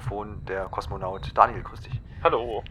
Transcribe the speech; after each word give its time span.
Mikrofon 0.00 0.42
der 0.46 0.64
Kosmonaut 0.66 1.30
Daniel, 1.34 1.62
grüß 1.62 1.80
dich. 1.80 2.00
Hallo. 2.22 2.64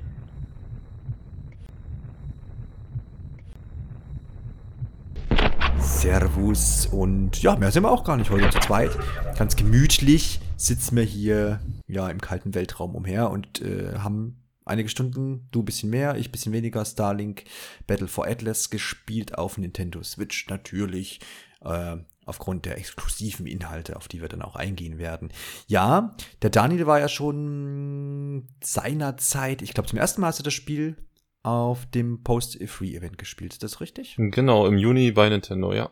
Servus 5.78 6.88
und 6.88 7.42
ja, 7.44 7.56
mehr 7.56 7.72
sind 7.72 7.84
wir 7.84 7.92
auch 7.92 8.04
gar 8.04 8.18
nicht 8.18 8.32
heute 8.32 8.50
zu 8.50 8.60
zweit. 8.60 8.92
Ganz 9.38 9.56
gemütlich 9.56 10.40
sitzen 10.58 10.96
wir 10.96 11.04
hier 11.04 11.60
ja 11.88 12.10
im 12.10 12.20
kalten 12.20 12.56
Weltraum 12.56 12.96
umher 12.96 13.30
und 13.30 13.62
äh, 13.62 14.00
haben 14.00 14.44
einige 14.66 14.90
Stunden, 14.90 15.48
du 15.52 15.62
ein 15.62 15.66
bisschen 15.66 15.92
mehr, 15.92 16.16
ich 16.16 16.30
ein 16.30 16.32
bisschen 16.32 16.54
weniger, 16.54 16.84
Starlink 16.84 17.44
Battle 17.86 18.08
for 18.08 18.26
Atlas 18.28 18.72
gespielt 18.72 19.38
auf 19.38 19.60
Nintendo 19.60 20.02
Switch 20.02 20.48
natürlich. 20.50 21.20
Äh, 21.62 21.98
aufgrund 22.30 22.66
der 22.66 22.78
exklusiven 22.78 23.46
Inhalte, 23.46 23.98
auf 23.98 24.08
die 24.08 24.22
wir 24.22 24.30
dann 24.30 24.42
auch 24.42 24.56
eingehen 24.56 24.98
werden. 24.98 25.32
Ja, 25.68 26.16
der 26.42 26.50
Daniel 26.50 26.88
war 26.88 27.00
ja 27.00 27.10
schon 27.10 28.48
seinerzeit, 28.64 29.62
ich 29.62 29.74
glaube 29.74 29.90
zum 29.90 30.00
ersten 30.00 30.22
Mal 30.22 30.28
hast 30.28 30.40
du 30.40 30.44
das 30.44 30.54
Spiel 30.54 30.96
auf 31.44 31.86
dem 31.88 32.24
Post-Free-Event 32.24 33.18
gespielt. 33.18 33.54
Ist 33.54 33.64
das 33.64 33.82
richtig? 33.82 34.16
Genau, 34.18 34.68
im 34.68 34.78
Juni 34.78 35.12
bei 35.12 35.30
Nintendo, 35.30 35.74
ja. 35.74 35.90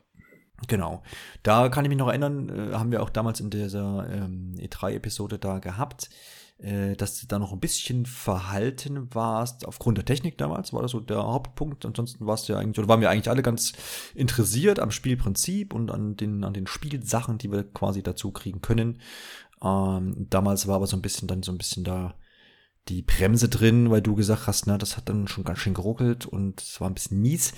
Genau. 0.68 1.04
Da 1.44 1.70
kann 1.70 1.86
ich 1.86 1.90
mich 1.90 1.98
noch 1.98 2.08
erinnern, 2.08 2.50
äh, 2.50 2.74
haben 2.74 2.92
wir 2.92 3.04
auch 3.04 3.10
damals 3.10 3.40
in 3.40 3.50
dieser 3.50 4.08
ähm, 4.12 4.56
E3-Episode 4.58 5.38
da 5.38 5.60
gehabt, 5.60 6.10
dass 6.60 7.20
du 7.20 7.28
da 7.28 7.38
noch 7.38 7.54
ein 7.54 7.60
bisschen 7.60 8.08
verhalten 8.08 9.14
warst. 9.14 9.68
Aufgrund 9.68 10.00
der 10.00 10.06
Technik 10.06 10.40
damals 10.40 10.74
war 10.74 10.82
das 10.82 10.92
so 10.92 11.00
der 11.00 11.18
Hauptpunkt. 11.18 11.86
Ansonsten 11.86 12.26
warst 12.26 12.50
du 12.50 12.54
ja 12.54 12.60
eigentlich, 12.60 12.80
oder 12.80 12.88
waren 12.88 13.02
wir 13.02 13.12
eigentlich 13.12 13.30
alle 13.30 13.44
ganz 13.44 13.74
interessiert 14.16 14.80
am 14.80 14.90
Spielprinzip 14.90 15.74
und 15.74 15.92
an 15.92 16.16
den, 16.16 16.44
an 16.44 16.54
den 16.54 16.66
Spielsachen, 16.66 17.38
die 17.38 17.52
wir 17.52 17.64
quasi 17.64 18.02
dazu 18.02 18.32
kriegen 18.32 18.62
können. 18.62 19.00
Ähm, 19.62 20.28
damals 20.30 20.68
war 20.68 20.78
aber 20.78 20.88
so 20.88 20.98
ein 20.98 21.02
bisschen 21.04 21.28
dann 21.28 21.44
so 21.44 21.52
ein 21.52 21.60
bisschen 21.60 21.84
da 21.84 22.16
die 22.90 23.02
Bremse 23.02 23.50
drin, 23.50 23.90
weil 23.92 24.02
du 24.02 24.16
gesagt 24.16 24.48
hast, 24.48 24.66
na, 24.66 24.78
das 24.78 24.98
hat 24.98 25.10
dann 25.10 25.28
schon 25.28 25.44
ganz 25.44 25.60
schön 25.60 25.74
geruckelt 25.74 26.26
und 26.26 26.62
es 26.62 26.80
war 26.80 26.90
ein 26.90 26.94
bisschen 26.94 27.22
mies. 27.22 27.54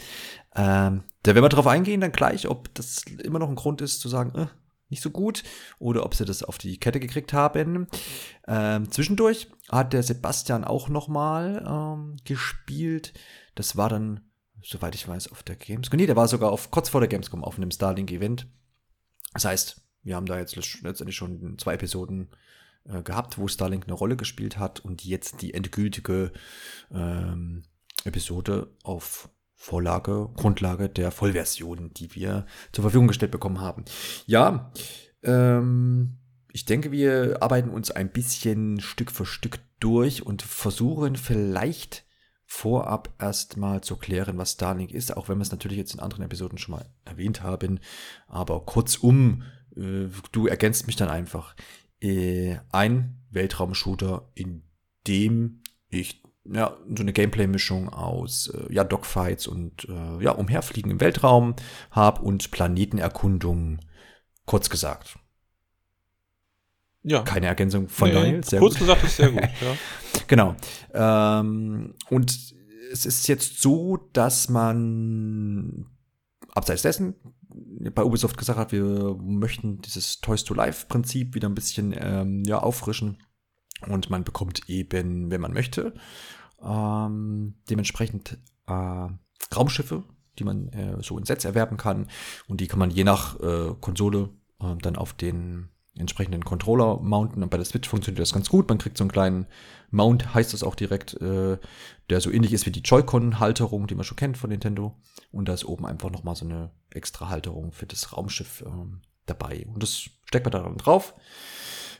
Ähm, 0.55 1.03
da 1.23 1.35
werden 1.35 1.43
wir 1.43 1.49
drauf 1.49 1.67
eingehen 1.67 2.01
dann 2.01 2.11
gleich, 2.11 2.47
ob 2.47 2.73
das 2.73 3.03
immer 3.23 3.39
noch 3.39 3.49
ein 3.49 3.55
Grund 3.55 3.81
ist 3.81 3.99
zu 3.99 4.09
sagen, 4.09 4.37
äh, 4.37 4.47
nicht 4.89 5.01
so 5.01 5.11
gut 5.11 5.43
oder 5.77 6.05
ob 6.05 6.15
sie 6.15 6.25
das 6.25 6.43
auf 6.43 6.57
die 6.57 6.79
Kette 6.79 6.99
gekriegt 6.99 7.33
haben. 7.33 7.87
Ähm, 8.47 8.91
zwischendurch 8.91 9.49
hat 9.69 9.93
der 9.93 10.03
Sebastian 10.03 10.63
auch 10.63 10.89
noch 10.89 11.07
mal 11.07 11.63
ähm, 11.67 12.17
gespielt. 12.23 13.13
Das 13.55 13.77
war 13.77 13.89
dann, 13.89 14.21
soweit 14.61 14.95
ich 14.95 15.07
weiß, 15.07 15.31
auf 15.31 15.43
der 15.43 15.55
Gamescom. 15.55 15.97
Nee, 15.97 16.07
der 16.07 16.15
war 16.15 16.27
sogar 16.27 16.51
auf, 16.51 16.71
kurz 16.71 16.89
vor 16.89 17.01
der 17.01 17.07
Gamescom 17.07 17.43
auf 17.43 17.57
einem 17.57 17.71
Starlink-Event. 17.71 18.47
Das 19.33 19.45
heißt, 19.45 19.81
wir 20.03 20.15
haben 20.15 20.25
da 20.25 20.39
jetzt 20.39 20.55
letztendlich 20.55 21.15
schon 21.15 21.57
zwei 21.59 21.75
Episoden 21.75 22.29
äh, 22.85 23.03
gehabt, 23.03 23.37
wo 23.37 23.47
Starlink 23.47 23.85
eine 23.85 23.93
Rolle 23.93 24.15
gespielt 24.15 24.57
hat 24.57 24.79
und 24.79 25.05
jetzt 25.05 25.41
die 25.41 25.53
endgültige 25.53 26.31
ähm, 26.91 27.63
Episode 28.05 28.75
auf 28.83 29.29
Vorlage, 29.61 30.29
Grundlage 30.35 30.87
der 30.87 31.11
Vollversion, 31.11 31.91
die 31.93 32.15
wir 32.15 32.45
zur 32.71 32.83
Verfügung 32.83 33.09
gestellt 33.09 33.33
bekommen 33.33 33.59
haben. 33.59 33.83
Ja, 34.25 34.71
ähm, 35.21 36.17
ich 36.53 36.63
denke, 36.63 36.93
wir 36.93 37.43
arbeiten 37.43 37.69
uns 37.69 37.91
ein 37.91 38.09
bisschen 38.09 38.79
Stück 38.79 39.11
für 39.11 39.25
Stück 39.25 39.59
durch 39.81 40.25
und 40.25 40.41
versuchen 40.41 41.17
vielleicht 41.17 42.05
vorab 42.45 43.13
erstmal 43.19 43.81
zu 43.81 43.97
klären, 43.97 44.37
was 44.37 44.53
Starlink 44.53 44.91
ist, 44.91 45.15
auch 45.17 45.27
wenn 45.27 45.37
wir 45.37 45.43
es 45.43 45.51
natürlich 45.51 45.77
jetzt 45.77 45.93
in 45.93 45.99
anderen 45.99 46.23
Episoden 46.23 46.57
schon 46.57 46.75
mal 46.75 46.85
erwähnt 47.03 47.43
haben. 47.43 47.81
Aber 48.27 48.65
kurzum, 48.65 49.43
äh, 49.75 50.07
du 50.31 50.47
ergänzt 50.47 50.87
mich 50.87 50.95
dann 50.95 51.09
einfach 51.09 51.53
äh, 51.99 52.55
ein 52.71 53.21
Weltraumshooter, 53.29 54.31
in 54.35 54.63
dem 55.05 55.63
ich 55.89 56.23
ja, 56.51 56.77
so 56.95 57.03
eine 57.03 57.13
Gameplay-Mischung 57.13 57.89
aus 57.89 58.47
äh, 58.47 58.73
ja, 58.73 58.83
Dogfights 58.83 59.47
und 59.47 59.87
äh, 59.89 60.23
ja, 60.23 60.31
Umherfliegen 60.31 60.91
im 60.91 61.01
Weltraum 61.01 61.55
habe 61.91 62.21
und 62.21 62.51
Planetenerkundung, 62.51 63.79
kurz 64.45 64.69
gesagt. 64.69 65.17
Ja. 67.03 67.21
Keine 67.21 67.47
Ergänzung 67.47 67.87
von 67.87 68.09
nee, 68.09 68.15
Daniel. 68.15 68.43
Sehr 68.43 68.59
kurz 68.59 68.73
gut. 68.73 68.81
gesagt 68.81 69.03
ist 69.03 69.17
sehr 69.17 69.31
gut, 69.31 69.41
ja. 69.61 69.75
genau. 70.27 70.55
Ähm, 70.93 71.93
und 72.09 72.37
es 72.91 73.05
ist 73.05 73.27
jetzt 73.27 73.61
so, 73.61 73.97
dass 74.13 74.49
man 74.49 75.85
abseits 76.49 76.81
dessen 76.81 77.15
bei 77.49 78.03
Ubisoft 78.03 78.37
gesagt 78.37 78.59
hat, 78.59 78.71
wir 78.71 79.15
möchten 79.19 79.81
dieses 79.81 80.21
Toys 80.21 80.43
to 80.43 80.53
Life 80.53 80.87
Prinzip 80.87 81.35
wieder 81.35 81.47
ein 81.47 81.55
bisschen 81.55 81.95
ähm, 81.97 82.43
ja, 82.45 82.59
auffrischen. 82.59 83.17
Und 83.87 84.09
man 84.09 84.23
bekommt 84.23 84.69
eben, 84.69 85.31
wenn 85.31 85.41
man 85.41 85.53
möchte, 85.53 85.93
ähm, 86.63 87.55
dementsprechend 87.69 88.37
äh, 88.67 89.07
Raumschiffe, 89.55 90.03
die 90.37 90.43
man 90.43 90.69
äh, 90.69 91.01
so 91.01 91.17
in 91.17 91.25
Sets 91.25 91.45
erwerben 91.45 91.77
kann. 91.77 92.07
Und 92.47 92.61
die 92.61 92.67
kann 92.67 92.79
man 92.79 92.91
je 92.91 93.03
nach 93.03 93.39
äh, 93.39 93.73
Konsole 93.79 94.29
äh, 94.61 94.75
dann 94.81 94.95
auf 94.95 95.13
den 95.13 95.69
entsprechenden 95.97 96.45
Controller 96.45 96.99
mounten. 97.01 97.43
Und 97.43 97.49
bei 97.49 97.57
der 97.57 97.65
Switch 97.65 97.89
funktioniert 97.89 98.21
das 98.21 98.33
ganz 98.33 98.49
gut. 98.49 98.69
Man 98.69 98.77
kriegt 98.77 98.97
so 98.97 99.03
einen 99.03 99.11
kleinen 99.11 99.47
Mount, 99.91 100.33
heißt 100.33 100.53
das 100.53 100.63
auch 100.63 100.75
direkt, 100.75 101.15
äh, 101.21 101.57
der 102.09 102.21
so 102.21 102.31
ähnlich 102.31 102.53
ist 102.53 102.65
wie 102.65 102.71
die 102.71 102.81
Joy-Con-Halterung, 102.81 103.87
die 103.87 103.95
man 103.95 104.05
schon 104.05 104.17
kennt 104.17 104.37
von 104.37 104.49
Nintendo. 104.49 104.95
Und 105.31 105.49
da 105.49 105.53
ist 105.53 105.65
oben 105.65 105.85
einfach 105.85 106.09
nochmal 106.09 106.35
so 106.35 106.45
eine 106.45 106.71
extra 106.91 107.29
Halterung 107.29 107.71
für 107.71 107.85
das 107.85 108.15
Raumschiff 108.15 108.63
ähm, 108.65 109.01
dabei. 109.25 109.65
Und 109.73 109.83
das 109.83 110.09
steckt 110.25 110.45
man 110.45 110.51
da 110.51 110.59
dann 110.59 110.77
drauf. 110.77 111.13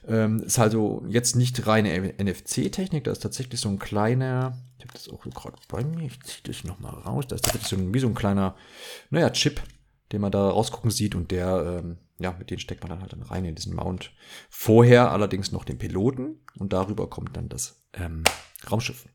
Ähm, 0.08 0.42
ist 0.44 0.60
also 0.60 1.04
jetzt 1.08 1.36
nicht 1.36 1.68
reine 1.68 2.14
NFC-Technik, 2.18 3.04
da 3.04 3.12
ist 3.12 3.24
tatsächlich 3.24 3.60
so 3.60 3.70
ein 3.70 3.80
kleiner, 3.80 4.58
ich 4.78 4.86
habe 4.86 4.94
das 4.94 5.10
auch 5.10 5.24
gerade 5.24 5.58
bei 5.68 5.84
mir, 5.84 6.06
ich 6.06 6.22
ziehe 6.24 6.42
das 6.44 6.64
nochmal 6.64 6.94
raus, 6.94 7.26
da 7.28 7.36
ist 7.36 7.46
tatsächlich 7.46 7.70
so 7.70 7.76
ein, 7.76 7.94
wie 7.94 8.00
so 8.00 8.08
ein 8.08 8.16
kleiner, 8.16 8.56
naja, 9.10 9.30
Chip, 9.30 9.62
den 10.12 10.22
man 10.22 10.32
da 10.32 10.50
rausgucken 10.50 10.92
sieht 10.92 11.16
und 11.16 11.32
der, 11.32 11.82
ähm, 11.84 11.98
ja, 12.18 12.36
mit 12.38 12.50
dem 12.50 12.60
steckt 12.60 12.82
man 12.84 12.90
dann 12.90 13.02
halt 13.02 13.14
dann 13.14 13.22
rein 13.22 13.46
in 13.46 13.56
diesen 13.56 13.76
Mount. 13.76 14.12
Vorher 14.50 15.12
allerdings 15.12 15.52
noch 15.52 15.64
den 15.64 15.78
Piloten 15.78 16.40
und 16.58 16.74
darüber 16.74 17.10
kommt 17.10 17.38
dann 17.38 17.50
das 17.50 17.82
ähm, 17.94 18.24
Raumschiff. 18.70 19.08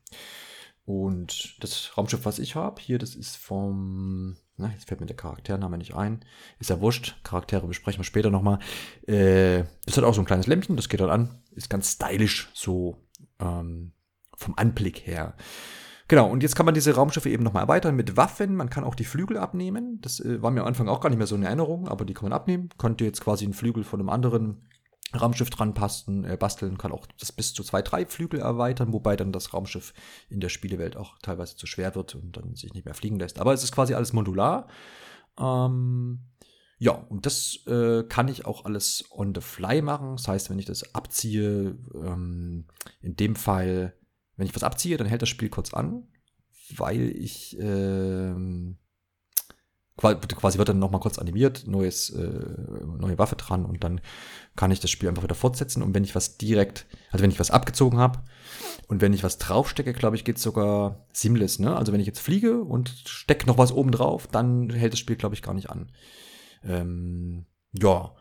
Und 0.85 1.61
das 1.63 1.97
Raumschiff, 1.97 2.25
was 2.25 2.39
ich 2.39 2.55
habe, 2.55 2.81
hier, 2.81 2.99
das 2.99 3.15
ist 3.15 3.35
vom, 3.37 4.37
na, 4.57 4.69
jetzt 4.71 4.87
fällt 4.87 5.01
mir 5.01 5.07
der 5.07 5.15
Charaktername 5.15 5.77
nicht 5.77 5.95
ein, 5.95 6.23
ist 6.59 6.69
ja 6.69 6.79
wurscht, 6.79 7.15
Charaktere 7.23 7.67
besprechen 7.67 7.99
wir 7.99 8.05
später 8.05 8.29
nochmal. 8.29 8.59
Äh, 9.07 9.63
das 9.85 9.97
hat 9.97 10.03
auch 10.03 10.13
so 10.13 10.21
ein 10.21 10.25
kleines 10.25 10.47
Lämpchen, 10.47 10.75
das 10.75 10.89
geht 10.89 11.01
dann 11.01 11.09
an, 11.09 11.41
ist 11.55 11.69
ganz 11.69 11.91
stylisch, 11.91 12.49
so 12.53 12.97
ähm, 13.39 13.91
vom 14.37 14.53
Anblick 14.57 15.05
her. 15.05 15.35
Genau, 16.07 16.29
und 16.29 16.43
jetzt 16.43 16.55
kann 16.55 16.67
man 16.67 16.75
diese 16.75 16.93
Raumschiffe 16.93 17.29
eben 17.29 17.43
nochmal 17.43 17.63
erweitern 17.63 17.95
mit 17.95 18.15
Waffen. 18.15 18.55
Man 18.55 18.69
kann 18.69 18.83
auch 18.83 18.93
die 18.93 19.05
Flügel 19.05 19.37
abnehmen. 19.37 19.99
Das 20.01 20.19
äh, 20.19 20.41
war 20.41 20.51
mir 20.51 20.61
am 20.61 20.67
Anfang 20.67 20.87
auch 20.87 21.01
gar 21.01 21.09
nicht 21.09 21.17
mehr 21.17 21.27
so 21.27 21.35
eine 21.35 21.47
Erinnerung, 21.47 21.87
aber 21.87 22.05
die 22.05 22.13
kann 22.13 22.29
man 22.29 22.33
abnehmen. 22.33 22.69
Konnte 22.77 23.05
jetzt 23.05 23.21
quasi 23.21 23.43
einen 23.45 23.55
Flügel 23.55 23.83
von 23.83 23.99
einem 23.99 24.09
anderen 24.09 24.67
Raumschiff 25.13 25.49
dran 25.49 25.73
passen, 25.73 26.25
äh, 26.25 26.37
basteln, 26.37 26.77
kann 26.77 26.91
auch 26.91 27.05
das 27.19 27.31
bis 27.31 27.53
zu 27.53 27.63
zwei, 27.63 27.81
drei 27.81 28.05
Flügel 28.05 28.39
erweitern, 28.39 28.91
wobei 28.93 29.15
dann 29.15 29.31
das 29.31 29.53
Raumschiff 29.53 29.93
in 30.29 30.39
der 30.39 30.49
Spielewelt 30.49 30.97
auch 30.97 31.17
teilweise 31.19 31.55
zu 31.55 31.67
schwer 31.67 31.95
wird 31.95 32.15
und 32.15 32.37
dann 32.37 32.55
sich 32.55 32.73
nicht 32.73 32.85
mehr 32.85 32.95
fliegen 32.95 33.19
lässt. 33.19 33.39
Aber 33.39 33.53
es 33.53 33.63
ist 33.63 33.71
quasi 33.71 33.93
alles 33.93 34.13
modular. 34.13 34.67
Ähm, 35.39 36.21
ja, 36.77 36.91
und 36.91 37.25
das 37.25 37.59
äh, 37.67 38.03
kann 38.03 38.27
ich 38.27 38.45
auch 38.45 38.65
alles 38.65 39.05
on 39.11 39.33
the 39.33 39.41
fly 39.41 39.81
machen. 39.81 40.17
Das 40.17 40.27
heißt, 40.27 40.49
wenn 40.49 40.59
ich 40.59 40.65
das 40.65 40.93
abziehe, 40.95 41.77
ähm, 41.93 42.65
in 43.01 43.15
dem 43.15 43.35
Fall 43.35 43.93
wenn 44.37 44.47
ich 44.47 44.55
was 44.55 44.63
abziehe, 44.63 44.97
dann 44.97 45.07
hält 45.07 45.21
das 45.21 45.29
Spiel 45.29 45.49
kurz 45.49 45.73
an, 45.73 46.07
weil 46.75 47.09
ich 47.09 47.57
ähm, 47.59 48.77
quasi 49.97 50.57
wird 50.57 50.69
dann 50.69 50.79
nochmal 50.79 50.99
kurz 50.99 51.17
animiert, 51.17 51.67
neues, 51.67 52.09
äh, 52.09 52.29
neue 52.99 53.17
Waffe 53.17 53.35
dran 53.35 53.65
und 53.65 53.83
dann 53.83 54.01
kann 54.55 54.71
ich 54.71 54.79
das 54.79 54.91
Spiel 54.91 55.09
einfach 55.09 55.23
wieder 55.23 55.35
fortsetzen. 55.35 55.81
Und 55.81 55.93
wenn 55.95 56.03
ich 56.03 56.15
was 56.15 56.37
direkt, 56.37 56.85
also 57.11 57.23
wenn 57.23 57.31
ich 57.31 57.39
was 57.39 57.51
abgezogen 57.51 57.97
habe 57.97 58.19
und 58.87 59.01
wenn 59.01 59.13
ich 59.13 59.23
was 59.23 59.37
draufstecke, 59.37 59.93
glaube 59.93 60.15
ich, 60.15 60.25
geht 60.25 60.37
es 60.37 60.43
sogar 60.43 61.05
seamless, 61.13 61.59
ne? 61.59 61.75
Also 61.75 61.93
wenn 61.93 61.99
ich 61.99 62.07
jetzt 62.07 62.19
fliege 62.19 62.61
und 62.61 62.89
stecke 63.05 63.47
noch 63.47 63.57
was 63.57 63.71
oben 63.71 63.91
drauf, 63.91 64.27
dann 64.27 64.69
hält 64.69 64.93
das 64.93 64.99
Spiel, 64.99 65.15
glaube 65.15 65.35
ich, 65.35 65.41
gar 65.41 65.53
nicht 65.53 65.69
an. 65.69 65.91
Ähm, 66.63 67.45
ja, 67.73 68.11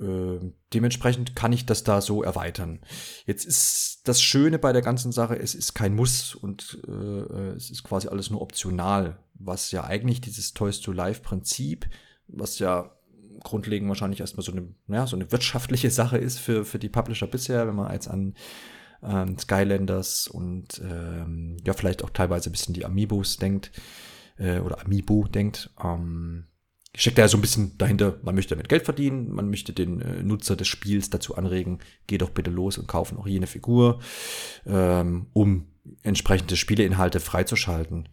äh, 0.00 0.38
dementsprechend 0.72 1.34
kann 1.34 1.52
ich 1.52 1.66
das 1.66 1.82
da 1.82 2.00
so 2.00 2.22
erweitern. 2.22 2.80
Jetzt 3.26 3.44
ist 3.44 4.02
das 4.04 4.22
Schöne 4.22 4.58
bei 4.58 4.72
der 4.72 4.82
ganzen 4.82 5.12
Sache, 5.12 5.38
es 5.38 5.54
ist 5.54 5.74
kein 5.74 5.94
Muss 5.94 6.34
und 6.34 6.78
äh, 6.86 6.92
äh, 6.92 7.54
es 7.56 7.70
ist 7.70 7.82
quasi 7.82 8.08
alles 8.08 8.30
nur 8.30 8.40
optional, 8.40 9.18
was 9.38 9.70
ja 9.70 9.84
eigentlich 9.84 10.20
dieses 10.20 10.54
Toys 10.54 10.80
to 10.80 10.92
Life 10.92 11.22
Prinzip, 11.22 11.88
was 12.26 12.58
ja 12.58 12.94
grundlegend 13.42 13.88
wahrscheinlich 13.88 14.20
erstmal 14.20 14.44
so 14.44 14.52
eine, 14.52 14.68
ja, 14.88 15.06
so 15.06 15.16
eine 15.16 15.30
wirtschaftliche 15.30 15.90
Sache 15.90 16.18
ist 16.18 16.38
für, 16.38 16.64
für 16.64 16.78
die 16.78 16.88
Publisher 16.88 17.26
bisher, 17.26 17.66
wenn 17.66 17.76
man 17.76 17.92
jetzt 17.92 18.08
an 18.08 18.34
ähm, 19.02 19.38
Skylanders 19.38 20.28
und 20.28 20.80
ähm, 20.82 21.56
ja, 21.64 21.72
vielleicht 21.72 22.02
auch 22.02 22.10
teilweise 22.10 22.50
ein 22.50 22.52
bisschen 22.52 22.74
die 22.74 22.84
Amiibos 22.84 23.36
denkt 23.36 23.70
äh, 24.38 24.60
oder 24.60 24.84
Amiibo 24.84 25.26
denkt. 25.28 25.70
Ähm, 25.82 26.46
steckt 26.94 27.18
da 27.18 27.22
ja 27.22 27.28
so 27.28 27.38
ein 27.38 27.42
bisschen 27.42 27.78
dahinter, 27.78 28.18
man 28.22 28.34
möchte 28.34 28.54
damit 28.54 28.68
Geld 28.68 28.84
verdienen, 28.84 29.30
man 29.30 29.50
möchte 29.50 29.72
den 29.72 30.00
äh, 30.00 30.22
Nutzer 30.22 30.56
des 30.56 30.68
Spiels 30.68 31.10
dazu 31.10 31.36
anregen, 31.36 31.78
geh 32.06 32.18
doch 32.18 32.30
bitte 32.30 32.50
los 32.50 32.78
und 32.78 32.88
kauf 32.88 33.12
noch 33.12 33.26
jene 33.26 33.46
Figur, 33.46 34.00
ähm, 34.66 35.26
um 35.32 35.68
entsprechende 36.02 36.56
Spieleinhalte 36.56 37.20
freizuschalten. 37.20 38.08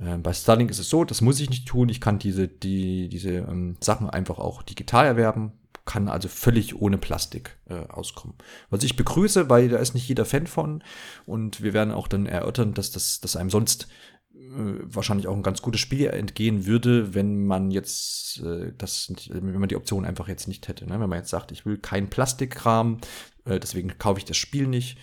Äh, 0.00 0.18
bei 0.18 0.32
Starlink 0.32 0.70
ist 0.70 0.78
es 0.78 0.90
so, 0.90 1.04
das 1.04 1.20
muss 1.20 1.40
ich 1.40 1.50
nicht 1.50 1.68
tun, 1.68 1.88
ich 1.88 2.00
kann 2.00 2.18
diese, 2.18 2.48
die, 2.48 3.08
diese 3.08 3.30
ähm, 3.30 3.76
Sachen 3.80 4.10
einfach 4.10 4.38
auch 4.38 4.62
digital 4.62 5.06
erwerben, 5.06 5.52
kann 5.84 6.08
also 6.08 6.28
völlig 6.28 6.80
ohne 6.80 6.98
Plastik 6.98 7.56
äh, 7.68 7.86
auskommen. 7.88 8.36
Was 8.70 8.84
ich 8.84 8.96
begrüße, 8.96 9.48
weil 9.48 9.68
da 9.68 9.78
ist 9.78 9.94
nicht 9.94 10.08
jeder 10.08 10.24
Fan 10.24 10.46
von 10.46 10.82
und 11.26 11.62
wir 11.62 11.72
werden 11.72 11.92
auch 11.92 12.08
dann 12.08 12.26
erörtern, 12.26 12.74
dass 12.74 12.90
das 12.90 13.20
dass 13.20 13.36
einem 13.36 13.50
sonst 13.50 13.88
äh, 14.34 14.80
wahrscheinlich 14.82 15.26
auch 15.26 15.36
ein 15.36 15.42
ganz 15.42 15.62
gutes 15.62 15.80
Spiel 15.80 16.06
entgehen 16.06 16.66
würde, 16.66 17.14
wenn 17.14 17.46
man 17.46 17.70
jetzt 17.70 18.40
äh, 18.40 18.72
das, 18.78 19.12
wenn 19.28 19.58
man 19.58 19.68
die 19.68 19.76
Option 19.76 20.04
einfach 20.04 20.28
jetzt 20.28 20.48
nicht 20.48 20.68
hätte. 20.68 20.86
Ne? 20.86 21.00
Wenn 21.00 21.08
man 21.08 21.18
jetzt 21.18 21.30
sagt, 21.30 21.52
ich 21.52 21.66
will 21.66 21.78
keinen 21.78 22.08
Plastikkram, 22.08 22.98
äh, 23.44 23.58
deswegen 23.58 23.98
kaufe 23.98 24.18
ich 24.18 24.24
das 24.24 24.36
Spiel 24.36 24.66
nicht. 24.66 24.98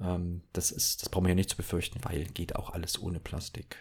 Ähm, 0.00 0.42
das 0.52 0.70
ist, 0.70 1.02
das 1.02 1.08
brauchen 1.08 1.24
wir 1.24 1.30
ja 1.30 1.36
nicht 1.36 1.50
zu 1.50 1.56
befürchten, 1.56 2.00
weil 2.02 2.24
geht 2.24 2.56
auch 2.56 2.70
alles 2.70 3.00
ohne 3.00 3.20
Plastik. 3.20 3.76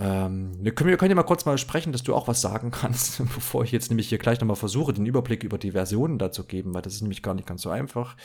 Ähm, 0.00 0.52
wir 0.60 0.72
können, 0.72 0.90
wir 0.90 0.96
können 0.96 1.10
ja 1.10 1.16
mal 1.16 1.24
kurz 1.24 1.44
mal 1.44 1.58
sprechen, 1.58 1.90
dass 1.90 2.04
du 2.04 2.14
auch 2.14 2.28
was 2.28 2.40
sagen 2.40 2.70
kannst, 2.70 3.18
bevor 3.34 3.64
ich 3.64 3.72
jetzt 3.72 3.90
nämlich 3.90 4.08
hier 4.08 4.18
gleich 4.18 4.40
nochmal 4.40 4.56
versuche, 4.56 4.92
den 4.92 5.06
Überblick 5.06 5.42
über 5.42 5.58
die 5.58 5.72
Versionen 5.72 6.18
da 6.18 6.30
zu 6.30 6.44
geben, 6.44 6.72
weil 6.72 6.82
das 6.82 6.94
ist 6.94 7.02
nämlich 7.02 7.22
gar 7.22 7.34
nicht 7.34 7.48
ganz 7.48 7.62
so 7.62 7.70
einfach. 7.70 8.16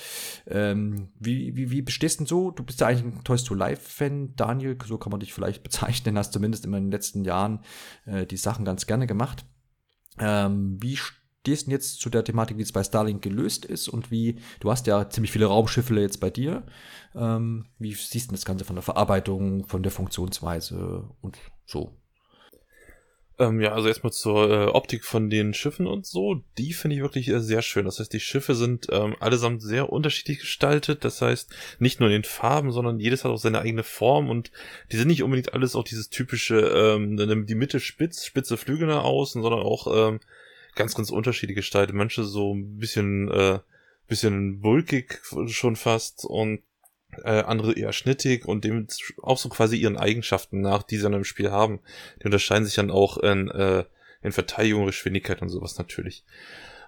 Ähm, 0.46 1.10
wie, 1.20 1.56
wie, 1.56 1.72
wie 1.72 1.82
bestehst 1.82 2.20
denn 2.20 2.28
so? 2.28 2.52
Du 2.52 2.64
bist 2.64 2.80
ja 2.80 2.88
eigentlich 2.88 3.04
ein 3.04 3.24
Toys 3.24 3.44
to 3.44 3.56
Life-Fan, 3.56 4.36
Daniel, 4.36 4.78
so 4.86 5.00
kann 5.00 5.12
man 5.12 5.20
dich 5.20 5.34
vielleicht 5.34 5.64
bezeichnen, 5.64 6.18
hast 6.18 6.34
zumindest 6.34 6.66
immer 6.66 6.78
in 6.78 6.86
den 6.86 6.92
letzten 6.92 7.26
Jahren 7.26 7.62
äh, 8.06 8.28
die 8.28 8.38
Sachen 8.38 8.66
ganz 8.66 8.86
gerne 8.86 9.08
gemacht. 9.08 9.46
Ähm, 10.20 10.78
wie 10.80 10.96
stehst 11.44 11.68
du 11.68 11.72
jetzt 11.72 12.00
zu 12.00 12.10
der 12.10 12.24
Thematik, 12.24 12.58
wie 12.58 12.62
es 12.62 12.72
bei 12.72 12.84
Starlink 12.84 13.22
gelöst 13.22 13.66
ist 13.66 13.90
und 13.90 14.12
wie, 14.12 14.38
du 14.60 14.72
hast 14.72 14.86
ja 14.86 15.10
ziemlich 15.10 15.32
viele 15.32 15.48
Raumschiffe 15.48 16.00
jetzt 16.00 16.20
bei 16.20 16.30
dir. 16.30 16.64
Ähm, 17.16 17.66
wie 17.80 17.94
siehst 17.94 18.30
du 18.30 18.36
das 18.36 18.46
Ganze 18.46 18.64
von 18.64 18.76
der 18.76 18.84
Verarbeitung, 18.84 19.68
von 19.68 19.84
der 19.84 19.92
Funktionsweise 19.92 21.10
und 21.22 21.38
so. 21.66 21.94
Ähm, 23.40 23.62
ja, 23.62 23.74
also 23.74 23.88
erstmal 23.88 24.14
zur 24.14 24.50
äh, 24.50 24.66
Optik 24.68 25.04
von 25.04 25.30
den 25.30 25.56
Schiffen 25.56 25.88
und 25.88 26.06
so. 26.06 26.44
Die 26.60 26.72
finde 26.74 26.96
ich 26.96 27.02
wirklich 27.02 27.28
äh, 27.30 27.40
sehr 27.40 27.64
schön. 27.64 27.86
Das 27.86 28.00
heißt, 28.00 28.14
die 28.14 28.20
Schiffe 28.20 28.54
sind 28.54 28.88
ähm, 28.92 29.16
allesamt 29.20 29.64
sehr 29.64 29.92
unterschiedlich 29.92 30.40
gestaltet. 30.40 31.04
Das 31.04 31.22
heißt, 31.22 31.50
nicht 31.80 32.00
nur 32.00 32.10
in 32.10 32.14
den 32.14 32.24
Farben, 32.26 32.72
sondern 32.72 33.00
jedes 33.00 33.24
hat 33.24 33.32
auch 33.32 33.38
seine 33.38 33.60
eigene 33.60 33.84
Form 33.84 34.30
und 34.30 34.52
die 34.92 34.98
sind 34.98 35.08
nicht 35.08 35.24
unbedingt 35.24 35.54
alles 35.54 35.76
auch 35.76 35.84
dieses 35.84 36.10
typische, 36.10 36.60
ähm, 36.60 37.46
die 37.48 37.56
Mitte 37.56 37.80
spitz, 37.80 38.24
spitze 38.24 38.56
Flügel 38.56 38.88
nach 38.88 39.04
außen, 39.04 39.42
sondern 39.42 39.62
auch 39.62 39.88
ähm, 40.10 40.20
ganz, 40.76 40.94
ganz 40.94 41.10
unterschiedlich 41.10 41.56
gestaltet. 41.56 41.96
Manche 41.96 42.24
so 42.24 42.54
ein 42.54 42.78
bisschen, 42.78 43.32
äh, 43.32 43.60
bisschen 44.08 44.60
bulkig 44.62 45.22
schon 45.48 45.76
fast 45.76 46.24
und 46.26 46.62
äh, 47.24 47.42
andere 47.42 47.74
eher 47.74 47.94
schnittig 47.94 48.46
und 48.46 48.64
dem 48.64 48.88
auch 49.22 49.38
so 49.38 49.50
quasi 49.50 49.78
ihren 49.78 49.98
Eigenschaften 49.98 50.62
nach, 50.62 50.84
die 50.84 50.98
sie 50.98 51.04
dann 51.04 51.14
im 51.14 51.24
Spiel 51.24 51.52
haben. 51.52 51.80
Die 52.22 52.26
unterscheiden 52.26 52.66
sich 52.66 52.76
dann 52.76 52.92
auch 52.92 53.18
in, 53.18 53.50
äh, 53.50 53.86
in 54.22 54.32
Verteidigung, 54.32 54.86
Geschwindigkeit 54.86 55.42
und 55.42 55.50
sowas 55.50 55.78
natürlich. 55.78 56.24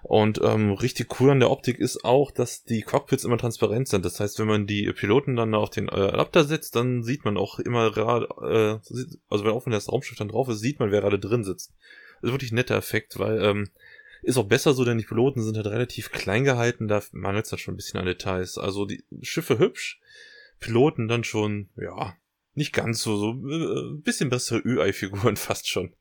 Und 0.02 0.40
ähm, 0.40 0.70
richtig 0.72 1.18
cool 1.18 1.30
an 1.30 1.40
der 1.40 1.50
Optik 1.50 1.80
ist 1.80 2.04
auch, 2.04 2.30
dass 2.30 2.62
die 2.62 2.82
Cockpits 2.82 3.24
immer 3.24 3.38
transparent 3.38 3.88
sind. 3.88 4.04
Das 4.04 4.20
heißt, 4.20 4.38
wenn 4.38 4.46
man 4.46 4.66
die 4.66 4.92
Piloten 4.92 5.34
dann 5.34 5.52
auf 5.54 5.70
den 5.70 5.88
äh, 5.88 5.94
Adapter 5.94 6.44
setzt, 6.44 6.76
dann 6.76 7.02
sieht 7.02 7.24
man 7.24 7.36
auch 7.36 7.58
immer 7.58 7.90
gerade, 7.90 8.26
äh, 8.40 8.94
also 9.28 9.44
wenn 9.44 9.52
auch 9.52 9.66
wenn 9.66 9.72
das 9.72 9.90
Raumschiff 9.90 10.16
dann 10.16 10.28
drauf 10.28 10.48
ist, 10.48 10.60
sieht 10.60 10.78
man, 10.78 10.92
wer 10.92 11.00
gerade 11.00 11.18
drin 11.18 11.42
sitzt. 11.42 11.72
Das 12.20 12.28
ist 12.28 12.34
wirklich 12.34 12.52
ein 12.52 12.56
netter 12.56 12.76
Effekt, 12.76 13.18
weil 13.18 13.42
ähm, 13.42 13.68
ist 14.26 14.38
auch 14.38 14.48
besser 14.48 14.74
so, 14.74 14.84
denn 14.84 14.98
die 14.98 15.04
Piloten 15.04 15.42
sind 15.42 15.56
halt 15.56 15.68
relativ 15.68 16.10
klein 16.10 16.42
gehalten, 16.42 16.88
da 16.88 17.00
mangelt 17.12 17.46
es 17.46 17.52
halt 17.52 17.60
schon 17.60 17.74
ein 17.74 17.76
bisschen 17.76 18.00
an 18.00 18.06
Details. 18.06 18.58
Also 18.58 18.84
die 18.84 19.04
Schiffe 19.22 19.58
hübsch, 19.58 20.00
Piloten 20.58 21.06
dann 21.06 21.22
schon, 21.22 21.68
ja, 21.76 22.16
nicht 22.54 22.72
ganz 22.72 23.02
so, 23.02 23.16
so 23.16 23.30
äh, 23.48 23.94
bisschen 24.02 24.28
bessere 24.28 24.58
Ü-Ei-Figuren 24.64 25.36
fast 25.36 25.68
schon. 25.68 25.94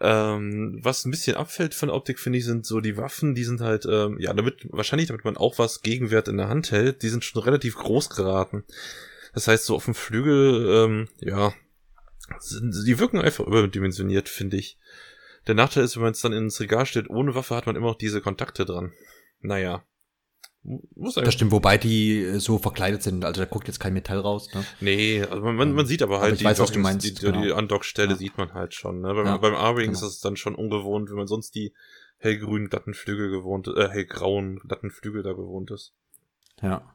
Ähm, 0.00 0.78
was 0.82 1.04
ein 1.04 1.10
bisschen 1.10 1.36
abfällt 1.36 1.74
von 1.74 1.90
Optik, 1.90 2.20
finde 2.20 2.38
ich, 2.38 2.44
sind 2.44 2.64
so 2.64 2.80
die 2.80 2.96
Waffen, 2.96 3.34
die 3.34 3.42
sind 3.42 3.60
halt, 3.60 3.86
ähm, 3.90 4.20
ja, 4.20 4.32
damit, 4.32 4.68
wahrscheinlich, 4.70 5.08
damit 5.08 5.24
man 5.24 5.36
auch 5.36 5.58
was 5.58 5.82
Gegenwert 5.82 6.28
in 6.28 6.36
der 6.36 6.48
Hand 6.48 6.70
hält, 6.70 7.02
die 7.02 7.08
sind 7.08 7.24
schon 7.24 7.42
relativ 7.42 7.74
groß 7.74 8.10
geraten. 8.10 8.62
Das 9.34 9.48
heißt, 9.48 9.64
so 9.64 9.74
auf 9.74 9.86
dem 9.86 9.96
Flügel, 9.96 10.84
ähm, 10.84 11.08
ja, 11.20 11.52
sind, 12.38 12.72
die 12.86 12.98
wirken 13.00 13.20
einfach 13.20 13.44
überdimensioniert, 13.44 14.28
finde 14.28 14.58
ich. 14.58 14.78
Der 15.48 15.54
Nachteil 15.54 15.82
ist, 15.82 15.96
wenn 15.96 16.02
man 16.02 16.12
es 16.12 16.20
dann 16.20 16.32
ins 16.32 16.60
Regal 16.60 16.86
stellt, 16.86 17.10
ohne 17.10 17.34
Waffe 17.34 17.56
hat 17.56 17.66
man 17.66 17.74
immer 17.74 17.88
noch 17.88 17.98
diese 17.98 18.20
Kontakte 18.20 18.64
dran. 18.64 18.92
Naja. 19.40 19.82
Muss 20.94 21.14
das 21.14 21.32
stimmt, 21.32 21.52
wobei 21.52 21.78
die 21.78 22.22
äh, 22.22 22.38
so 22.38 22.58
verkleidet 22.58 23.02
sind. 23.02 23.24
Also 23.24 23.40
da 23.40 23.46
guckt 23.46 23.66
jetzt 23.68 23.80
kein 23.80 23.94
Metall 23.94 24.18
raus. 24.18 24.52
Ne? 24.52 24.64
Nee, 24.80 25.22
also 25.22 25.42
man, 25.42 25.56
man, 25.56 25.72
man 25.72 25.86
sieht 25.86 26.02
aber 26.02 26.20
halt 26.20 26.32
aber 26.32 26.36
die, 26.36 26.44
weiß, 26.44 26.58
Dockings, 26.58 26.82
meinst, 26.82 27.06
die, 27.06 27.14
genau. 27.14 27.42
die 27.42 27.52
Andockstelle 27.52 28.10
ja. 28.10 28.16
sieht 28.16 28.36
man 28.36 28.52
halt 28.52 28.74
schon. 28.74 29.00
Ne? 29.00 29.14
Beim, 29.14 29.24
ja, 29.24 29.36
beim 29.38 29.54
A-Wing 29.54 29.86
genau. 29.86 29.98
ist 29.98 30.02
es 30.02 30.20
dann 30.20 30.36
schon 30.36 30.54
ungewohnt, 30.54 31.08
wenn 31.08 31.16
man 31.16 31.26
sonst 31.26 31.54
die 31.54 31.72
hellgrünen 32.18 32.68
glatten 32.68 32.92
Flügel 32.92 33.30
gewohnt, 33.30 33.68
äh, 33.68 33.88
hellgrauen 33.88 34.58
glatten 34.58 34.90
Flügel 34.90 35.22
da 35.22 35.32
gewohnt 35.32 35.70
ist. 35.70 35.94
Ja. 36.60 36.94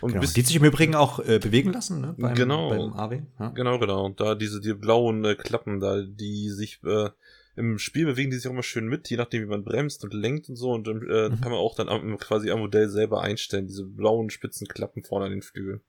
Und 0.00 0.12
genau. 0.12 0.20
die 0.20 0.40
sich 0.42 0.56
im 0.56 0.64
Übrigen 0.64 0.94
auch 0.94 1.20
äh, 1.20 1.38
bewegen 1.38 1.72
lassen, 1.72 2.00
ne? 2.00 2.14
Beim, 2.18 2.34
genau. 2.34 2.68
Beim 2.68 2.92
AW. 2.92 3.22
Ja. 3.38 3.48
Genau, 3.50 3.78
genau. 3.78 4.04
Und 4.04 4.20
da 4.20 4.34
diese 4.34 4.60
die 4.60 4.74
blauen 4.74 5.24
äh, 5.24 5.34
Klappen, 5.34 5.80
da 5.80 6.02
die 6.02 6.50
sich 6.50 6.80
äh, 6.84 7.10
im 7.58 7.78
Spiel 7.78 8.06
bewegen 8.06 8.30
die 8.30 8.36
sich 8.36 8.46
auch 8.46 8.52
immer 8.52 8.62
schön 8.62 8.86
mit, 8.86 9.10
je 9.10 9.16
nachdem, 9.16 9.42
wie 9.42 9.46
man 9.46 9.64
bremst 9.64 10.04
und 10.04 10.14
lenkt 10.14 10.48
und 10.48 10.56
so. 10.56 10.70
Und 10.70 10.86
dann 10.86 11.02
äh, 11.02 11.28
mhm. 11.28 11.40
kann 11.40 11.50
man 11.50 11.60
auch 11.60 11.74
dann 11.74 11.88
am, 11.88 12.16
quasi 12.18 12.50
am 12.50 12.60
Modell 12.60 12.88
selber 12.88 13.20
einstellen, 13.22 13.66
diese 13.66 13.84
blauen 13.84 14.30
spitzen 14.30 14.68
Klappen 14.68 15.02
vorne 15.02 15.26
an 15.26 15.32
den 15.32 15.42
Flügeln. 15.42 15.80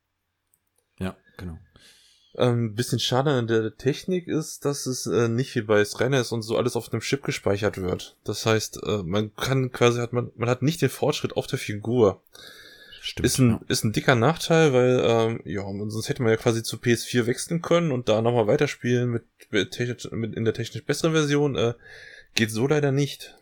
Ja, 0.99 1.15
genau. 1.37 1.57
Ähm, 2.35 2.75
bisschen 2.75 2.99
schade 2.99 3.31
an 3.31 3.47
der 3.47 3.75
Technik 3.75 4.27
ist, 4.27 4.63
dass 4.65 4.85
es 4.85 5.07
äh, 5.07 5.27
nicht 5.27 5.55
wie 5.55 5.61
bei 5.61 5.83
Skynet 5.83 6.31
und 6.31 6.41
so 6.41 6.57
alles 6.57 6.75
auf 6.75 6.91
einem 6.91 7.01
Chip 7.01 7.23
gespeichert 7.23 7.77
wird. 7.77 8.17
Das 8.23 8.45
heißt, 8.45 8.83
äh, 8.83 9.03
man 9.03 9.35
kann 9.35 9.71
quasi 9.71 9.99
hat 9.99 10.13
man, 10.13 10.31
man 10.35 10.49
hat 10.49 10.61
nicht 10.61 10.81
den 10.81 10.89
Fortschritt 10.89 11.35
auf 11.35 11.47
der 11.47 11.59
Figur. 11.59 12.21
Stimmt, 13.01 13.25
ist 13.25 13.37
ein, 13.39 13.49
ja. 13.51 13.61
ist 13.67 13.83
ein 13.83 13.93
dicker 13.93 14.15
Nachteil, 14.15 14.73
weil, 14.73 15.01
ähm, 15.03 15.41
ja, 15.45 15.63
sonst 15.87 16.09
hätte 16.09 16.21
man 16.21 16.31
ja 16.31 16.37
quasi 16.37 16.63
zu 16.63 16.77
PS4 16.77 17.25
wechseln 17.25 17.61
können 17.61 17.91
und 17.91 18.09
da 18.09 18.21
nochmal 18.21 18.47
weiterspielen 18.47 19.09
mit, 19.09 19.23
mit, 19.51 19.77
mit 20.11 20.35
in 20.35 20.45
der 20.45 20.53
technisch 20.53 20.85
besseren 20.85 21.13
Version. 21.13 21.55
Äh, 21.55 21.73
geht 22.35 22.51
so 22.51 22.67
leider 22.67 22.91
nicht. 22.91 23.35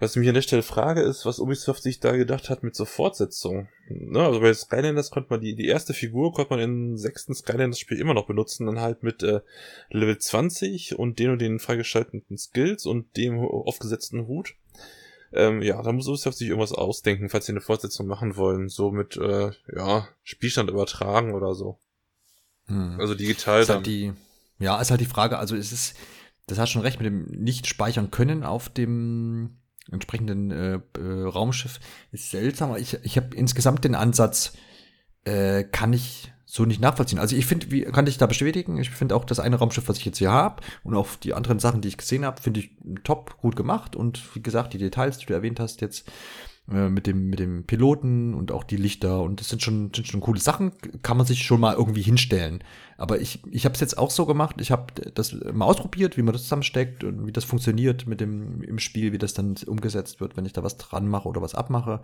Was 0.00 0.12
ich 0.12 0.16
mich 0.16 0.28
an 0.28 0.34
der 0.34 0.40
Stelle 0.40 0.62
frage, 0.62 1.02
ist, 1.02 1.26
was 1.26 1.38
Ubisoft 1.38 1.82
sich 1.82 2.00
da 2.00 2.16
gedacht 2.16 2.48
hat 2.48 2.62
mit 2.62 2.74
so 2.74 2.86
Fortsetzung. 2.86 3.68
Ne, 3.90 4.20
also 4.20 4.40
bei 4.40 4.54
Skylanders 4.54 5.10
konnte 5.10 5.28
man 5.28 5.42
die, 5.42 5.54
die 5.54 5.66
erste 5.66 5.92
Figur 5.92 6.32
konnte 6.32 6.54
man 6.54 6.60
im 6.60 6.96
sechsten 6.96 7.34
Skylanders-Spiel 7.34 8.00
immer 8.00 8.14
noch 8.14 8.26
benutzen, 8.26 8.64
dann 8.64 8.80
halt 8.80 9.02
mit 9.02 9.22
äh, 9.22 9.40
Level 9.90 10.16
20 10.16 10.98
und 10.98 11.18
den 11.18 11.30
und 11.30 11.42
den 11.42 11.58
freigeschalteten 11.58 12.38
Skills 12.38 12.86
und 12.86 13.14
dem 13.18 13.40
aufgesetzten 13.40 14.26
Hut. 14.26 14.54
Ähm, 15.32 15.62
ja, 15.62 15.80
da 15.82 15.92
muss 15.92 16.08
Ubisoft 16.08 16.38
sich 16.38 16.48
irgendwas 16.48 16.72
ausdenken, 16.72 17.28
falls 17.28 17.46
sie 17.46 17.52
eine 17.52 17.60
Fortsetzung 17.60 18.06
machen 18.06 18.36
wollen. 18.36 18.68
So 18.68 18.90
mit, 18.90 19.16
äh, 19.16 19.52
ja, 19.74 20.08
Spielstand 20.22 20.70
übertragen 20.70 21.34
oder 21.34 21.54
so. 21.54 21.78
Hm. 22.66 22.98
Also 22.98 23.14
digital 23.14 23.62
ist 23.62 23.68
halt 23.68 23.68
dann. 23.68 23.76
Halt 23.76 23.86
die, 23.86 24.12
ja, 24.58 24.80
ist 24.80 24.90
halt 24.90 25.00
die 25.00 25.06
Frage, 25.06 25.38
also 25.38 25.56
es 25.56 25.72
ist, 25.72 25.96
das 26.46 26.58
hast 26.58 26.70
schon 26.70 26.82
recht 26.82 27.00
mit 27.00 27.06
dem 27.06 27.24
nicht 27.26 27.66
speichern 27.66 28.10
können 28.10 28.42
auf 28.42 28.68
dem 28.68 29.58
entsprechenden 29.90 30.50
äh, 30.50 30.80
äh, 30.98 31.22
Raumschiff. 31.24 31.80
Ist 32.12 32.30
seltsam. 32.30 32.76
Ich, 32.76 32.94
ich 33.02 33.16
habe 33.16 33.34
insgesamt 33.34 33.84
den 33.84 33.94
Ansatz, 33.94 34.52
äh, 35.24 35.64
kann 35.64 35.92
ich 35.92 36.32
so 36.50 36.64
nicht 36.64 36.80
nachvollziehen. 36.80 37.20
Also 37.20 37.36
ich 37.36 37.46
finde, 37.46 37.70
wie 37.70 37.82
kann 37.82 38.08
ich 38.08 38.18
da 38.18 38.26
bestätigen? 38.26 38.76
Ich 38.78 38.90
finde 38.90 39.14
auch 39.14 39.24
das 39.24 39.38
eine 39.38 39.56
Raumschiff, 39.56 39.88
was 39.88 39.98
ich 39.98 40.04
jetzt 40.04 40.18
hier 40.18 40.32
habe 40.32 40.62
und 40.82 40.96
auch 40.96 41.06
die 41.22 41.32
anderen 41.32 41.60
Sachen, 41.60 41.80
die 41.80 41.86
ich 41.86 41.96
gesehen 41.96 42.24
habe, 42.24 42.42
finde 42.42 42.58
ich 42.58 42.70
top 43.04 43.38
gut 43.38 43.54
gemacht 43.54 43.94
und 43.94 44.34
wie 44.34 44.42
gesagt, 44.42 44.72
die 44.72 44.78
Details, 44.78 45.18
die 45.18 45.26
du 45.26 45.34
erwähnt 45.34 45.60
hast 45.60 45.80
jetzt 45.80 46.10
äh, 46.68 46.88
mit 46.88 47.06
dem 47.06 47.30
mit 47.30 47.38
dem 47.38 47.66
Piloten 47.66 48.34
und 48.34 48.50
auch 48.50 48.64
die 48.64 48.78
Lichter 48.78 49.22
und 49.22 49.38
das 49.38 49.48
sind 49.48 49.62
schon 49.62 49.92
sind 49.94 50.08
schon 50.08 50.20
coole 50.20 50.40
Sachen, 50.40 50.72
kann 51.02 51.16
man 51.16 51.24
sich 51.24 51.44
schon 51.44 51.60
mal 51.60 51.76
irgendwie 51.76 52.02
hinstellen. 52.02 52.64
Aber 52.98 53.20
ich 53.20 53.44
ich 53.48 53.64
habe 53.64 53.74
es 53.74 53.80
jetzt 53.80 53.96
auch 53.96 54.10
so 54.10 54.26
gemacht, 54.26 54.56
ich 54.60 54.72
habe 54.72 54.92
das 55.14 55.32
mal 55.52 55.66
ausprobiert, 55.66 56.16
wie 56.16 56.22
man 56.22 56.32
das 56.32 56.42
zusammensteckt 56.42 57.04
und 57.04 57.28
wie 57.28 57.32
das 57.32 57.44
funktioniert 57.44 58.08
mit 58.08 58.20
dem 58.20 58.60
im 58.62 58.80
Spiel, 58.80 59.12
wie 59.12 59.18
das 59.18 59.34
dann 59.34 59.54
umgesetzt 59.68 60.20
wird, 60.20 60.36
wenn 60.36 60.46
ich 60.46 60.52
da 60.52 60.64
was 60.64 60.78
dran 60.78 61.06
mache 61.06 61.28
oder 61.28 61.42
was 61.42 61.54
abmache. 61.54 62.00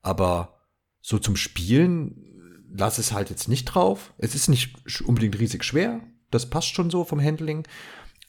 Aber 0.00 0.60
so 1.00 1.18
zum 1.18 1.34
Spielen 1.34 2.33
lasse 2.76 3.00
es 3.00 3.12
halt 3.12 3.30
jetzt 3.30 3.48
nicht 3.48 3.66
drauf. 3.66 4.12
Es 4.18 4.34
ist 4.34 4.48
nicht 4.48 5.02
unbedingt 5.06 5.38
riesig 5.38 5.64
schwer. 5.64 6.00
Das 6.30 6.50
passt 6.50 6.74
schon 6.74 6.90
so 6.90 7.04
vom 7.04 7.20
Handling. 7.22 7.66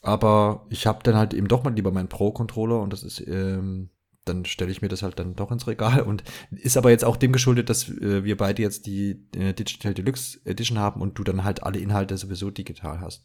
Aber 0.01 0.67
ich 0.69 0.85
habe 0.85 0.99
dann 1.03 1.15
halt 1.15 1.33
eben 1.33 1.47
doch 1.47 1.63
mal 1.63 1.73
lieber 1.73 1.91
meinen 1.91 2.09
Pro-Controller 2.09 2.79
und 2.79 2.93
das 2.93 3.03
ist 3.03 3.19
ähm, 3.27 3.89
dann 4.25 4.45
stelle 4.45 4.71
ich 4.71 4.81
mir 4.81 4.87
das 4.87 5.03
halt 5.03 5.19
dann 5.19 5.35
doch 5.35 5.51
ins 5.51 5.67
Regal 5.67 6.01
und 6.01 6.23
ist 6.51 6.77
aber 6.77 6.89
jetzt 6.89 7.05
auch 7.05 7.17
dem 7.17 7.31
geschuldet, 7.31 7.69
dass 7.69 7.89
äh, 7.89 8.23
wir 8.23 8.37
beide 8.37 8.61
jetzt 8.61 8.85
die 8.85 9.21
äh, 9.35 9.53
Digital 9.53 9.93
Deluxe 9.93 10.39
Edition 10.45 10.79
haben 10.79 11.01
und 11.01 11.17
du 11.17 11.23
dann 11.23 11.43
halt 11.43 11.63
alle 11.63 11.79
Inhalte 11.79 12.17
sowieso 12.17 12.49
digital 12.49 12.99
hast. 12.99 13.23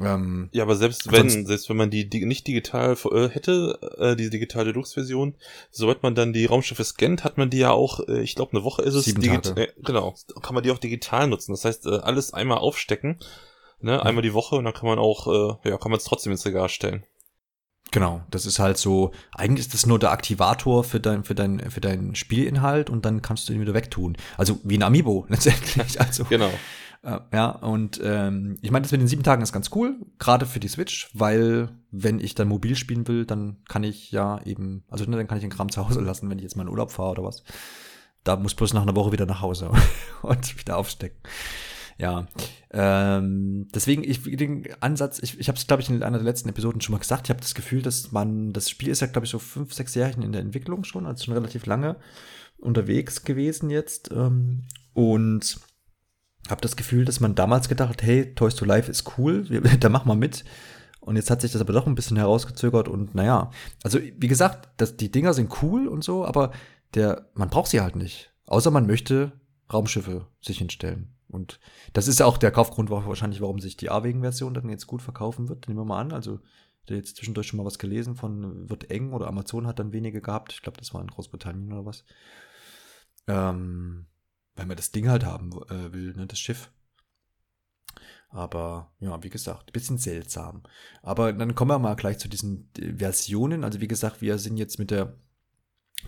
Ähm, 0.00 0.48
ja, 0.52 0.64
aber 0.64 0.74
selbst 0.74 1.12
wenn, 1.12 1.46
selbst 1.46 1.68
wenn 1.68 1.76
man 1.76 1.90
die, 1.90 2.08
die 2.08 2.24
nicht 2.24 2.46
digital 2.48 2.96
äh, 3.12 3.28
hätte, 3.28 3.78
äh, 3.98 4.16
die 4.16 4.28
digitale 4.28 4.72
Deluxe-Version, 4.72 5.36
sobald 5.70 6.02
man 6.02 6.14
dann 6.14 6.32
die 6.32 6.46
Raumschiffe 6.46 6.82
scannt, 6.82 7.22
hat 7.22 7.38
man 7.38 7.50
die 7.50 7.58
ja 7.58 7.70
auch, 7.70 8.00
äh, 8.08 8.20
ich 8.20 8.34
glaube, 8.34 8.56
eine 8.56 8.64
Woche 8.64 8.82
ist 8.82 8.94
es 8.94 9.04
digital. 9.04 9.56
Äh, 9.56 9.68
genau, 9.84 10.14
kann 10.42 10.54
man 10.54 10.64
die 10.64 10.72
auch 10.72 10.78
digital 10.78 11.28
nutzen. 11.28 11.52
Das 11.52 11.64
heißt, 11.64 11.86
äh, 11.86 11.98
alles 11.98 12.34
einmal 12.34 12.58
aufstecken, 12.58 13.20
ne, 13.80 14.02
einmal 14.02 14.22
die 14.22 14.34
Woche 14.34 14.56
und 14.56 14.64
dann 14.64 14.74
kann 14.74 14.88
man 14.88 14.98
auch, 14.98 15.28
äh, 15.62 15.70
ja, 15.70 15.78
kann 15.78 15.92
man 15.92 15.98
es 15.98 16.04
trotzdem 16.04 16.32
ins 16.32 16.44
Regal 16.44 16.68
stellen. 16.68 17.04
Genau, 17.90 18.22
das 18.30 18.44
ist 18.44 18.58
halt 18.58 18.76
so, 18.76 19.12
eigentlich 19.34 19.66
ist 19.66 19.74
das 19.74 19.86
nur 19.86 19.98
der 19.98 20.10
Aktivator 20.10 20.82
für 20.82 20.98
dein, 20.98 21.22
für 21.22 21.34
dein, 21.34 21.70
für 21.70 21.80
deinen 21.80 22.16
Spielinhalt 22.16 22.90
und 22.90 23.04
dann 23.04 23.22
kannst 23.22 23.48
du 23.48 23.52
ihn 23.52 23.60
wieder 23.60 23.74
wegtun. 23.74 24.16
Also 24.36 24.58
wie 24.64 24.76
ein 24.76 24.82
Amiibo 24.82 25.26
letztendlich. 25.28 26.00
Also, 26.00 26.24
genau. 26.24 26.50
Äh, 27.02 27.20
ja, 27.32 27.50
und 27.50 28.00
ähm, 28.02 28.56
ich 28.62 28.70
meine, 28.70 28.82
das 28.82 28.92
mit 28.92 29.00
den 29.00 29.08
sieben 29.08 29.22
Tagen 29.22 29.42
ist 29.42 29.52
ganz 29.52 29.70
cool, 29.74 29.96
gerade 30.18 30.46
für 30.46 30.58
die 30.58 30.68
Switch, 30.68 31.10
weil 31.12 31.68
wenn 31.90 32.18
ich 32.18 32.34
dann 32.34 32.48
mobil 32.48 32.76
spielen 32.76 33.06
will, 33.06 33.26
dann 33.26 33.58
kann 33.68 33.84
ich 33.84 34.10
ja 34.10 34.40
eben, 34.44 34.84
also 34.88 35.04
ne, 35.04 35.16
dann 35.16 35.28
kann 35.28 35.38
ich 35.38 35.44
den 35.44 35.50
Kram 35.50 35.70
zu 35.70 35.86
Hause 35.86 36.00
lassen, 36.00 36.28
wenn 36.30 36.38
ich 36.38 36.44
jetzt 36.44 36.56
mal 36.56 36.62
in 36.62 36.70
Urlaub 36.70 36.90
fahre 36.90 37.10
oder 37.12 37.24
was. 37.24 37.44
Da 38.24 38.36
muss 38.36 38.54
bloß 38.54 38.72
nach 38.72 38.82
einer 38.82 38.96
Woche 38.96 39.12
wieder 39.12 39.26
nach 39.26 39.42
Hause 39.42 39.70
und 40.22 40.58
wieder 40.58 40.78
aufstecken. 40.78 41.20
Ja, 41.98 42.26
ähm, 42.70 43.68
deswegen, 43.72 44.02
ich 44.02 44.22
den 44.22 44.66
Ansatz, 44.80 45.20
ich, 45.22 45.38
ich 45.38 45.48
habe 45.48 45.56
es, 45.56 45.66
glaube 45.66 45.82
ich, 45.82 45.88
in 45.88 46.02
einer 46.02 46.18
der 46.18 46.24
letzten 46.24 46.48
Episoden 46.48 46.80
schon 46.80 46.92
mal 46.92 46.98
gesagt, 46.98 47.26
ich 47.26 47.30
habe 47.30 47.40
das 47.40 47.54
Gefühl, 47.54 47.82
dass 47.82 48.10
man, 48.10 48.52
das 48.52 48.68
Spiel 48.68 48.88
ist 48.88 49.00
ja, 49.00 49.06
glaube 49.06 49.26
ich, 49.26 49.30
so 49.30 49.38
fünf, 49.38 49.72
sechs 49.72 49.94
Jahre 49.94 50.20
in 50.22 50.32
der 50.32 50.40
Entwicklung 50.40 50.84
schon, 50.84 51.06
also 51.06 51.24
schon 51.24 51.34
relativ 51.34 51.66
lange 51.66 51.96
unterwegs 52.58 53.22
gewesen 53.22 53.70
jetzt. 53.70 54.10
Ähm, 54.10 54.64
und 54.92 55.60
habe 56.48 56.60
das 56.60 56.76
Gefühl, 56.76 57.04
dass 57.04 57.20
man 57.20 57.34
damals 57.34 57.68
gedacht 57.68 57.90
hat, 57.90 58.02
hey, 58.02 58.34
Toys 58.34 58.54
to 58.54 58.64
Life 58.64 58.90
ist 58.90 59.18
cool, 59.18 59.44
da 59.80 59.88
mach 59.88 60.04
mal 60.04 60.16
mit. 60.16 60.44
Und 61.00 61.16
jetzt 61.16 61.30
hat 61.30 61.42
sich 61.42 61.52
das 61.52 61.60
aber 61.60 61.74
doch 61.74 61.86
ein 61.86 61.94
bisschen 61.94 62.16
herausgezögert 62.16 62.88
und 62.88 63.14
naja, 63.14 63.50
also 63.82 63.98
wie 64.00 64.26
gesagt, 64.26 64.70
das, 64.78 64.96
die 64.96 65.10
Dinger 65.10 65.34
sind 65.34 65.62
cool 65.62 65.86
und 65.86 66.02
so, 66.02 66.24
aber 66.24 66.52
der, 66.94 67.28
man 67.34 67.50
braucht 67.50 67.70
sie 67.70 67.82
halt 67.82 67.94
nicht. 67.94 68.32
Außer 68.46 68.70
man 68.70 68.86
möchte 68.86 69.32
Raumschiffe 69.70 70.26
sich 70.40 70.58
hinstellen. 70.58 71.13
Und 71.28 71.60
das 71.92 72.08
ist 72.08 72.22
auch 72.22 72.38
der 72.38 72.50
Kaufgrund 72.50 72.90
wahrscheinlich, 72.90 73.40
warum 73.40 73.58
sich 73.58 73.76
die 73.76 73.90
A-Wegen-Version 73.90 74.54
dann 74.54 74.68
jetzt 74.68 74.86
gut 74.86 75.02
verkaufen 75.02 75.48
wird. 75.48 75.68
Nehmen 75.68 75.80
wir 75.80 75.84
mal 75.84 76.00
an. 76.00 76.12
Also, 76.12 76.40
jetzt 76.88 77.16
zwischendurch 77.16 77.46
schon 77.46 77.56
mal 77.56 77.64
was 77.64 77.78
gelesen 77.78 78.14
von 78.14 78.68
wird 78.68 78.90
eng 78.90 79.12
oder 79.12 79.26
Amazon 79.26 79.66
hat 79.66 79.78
dann 79.78 79.92
wenige 79.92 80.20
gehabt. 80.20 80.52
Ich 80.52 80.62
glaube, 80.62 80.78
das 80.78 80.92
war 80.92 81.00
in 81.00 81.08
Großbritannien 81.08 81.72
oder 81.72 81.86
was. 81.86 82.04
Ähm, 83.26 84.06
weil 84.54 84.66
man 84.66 84.76
das 84.76 84.92
Ding 84.92 85.08
halt 85.08 85.24
haben 85.24 85.52
äh, 85.70 85.92
will, 85.92 86.12
ne, 86.14 86.26
das 86.26 86.38
Schiff. 86.38 86.70
Aber 88.28 88.92
ja, 88.98 89.22
wie 89.22 89.30
gesagt, 89.30 89.72
bisschen 89.72 89.96
seltsam. 89.96 90.64
Aber 91.02 91.32
dann 91.32 91.54
kommen 91.54 91.70
wir 91.70 91.78
mal 91.78 91.94
gleich 91.94 92.18
zu 92.18 92.28
diesen 92.28 92.68
äh, 92.78 92.94
Versionen. 92.98 93.64
Also 93.64 93.80
wie 93.80 93.88
gesagt, 93.88 94.20
wir 94.20 94.38
sind 94.38 94.56
jetzt 94.56 94.78
mit 94.78 94.90
der 94.90 95.16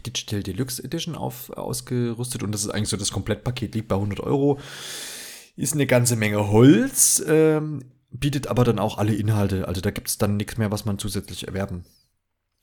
Digital 0.05 0.43
Deluxe 0.43 0.83
Edition 0.83 1.15
auf, 1.15 1.51
ausgerüstet 1.51 2.43
und 2.43 2.53
das 2.53 2.65
ist 2.65 2.71
eigentlich 2.71 2.89
so 2.89 2.97
das 2.97 3.13
Komplettpaket, 3.13 3.75
liegt 3.75 3.89
bei 3.89 3.97
100 3.97 4.21
Euro. 4.21 4.59
Ist 5.57 5.75
eine 5.75 5.87
ganze 5.87 6.17
Menge 6.17 6.49
Holz, 6.49 7.23
ähm, 7.27 7.85
bietet 8.11 8.49
aber 8.49 8.65
dann 8.65 8.79
auch 8.79 8.99
alle 8.99 9.15
Inhalte. 9.15 9.67
Also 9.69 9.81
da 9.81 9.91
gibt 9.91 10.09
es 10.09 10.19
dann 10.19 10.37
nichts 10.37 10.59
mehr, 10.59 10.71
was 10.71 10.85
man 10.85 10.99
zusätzlich 10.99 11.47
erwerben 11.47 11.85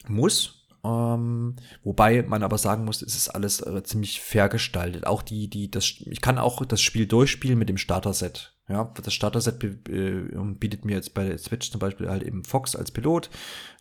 muss. 0.07 0.63
Ähm, 0.85 1.55
wobei 1.83 2.23
man 2.23 2.43
aber 2.43 2.57
sagen 2.57 2.83
muss, 2.83 3.01
es 3.01 3.15
ist 3.15 3.29
alles 3.29 3.61
äh, 3.61 3.83
ziemlich 3.83 4.19
fair 4.19 4.49
gestaltet. 4.49 5.07
Auch 5.07 5.21
die, 5.21 5.49
die, 5.49 5.71
das, 5.71 5.85
ich 5.85 6.19
kann 6.19 6.37
auch 6.37 6.65
das 6.65 6.81
Spiel 6.81 7.07
durchspielen 7.07 7.57
mit 7.57 7.69
dem 7.69 7.77
Starter-Set. 7.77 8.53
Ja, 8.67 8.93
das 9.01 9.13
Starter-Set 9.13 9.63
äh, 9.63 10.25
bietet 10.59 10.83
mir 10.83 10.95
jetzt 10.95 11.13
bei 11.13 11.25
der 11.25 11.37
Switch 11.37 11.71
zum 11.71 11.79
Beispiel 11.79 12.09
halt 12.09 12.23
eben 12.23 12.43
Fox 12.43 12.75
als 12.75 12.91
Pilot 12.91 13.29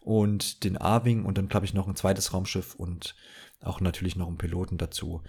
und 0.01 0.65
den 0.65 0.77
A-Wing 0.77 1.25
und 1.25 1.39
dann 1.39 1.49
glaube 1.49 1.67
ich 1.67 1.75
noch 1.75 1.89
ein 1.89 1.97
zweites 1.97 2.33
Raumschiff 2.33 2.75
und 2.75 3.15
auch 3.63 3.81
natürlich 3.81 4.17
noch 4.17 4.29
einen 4.29 4.39
Piloten 4.39 4.79
dazu. 4.79 5.23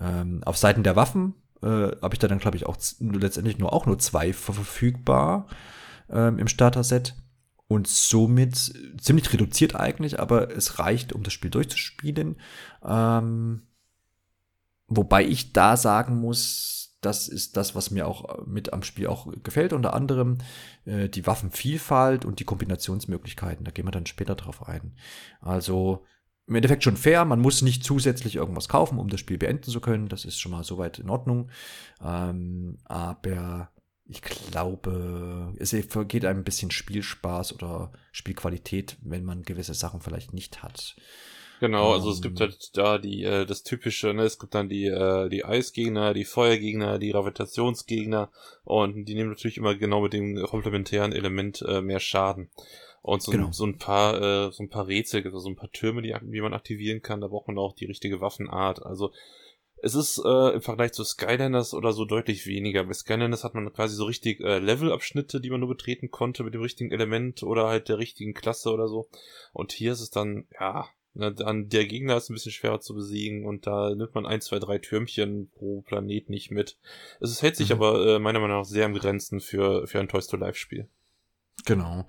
Ähm, 0.00 0.42
auf 0.44 0.56
Seiten 0.56 0.82
der 0.82 0.96
Waffen 0.96 1.34
äh, 1.62 1.66
habe 1.66 2.14
ich 2.14 2.18
da 2.18 2.28
dann 2.28 2.38
glaube 2.38 2.56
ich 2.56 2.66
auch 2.66 2.76
letztendlich 3.00 3.58
nur 3.58 3.72
auch 3.72 3.86
nur 3.86 3.98
zwei 3.98 4.32
verfügbar 4.32 5.46
ähm, 6.10 6.38
im 6.38 6.48
Starter-Set 6.48 7.14
und 7.68 7.88
somit 7.88 8.74
ziemlich 9.00 9.32
reduziert 9.32 9.74
eigentlich, 9.74 10.20
aber 10.20 10.54
es 10.54 10.78
reicht, 10.78 11.12
um 11.12 11.22
das 11.22 11.32
Spiel 11.32 11.50
durchzuspielen. 11.50 12.36
Ähm, 12.84 13.62
wobei 14.86 15.24
ich 15.24 15.52
da 15.52 15.76
sagen 15.76 16.20
muss, 16.20 16.96
das 17.00 17.28
ist 17.28 17.56
das, 17.56 17.74
was 17.74 17.90
mir 17.90 18.06
auch 18.06 18.46
mit 18.46 18.72
am 18.72 18.82
Spiel 18.82 19.06
auch 19.08 19.32
gefällt, 19.42 19.72
unter 19.72 19.94
anderem 19.94 20.38
äh, 20.84 21.08
die 21.08 21.26
Waffenvielfalt 21.26 22.24
und 22.24 22.40
die 22.40 22.44
Kombinationsmöglichkeiten. 22.44 23.64
Da 23.64 23.70
gehen 23.70 23.86
wir 23.86 23.92
dann 23.92 24.06
später 24.06 24.34
drauf 24.34 24.68
ein. 24.68 24.96
Also 25.40 26.04
im 26.46 26.54
Endeffekt 26.54 26.84
schon 26.84 26.96
fair, 26.96 27.24
man 27.24 27.40
muss 27.40 27.62
nicht 27.62 27.84
zusätzlich 27.84 28.36
irgendwas 28.36 28.68
kaufen, 28.68 28.98
um 28.98 29.08
das 29.08 29.20
Spiel 29.20 29.38
beenden 29.38 29.70
zu 29.70 29.80
können. 29.80 30.08
Das 30.08 30.24
ist 30.24 30.38
schon 30.38 30.52
mal 30.52 30.64
soweit 30.64 30.98
in 30.98 31.10
Ordnung. 31.10 31.50
Ähm, 32.04 32.78
aber 32.84 33.70
ich 34.08 34.22
glaube, 34.22 35.54
es 35.58 35.74
vergeht 35.88 36.24
einem 36.24 36.40
ein 36.40 36.44
bisschen 36.44 36.70
Spielspaß 36.70 37.52
oder 37.54 37.92
Spielqualität, 38.12 38.96
wenn 39.02 39.24
man 39.24 39.42
gewisse 39.42 39.74
Sachen 39.74 40.00
vielleicht 40.00 40.32
nicht 40.32 40.62
hat. 40.62 40.94
Genau, 41.58 41.94
also 41.94 42.10
es 42.10 42.20
gibt 42.20 42.40
ähm. 42.40 42.48
halt 42.48 42.76
da 42.76 42.98
die 42.98 43.24
äh, 43.24 43.46
das 43.46 43.62
typische, 43.62 44.12
ne, 44.12 44.24
es 44.24 44.38
gibt 44.38 44.54
dann 44.54 44.68
die 44.68 44.84
äh, 44.84 45.28
die 45.30 45.44
Eisgegner, 45.44 46.12
die 46.12 46.26
Feuergegner, 46.26 46.98
die 46.98 47.12
Gravitationsgegner 47.12 48.30
und 48.64 49.06
die 49.06 49.14
nehmen 49.14 49.30
natürlich 49.30 49.56
immer 49.56 49.74
genau 49.74 50.02
mit 50.02 50.12
dem 50.12 50.36
komplementären 50.44 51.12
Element 51.12 51.62
äh, 51.62 51.80
mehr 51.80 52.00
Schaden. 52.00 52.50
Und 53.06 53.22
so, 53.22 53.30
genau. 53.30 53.52
so 53.52 53.64
ein 53.64 53.78
paar 53.78 54.20
äh, 54.20 54.50
so 54.50 54.64
ein 54.64 54.68
paar 54.68 54.88
Rätsel, 54.88 55.22
also 55.24 55.38
so 55.38 55.48
ein 55.48 55.54
paar 55.54 55.70
Türme, 55.70 56.02
die 56.02 56.12
wie 56.22 56.40
man 56.40 56.52
aktivieren 56.52 57.02
kann, 57.02 57.20
da 57.20 57.28
braucht 57.28 57.46
man 57.46 57.56
auch 57.56 57.72
die 57.72 57.84
richtige 57.84 58.20
Waffenart. 58.20 58.84
Also 58.84 59.12
es 59.76 59.94
ist 59.94 60.20
äh, 60.24 60.54
im 60.54 60.60
Vergleich 60.60 60.92
zu 60.92 61.04
Skylanders 61.04 61.72
oder 61.72 61.92
so 61.92 62.04
deutlich 62.04 62.48
weniger. 62.48 62.82
Bei 62.82 62.94
Skylanders 62.94 63.44
hat 63.44 63.54
man 63.54 63.72
quasi 63.72 63.94
so 63.94 64.06
richtig 64.06 64.40
äh, 64.40 64.58
Levelabschnitte, 64.58 65.40
die 65.40 65.50
man 65.50 65.60
nur 65.60 65.68
betreten 65.68 66.10
konnte 66.10 66.42
mit 66.42 66.54
dem 66.54 66.62
richtigen 66.62 66.90
Element 66.90 67.44
oder 67.44 67.68
halt 67.68 67.88
der 67.88 67.98
richtigen 67.98 68.34
Klasse 68.34 68.72
oder 68.72 68.88
so. 68.88 69.08
Und 69.52 69.70
hier 69.70 69.92
ist 69.92 70.00
es 70.00 70.10
dann, 70.10 70.48
ja, 70.58 70.88
ne, 71.14 71.32
dann 71.32 71.68
der 71.68 71.86
Gegner 71.86 72.16
ist 72.16 72.28
ein 72.28 72.34
bisschen 72.34 72.50
schwerer 72.50 72.80
zu 72.80 72.92
besiegen 72.92 73.46
und 73.46 73.68
da 73.68 73.94
nimmt 73.94 74.16
man 74.16 74.26
ein, 74.26 74.40
zwei, 74.40 74.58
drei 74.58 74.78
Türmchen 74.78 75.48
pro 75.52 75.82
Planet 75.82 76.28
nicht 76.28 76.50
mit. 76.50 76.76
Es 77.20 77.40
hält 77.40 77.54
sich 77.54 77.68
mhm. 77.68 77.76
aber 77.76 78.16
äh, 78.16 78.18
meiner 78.18 78.40
Meinung 78.40 78.58
nach 78.58 78.64
sehr 78.64 78.86
im 78.86 78.94
Grenzen 78.94 79.38
für, 79.38 79.86
für 79.86 80.00
ein 80.00 80.08
Toys 80.08 80.26
to 80.26 80.36
Life 80.36 80.58
Spiel. 80.58 80.88
Genau. 81.64 82.06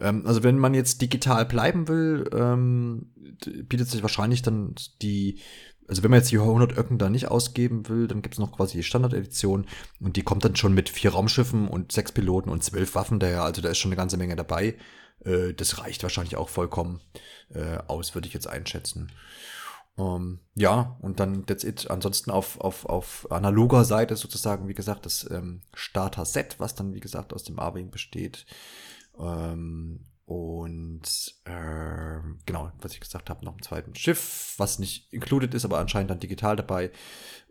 Ähm, 0.00 0.26
also 0.26 0.42
wenn 0.42 0.58
man 0.58 0.74
jetzt 0.74 1.00
digital 1.00 1.44
bleiben 1.46 1.88
will, 1.88 2.28
ähm, 2.32 3.12
bietet 3.68 3.88
sich 3.88 4.02
wahrscheinlich 4.02 4.42
dann 4.42 4.74
die 5.02 5.40
also 5.88 6.02
wenn 6.02 6.10
man 6.10 6.18
jetzt 6.20 6.32
die 6.32 6.38
100 6.38 6.76
Öcken 6.76 6.98
da 6.98 7.08
nicht 7.08 7.28
ausgeben 7.28 7.88
will, 7.88 8.08
dann 8.08 8.22
gibt's 8.22 8.38
noch 8.38 8.52
quasi 8.52 8.78
die 8.78 8.82
Standard-Edition 8.82 9.66
und 10.00 10.16
die 10.16 10.22
kommt 10.22 10.44
dann 10.44 10.56
schon 10.56 10.74
mit 10.74 10.88
vier 10.88 11.12
Raumschiffen 11.12 11.68
und 11.68 11.92
sechs 11.92 12.12
Piloten 12.12 12.50
und 12.50 12.64
zwölf 12.64 12.94
Waffen 12.94 13.20
daher, 13.20 13.42
also 13.42 13.62
da 13.62 13.68
ist 13.68 13.78
schon 13.78 13.90
eine 13.90 13.96
ganze 13.96 14.16
Menge 14.16 14.36
dabei. 14.36 14.74
Äh, 15.24 15.54
das 15.54 15.78
reicht 15.78 16.02
wahrscheinlich 16.02 16.36
auch 16.36 16.48
vollkommen 16.48 17.00
äh, 17.54 17.78
aus, 17.86 18.14
würde 18.14 18.28
ich 18.28 18.34
jetzt 18.34 18.48
einschätzen. 18.48 19.12
Um, 19.96 20.04
ähm, 20.04 20.40
ja, 20.54 20.98
und 21.00 21.20
dann 21.20 21.46
that's 21.46 21.64
it. 21.64 21.90
Ansonsten 21.90 22.30
auf, 22.30 22.60
auf, 22.60 22.84
auf 22.84 23.26
analoger 23.30 23.84
Seite 23.84 24.16
sozusagen, 24.16 24.68
wie 24.68 24.74
gesagt, 24.74 25.06
das 25.06 25.28
ähm, 25.30 25.62
Starter-Set, 25.74 26.56
was 26.58 26.74
dann, 26.74 26.94
wie 26.94 27.00
gesagt, 27.00 27.32
aus 27.32 27.44
dem 27.44 27.58
A-Wing 27.58 27.90
besteht. 27.90 28.44
Ähm, 29.18 30.00
und 30.26 31.34
äh, 31.44 32.20
genau, 32.44 32.72
was 32.80 32.92
ich 32.92 33.00
gesagt 33.00 33.30
habe, 33.30 33.44
noch 33.44 33.56
ein 33.56 33.62
zweites 33.62 33.98
Schiff, 33.98 34.54
was 34.58 34.78
nicht 34.78 35.12
included 35.12 35.54
ist, 35.54 35.64
aber 35.64 35.78
anscheinend 35.78 36.10
dann 36.10 36.20
digital 36.20 36.56
dabei. 36.56 36.90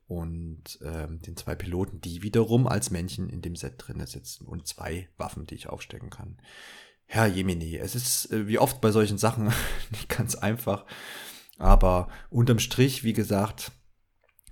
Und 0.08 0.78
ähm, 0.84 1.22
den 1.22 1.36
zwei 1.36 1.56
Piloten, 1.56 2.00
die 2.00 2.22
wiederum 2.22 2.68
als 2.68 2.92
Männchen 2.92 3.28
in 3.30 3.42
dem 3.42 3.56
Set 3.56 3.76
drin 3.78 4.06
sitzen. 4.06 4.46
Und 4.46 4.68
zwei 4.68 5.10
Waffen, 5.18 5.48
die 5.48 5.56
ich 5.56 5.68
aufstecken 5.68 6.12
kann. 6.12 6.38
Herr 7.06 7.26
Jemini, 7.26 7.78
es 7.78 7.96
ist 7.96 8.32
äh, 8.32 8.48
wie 8.48 8.60
oft 8.60 8.82
bei 8.82 8.92
solchen 8.92 9.18
Sachen 9.18 9.46
nicht 9.92 10.10
ganz 10.10 10.36
einfach. 10.36 10.86
Aber 11.58 12.10
unterm 12.30 12.60
Strich, 12.60 13.04
wie 13.04 13.14
gesagt, 13.14 13.72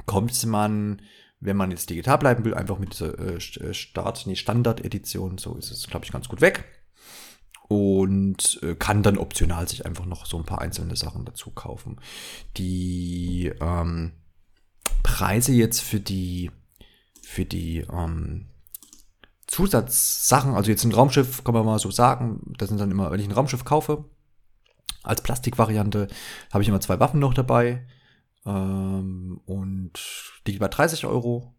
kommt 0.05 0.45
man, 0.45 1.01
wenn 1.39 1.57
man 1.57 1.71
jetzt 1.71 1.89
digital 1.89 2.17
bleiben 2.17 2.45
will, 2.45 2.53
einfach 2.53 2.79
mit 2.79 2.93
dieser 2.93 3.17
äh, 3.19 3.35
äh 3.35 3.73
Start, 3.73 4.25
nee, 4.25 4.35
Standard-Edition, 4.35 5.37
so 5.37 5.55
ist 5.55 5.71
es, 5.71 5.87
glaube 5.87 6.05
ich, 6.05 6.11
ganz 6.11 6.29
gut 6.29 6.41
weg 6.41 6.65
und 7.67 8.59
äh, 8.61 8.75
kann 8.75 9.03
dann 9.03 9.17
optional 9.17 9.67
sich 9.67 9.85
einfach 9.85 10.05
noch 10.05 10.25
so 10.25 10.37
ein 10.37 10.45
paar 10.45 10.61
einzelne 10.61 10.95
Sachen 10.95 11.25
dazu 11.25 11.51
kaufen. 11.51 11.99
Die 12.57 13.51
ähm, 13.59 14.13
Preise 15.01 15.53
jetzt 15.53 15.81
für 15.81 15.99
die 15.99 16.51
für 17.21 17.45
die 17.45 17.79
ähm, 17.91 18.47
Zusatzsachen, 19.47 20.55
also 20.55 20.69
jetzt 20.69 20.83
ein 20.83 20.93
Raumschiff, 20.93 21.43
kann 21.43 21.53
man 21.53 21.65
mal 21.65 21.79
so 21.79 21.89
sagen, 21.89 22.53
das 22.57 22.69
sind 22.69 22.79
dann 22.79 22.91
immer, 22.91 23.11
wenn 23.11 23.19
ich 23.19 23.27
ein 23.27 23.33
Raumschiff 23.33 23.65
kaufe, 23.65 24.05
Als 25.03 25.21
Plastikvariante 25.21 26.07
habe 26.51 26.63
ich 26.63 26.69
immer 26.69 26.81
zwei 26.81 26.99
Waffen 26.99 27.19
noch 27.19 27.33
dabei. 27.33 27.85
Ähm, 28.45 29.41
und 29.45 29.93
die 30.45 30.51
liegen 30.51 30.61
bei 30.61 30.67
30 30.67 31.05
Euro. 31.05 31.53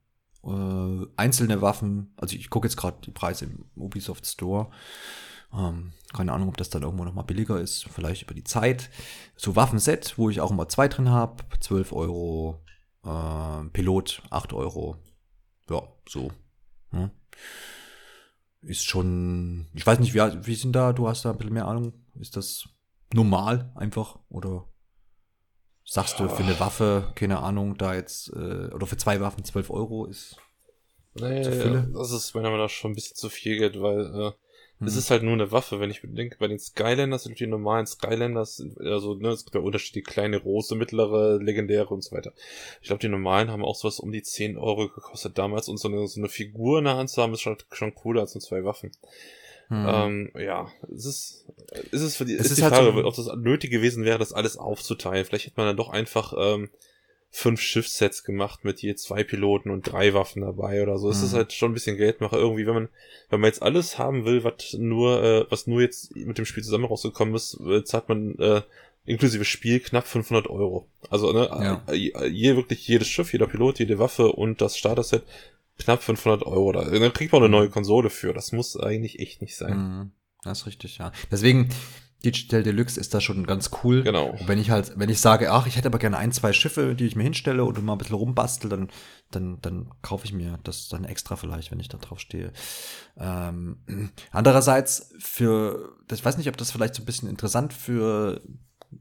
Äh, 0.45 1.07
einzelne 1.17 1.63
Waffen, 1.63 2.13
also 2.17 2.37
ich 2.37 2.51
gucke 2.51 2.67
jetzt 2.67 2.77
gerade 2.77 2.99
die 3.03 3.11
Preise 3.11 3.47
im 3.47 3.65
Ubisoft 3.77 4.27
Store. 4.27 4.71
Ähm, 5.53 5.93
keine 6.13 6.33
Ahnung, 6.33 6.49
ob 6.49 6.57
das 6.57 6.69
dann 6.69 6.83
irgendwo 6.83 7.05
nochmal 7.05 7.25
billiger 7.25 7.61
ist, 7.61 7.85
vielleicht 7.85 8.23
über 8.23 8.35
die 8.35 8.45
Zeit. 8.45 8.91
So 9.37 9.57
Waffenset, 9.57 10.19
wo 10.19 10.29
ich 10.29 10.41
auch 10.41 10.51
immer 10.51 10.69
zwei 10.69 10.89
drin 10.89 11.09
habe, 11.09 11.45
12 11.61 11.93
Euro. 11.93 12.63
Äh, 13.05 13.65
Pilot, 13.73 14.23
8 14.31 14.53
Euro. 14.53 14.97
Ja, 15.71 15.83
so. 16.09 16.31
Hm. 16.91 17.11
Ist 18.63 18.85
schon, 18.85 19.67
ich 19.75 19.87
weiß 19.87 19.99
nicht, 19.99 20.15
wie, 20.15 20.47
wie 20.47 20.55
sind 20.55 20.73
da, 20.73 20.93
du 20.93 21.09
hast 21.09 21.25
da 21.25 21.31
ein 21.31 21.39
bisschen 21.39 21.55
mehr 21.55 21.69
Ahnung. 21.69 21.93
Ist 22.19 22.37
das 22.37 22.69
normal 23.13 23.73
einfach 23.75 24.19
oder 24.29 24.69
sagst 25.85 26.19
du 26.19 26.29
für 26.29 26.43
eine 26.43 26.59
Waffe, 26.61 27.13
keine 27.15 27.41
Ahnung, 27.41 27.77
da 27.77 27.95
jetzt, 27.95 28.29
äh, 28.31 28.71
oder 28.73 28.87
für 28.87 28.97
zwei 28.97 29.21
Waffen 29.21 29.45
12 29.45 29.71
Euro 29.71 30.07
ist. 30.07 30.37
Nee, 31.15 31.43
das 31.43 32.11
ist 32.11 32.35
meiner 32.35 32.51
Meinung 32.51 32.65
nach 32.65 32.71
schon 32.71 32.93
ein 32.93 32.95
bisschen 32.95 33.17
zu 33.17 33.29
viel 33.29 33.59
Geld, 33.59 33.81
weil 33.81 34.01
äh, 34.01 34.33
hm. 34.79 34.87
es 34.89 34.97
ist 34.97 35.11
halt 35.11 35.23
nur 35.23 35.35
eine 35.35 35.53
Waffe, 35.53 35.79
wenn 35.79 35.91
ich 35.91 36.03
bedenke, 36.03 36.39
bei 36.41 36.49
den 36.49 36.59
Skylanders 36.59 37.25
sind 37.25 37.39
die 37.39 37.47
normalen 37.47 37.87
Skylanders, 37.87 38.65
also 38.81 39.15
ne, 39.15 39.29
es 39.29 39.45
gibt 39.45 39.55
ja 39.55 39.61
Unterschiede, 39.61 40.03
kleine, 40.03 40.41
große, 40.41 40.75
mittlere, 40.75 41.39
legendäre 41.41 41.95
und 41.95 42.03
so 42.03 42.17
weiter. 42.17 42.33
Ich 42.81 42.89
glaube, 42.89 43.01
die 43.01 43.09
normalen 43.09 43.51
haben 43.51 43.65
auch 43.65 43.77
sowas 43.77 44.01
um 44.01 44.11
die 44.11 44.23
10 44.23 44.59
Euro 44.59 44.89
gekostet 44.89 45.39
damals 45.39 45.69
und 45.69 45.77
so 45.77 45.87
eine, 45.87 46.09
so 46.09 46.21
eine 46.21 46.29
Figur 46.29 46.79
in 46.79 46.87
der 46.87 46.97
Hand 46.97 47.11
zu 47.11 47.23
haben, 47.23 47.33
ist 47.33 47.43
schon, 47.43 47.59
schon 47.71 47.95
cooler 47.95 48.23
als 48.23 48.35
nur 48.35 48.43
zwei 48.43 48.65
Waffen. 48.65 48.91
Hm. 49.69 49.87
Ähm, 49.89 50.31
ja, 50.39 50.71
es 50.95 51.07
ist, 51.07 51.47
es 51.91 52.03
ist 52.03 52.17
für 52.17 52.25
die, 52.25 52.35
es 52.35 52.47
ist, 52.47 52.53
ist 52.53 52.59
die 52.59 52.63
halt 52.65 52.75
Frage, 52.75 52.93
so 52.93 53.05
ob 53.05 53.17
das 53.17 53.31
nötig 53.37 53.71
gewesen 53.71 54.05
wäre, 54.05 54.19
das 54.19 54.33
alles 54.33 54.57
aufzuteilen. 54.57 55.25
Vielleicht 55.25 55.47
hätte 55.47 55.57
man 55.57 55.67
dann 55.67 55.77
doch 55.77 55.89
einfach 55.89 56.35
ähm, 56.37 56.69
fünf 57.31 57.61
Schiffssets 57.61 58.25
gemacht 58.25 58.65
mit 58.65 58.81
je 58.81 58.95
zwei 58.95 59.25
Piloten 59.25 59.71
und 59.71 59.83
drei 59.83 60.15
Waffen 60.15 60.43
dabei 60.43 60.83
oder 60.83 60.99
so. 60.99 61.11
Es 61.11 61.23
ist 61.23 61.33
hm. 61.33 61.39
halt 61.39 61.53
schon 61.53 61.71
ein 61.71 61.75
bisschen 61.75 61.97
Geldmacher 61.97 62.37
irgendwie, 62.37 62.67
wenn 62.67 62.75
man, 62.75 62.89
wenn 63.31 63.41
man 63.41 63.49
jetzt 63.49 63.63
alles 63.63 63.99
haben 63.99 64.25
will, 64.25 64.45
was 64.45 64.75
nur, 64.79 65.23
äh, 65.23 65.47
was 65.51 65.67
nur 65.67 65.81
jetzt 65.81 66.15
mit 66.15 66.39
dem 66.39 66.45
Spiel 66.45 66.63
zusammen 66.63 66.85
rausgekommen 66.85 67.35
ist, 67.35 67.59
äh, 67.61 67.83
zahlt 67.85 68.09
man 68.09 68.39
äh, 68.39 68.63
inklusive 69.05 69.45
Spiel 69.45 69.81
knapp 69.81 70.07
500 70.07 70.49
Euro. 70.49 70.89
Also 71.11 71.33
ne, 71.33 71.49
ja. 71.51 71.93
je, 71.93 72.57
wirklich 72.57 72.87
jedes 72.87 73.09
Schiff, 73.09 73.33
jeder 73.33 73.47
Pilot, 73.47 73.79
jede 73.79 73.99
Waffe 73.99 74.33
und 74.33 74.61
das 74.61 74.77
Starter-Set 74.77 75.25
knapp 75.79 76.03
500 76.03 76.45
Euro. 76.45 76.73
Da, 76.73 76.85
dann 76.85 77.13
kriegt 77.13 77.33
man 77.33 77.43
eine 77.43 77.51
neue 77.51 77.71
Konsole 77.71 78.11
für. 78.11 78.33
Das 78.33 78.53
muss 78.53 78.77
eigentlich 78.79 79.19
echt 79.19 79.41
nicht 79.43 79.57
sein. 79.57 79.77
Mhm. 79.77 80.13
Das 80.43 80.61
ist 80.61 80.67
richtig, 80.67 80.99
ja. 80.99 81.13
Deswegen, 81.31 81.71
Digital 82.25 82.63
Deluxe 82.63 82.99
ist 82.99 83.13
da 83.13 83.21
schon 83.21 83.47
ganz 83.47 83.71
cool. 83.83 84.03
Genau. 84.03 84.31
Und 84.31 84.49
wenn 84.49 84.59
ich 84.59 84.71
halt, 84.71 84.93
wenn 84.97 85.11
ich 85.11 85.21
sage, 85.21 85.53
ach, 85.53 85.67
ich 85.67 85.77
hätte 85.77 85.89
aber 85.89 85.99
gerne 85.99 86.17
ein, 86.17 86.33
zwei 86.33 86.53
Schiffe, 86.53 86.95
die 86.95 87.07
ich 87.07 87.17
mir 87.17 87.23
hinstelle 87.23 87.65
und 87.65 87.83
mal 87.85 87.93
ein 87.93 87.99
bisschen 87.99 88.17
rumbastel, 88.17 88.71
dann, 88.71 88.89
dann, 89.31 89.61
dann 89.61 89.91
kaufe 90.01 90.25
ich 90.25 90.33
mir 90.33 90.59
das 90.65 90.89
dann 90.89 91.05
extra 91.05 91.37
vielleicht, 91.37 91.71
wenn 91.71 91.81
ich 91.81 91.89
da 91.89 91.99
drauf 91.99 92.21
stehe. 92.21 92.53
Ähm, 93.19 94.11
andererseits 94.31 95.15
für, 95.19 95.97
ich 96.11 96.25
weiß 96.25 96.39
nicht, 96.39 96.49
ob 96.49 96.57
das 96.57 96.71
vielleicht 96.71 96.95
so 96.95 97.03
ein 97.03 97.07
bisschen 97.07 97.29
interessant 97.29 97.75
für 97.75 98.41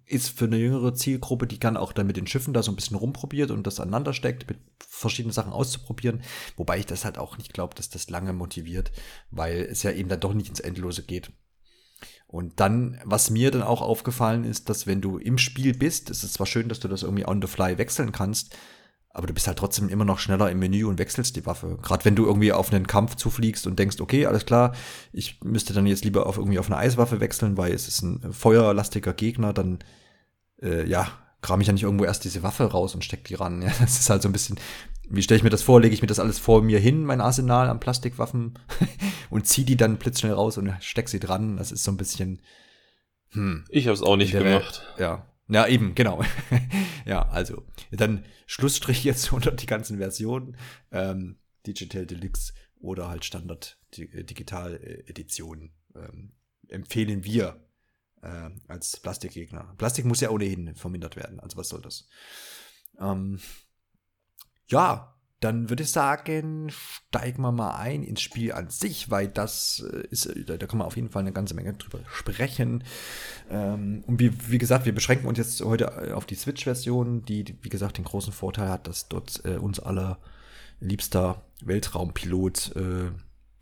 ist 0.05 0.29
für 0.37 0.45
eine 0.45 0.57
jüngere 0.57 0.93
Zielgruppe, 0.93 1.47
die 1.47 1.59
kann 1.59 1.77
auch 1.77 1.93
dann 1.93 2.07
mit 2.07 2.17
den 2.17 2.27
Schiffen 2.27 2.53
da 2.53 2.61
so 2.61 2.71
ein 2.71 2.75
bisschen 2.75 2.97
rumprobiert 2.97 3.51
und 3.51 3.65
das 3.65 3.79
aneinander 3.79 4.13
steckt, 4.13 4.47
mit 4.49 4.59
verschiedenen 4.87 5.33
Sachen 5.33 5.53
auszuprobieren. 5.53 6.21
Wobei 6.57 6.79
ich 6.79 6.85
das 6.85 7.05
halt 7.05 7.17
auch 7.17 7.37
nicht 7.37 7.53
glaube, 7.53 7.75
dass 7.75 7.89
das 7.89 8.09
lange 8.09 8.33
motiviert, 8.33 8.91
weil 9.31 9.61
es 9.61 9.83
ja 9.83 9.91
eben 9.91 10.09
dann 10.09 10.19
doch 10.19 10.33
nicht 10.33 10.49
ins 10.49 10.59
Endlose 10.59 11.03
geht. 11.03 11.31
Und 12.27 12.59
dann, 12.59 12.99
was 13.05 13.29
mir 13.29 13.51
dann 13.51 13.61
auch 13.61 13.81
aufgefallen 13.81 14.43
ist, 14.43 14.69
dass 14.69 14.87
wenn 14.87 15.01
du 15.01 15.17
im 15.17 15.37
Spiel 15.37 15.77
bist, 15.77 16.09
es 16.09 16.23
ist 16.23 16.33
zwar 16.33 16.47
schön, 16.47 16.67
dass 16.67 16.79
du 16.79 16.87
das 16.87 17.03
irgendwie 17.03 17.27
on 17.27 17.41
the 17.41 17.47
fly 17.47 17.77
wechseln 17.77 18.11
kannst, 18.11 18.57
aber 19.13 19.27
du 19.27 19.33
bist 19.33 19.45
halt 19.45 19.59
trotzdem 19.59 19.89
immer 19.89 20.05
noch 20.05 20.17
schneller 20.17 20.49
im 20.49 20.57
Menü 20.57 20.85
und 20.85 20.97
wechselst 20.97 21.35
die 21.35 21.45
Waffe. 21.45 21.77
Gerade 21.83 22.03
wenn 22.03 22.15
du 22.15 22.25
irgendwie 22.25 22.51
auf 22.51 22.73
einen 22.73 22.87
Kampf 22.87 23.15
zufliegst 23.15 23.67
und 23.67 23.77
denkst, 23.77 24.01
okay, 24.01 24.25
alles 24.25 24.45
klar, 24.45 24.73
ich 25.11 25.39
müsste 25.43 25.73
dann 25.73 25.85
jetzt 25.85 26.03
lieber 26.03 26.25
auf 26.25 26.37
irgendwie 26.37 26.57
auf 26.57 26.65
eine 26.65 26.77
Eiswaffe 26.77 27.19
wechseln, 27.19 27.55
weil 27.55 27.73
es 27.73 27.87
ist 27.87 28.01
ein 28.01 28.33
feuerlastiger 28.33 29.13
Gegner, 29.13 29.53
dann 29.53 29.79
äh, 30.63 30.87
ja, 30.89 31.07
kram 31.41 31.61
ich 31.61 31.67
ja 31.67 31.73
nicht 31.73 31.83
irgendwo 31.83 32.05
erst 32.05 32.23
diese 32.23 32.41
Waffe 32.41 32.63
raus 32.63 32.95
und 32.95 33.05
steck 33.05 33.23
die 33.25 33.35
ran. 33.35 33.61
Ja, 33.61 33.71
das 33.79 33.99
ist 33.99 34.09
halt 34.09 34.23
so 34.23 34.29
ein 34.29 34.33
bisschen, 34.33 34.59
wie 35.07 35.21
stelle 35.21 35.37
ich 35.37 35.43
mir 35.43 35.51
das 35.51 35.61
vor? 35.61 35.79
Lege 35.79 35.93
ich 35.93 36.01
mir 36.01 36.07
das 36.07 36.19
alles 36.19 36.39
vor 36.39 36.63
mir 36.63 36.79
hin, 36.79 37.05
mein 37.05 37.21
Arsenal 37.21 37.69
an 37.69 37.79
Plastikwaffen 37.79 38.57
und 39.29 39.45
zieh 39.45 39.63
die 39.63 39.77
dann 39.77 39.97
blitzschnell 39.97 40.33
raus 40.33 40.57
und 40.57 40.73
steck 40.79 41.07
sie 41.07 41.19
dran. 41.19 41.57
Das 41.57 41.71
ist 41.71 41.83
so 41.83 41.91
ein 41.91 41.97
bisschen. 41.97 42.41
Hm. 43.33 43.65
Ich 43.69 43.85
habe 43.85 43.93
es 43.93 44.01
auch 44.01 44.15
nicht 44.15 44.31
gemacht. 44.31 44.81
ja, 44.97 45.23
ja, 45.53 45.67
eben, 45.67 45.95
genau. 45.95 46.23
ja, 47.05 47.27
also, 47.29 47.63
dann 47.91 48.25
Schlussstrich 48.45 49.03
jetzt 49.03 49.31
unter 49.33 49.51
die 49.51 49.65
ganzen 49.65 49.97
Versionen. 49.97 50.57
Ähm, 50.91 51.37
Digital 51.65 52.05
Deluxe 52.05 52.53
oder 52.79 53.07
halt 53.07 53.23
Standard 53.23 53.79
äh, 53.97 54.23
Digital 54.23 54.79
Edition 55.07 55.71
ähm, 55.95 56.33
empfehlen 56.67 57.23
wir 57.23 57.65
äh, 58.21 58.49
als 58.67 58.97
Plastikgegner. 58.97 59.73
Plastik 59.77 60.05
muss 60.05 60.21
ja 60.21 60.29
ohnehin 60.29 60.75
vermindert 60.75 61.15
werden, 61.15 61.39
also 61.39 61.57
was 61.57 61.69
soll 61.69 61.81
das? 61.81 62.07
Ähm, 62.99 63.39
ja, 64.67 65.12
dann 65.43 65.69
würde 65.69 65.83
ich 65.83 65.91
sagen, 65.91 66.69
steigen 66.69 67.41
wir 67.41 67.51
mal 67.51 67.75
ein 67.75 68.03
ins 68.03 68.21
Spiel 68.21 68.53
an 68.53 68.69
sich, 68.69 69.11
weil 69.11 69.27
das 69.27 69.85
äh, 69.91 70.07
ist, 70.09 70.27
äh, 70.27 70.45
da, 70.45 70.57
kann 70.65 70.77
man 70.77 70.87
auf 70.87 70.95
jeden 70.95 71.09
Fall 71.09 71.21
eine 71.21 71.33
ganze 71.33 71.53
Menge 71.53 71.73
drüber 71.73 71.99
sprechen. 72.07 72.83
Ähm, 73.49 74.03
und 74.07 74.19
wie, 74.19 74.31
wie 74.49 74.57
gesagt, 74.57 74.85
wir 74.85 74.95
beschränken 74.95 75.27
uns 75.27 75.37
jetzt 75.37 75.61
heute 75.61 75.85
äh, 75.85 76.11
auf 76.13 76.25
die 76.25 76.35
Switch-Version, 76.35 77.25
die, 77.25 77.57
wie 77.61 77.69
gesagt, 77.69 77.97
den 77.97 78.05
großen 78.05 78.31
Vorteil 78.31 78.69
hat, 78.69 78.87
dass 78.87 79.09
dort 79.09 79.43
äh, 79.43 79.57
uns 79.57 79.79
aller 79.79 80.17
liebster 80.79 81.43
Weltraumpilot, 81.63 82.75
äh, 82.77 83.11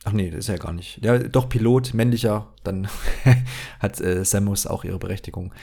ach 0.03 0.11
nee, 0.11 0.29
das 0.29 0.39
ist 0.41 0.47
ja 0.49 0.57
gar 0.57 0.73
nicht, 0.73 1.03
ja, 1.03 1.17
doch 1.17 1.49
Pilot, 1.49 1.93
männlicher, 1.93 2.53
dann 2.63 2.87
hat 3.79 3.99
äh, 4.01 4.23
Samus 4.23 4.67
auch 4.67 4.83
ihre 4.83 4.99
Berechtigung. 4.99 5.53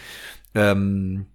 Ähm, 0.54 1.26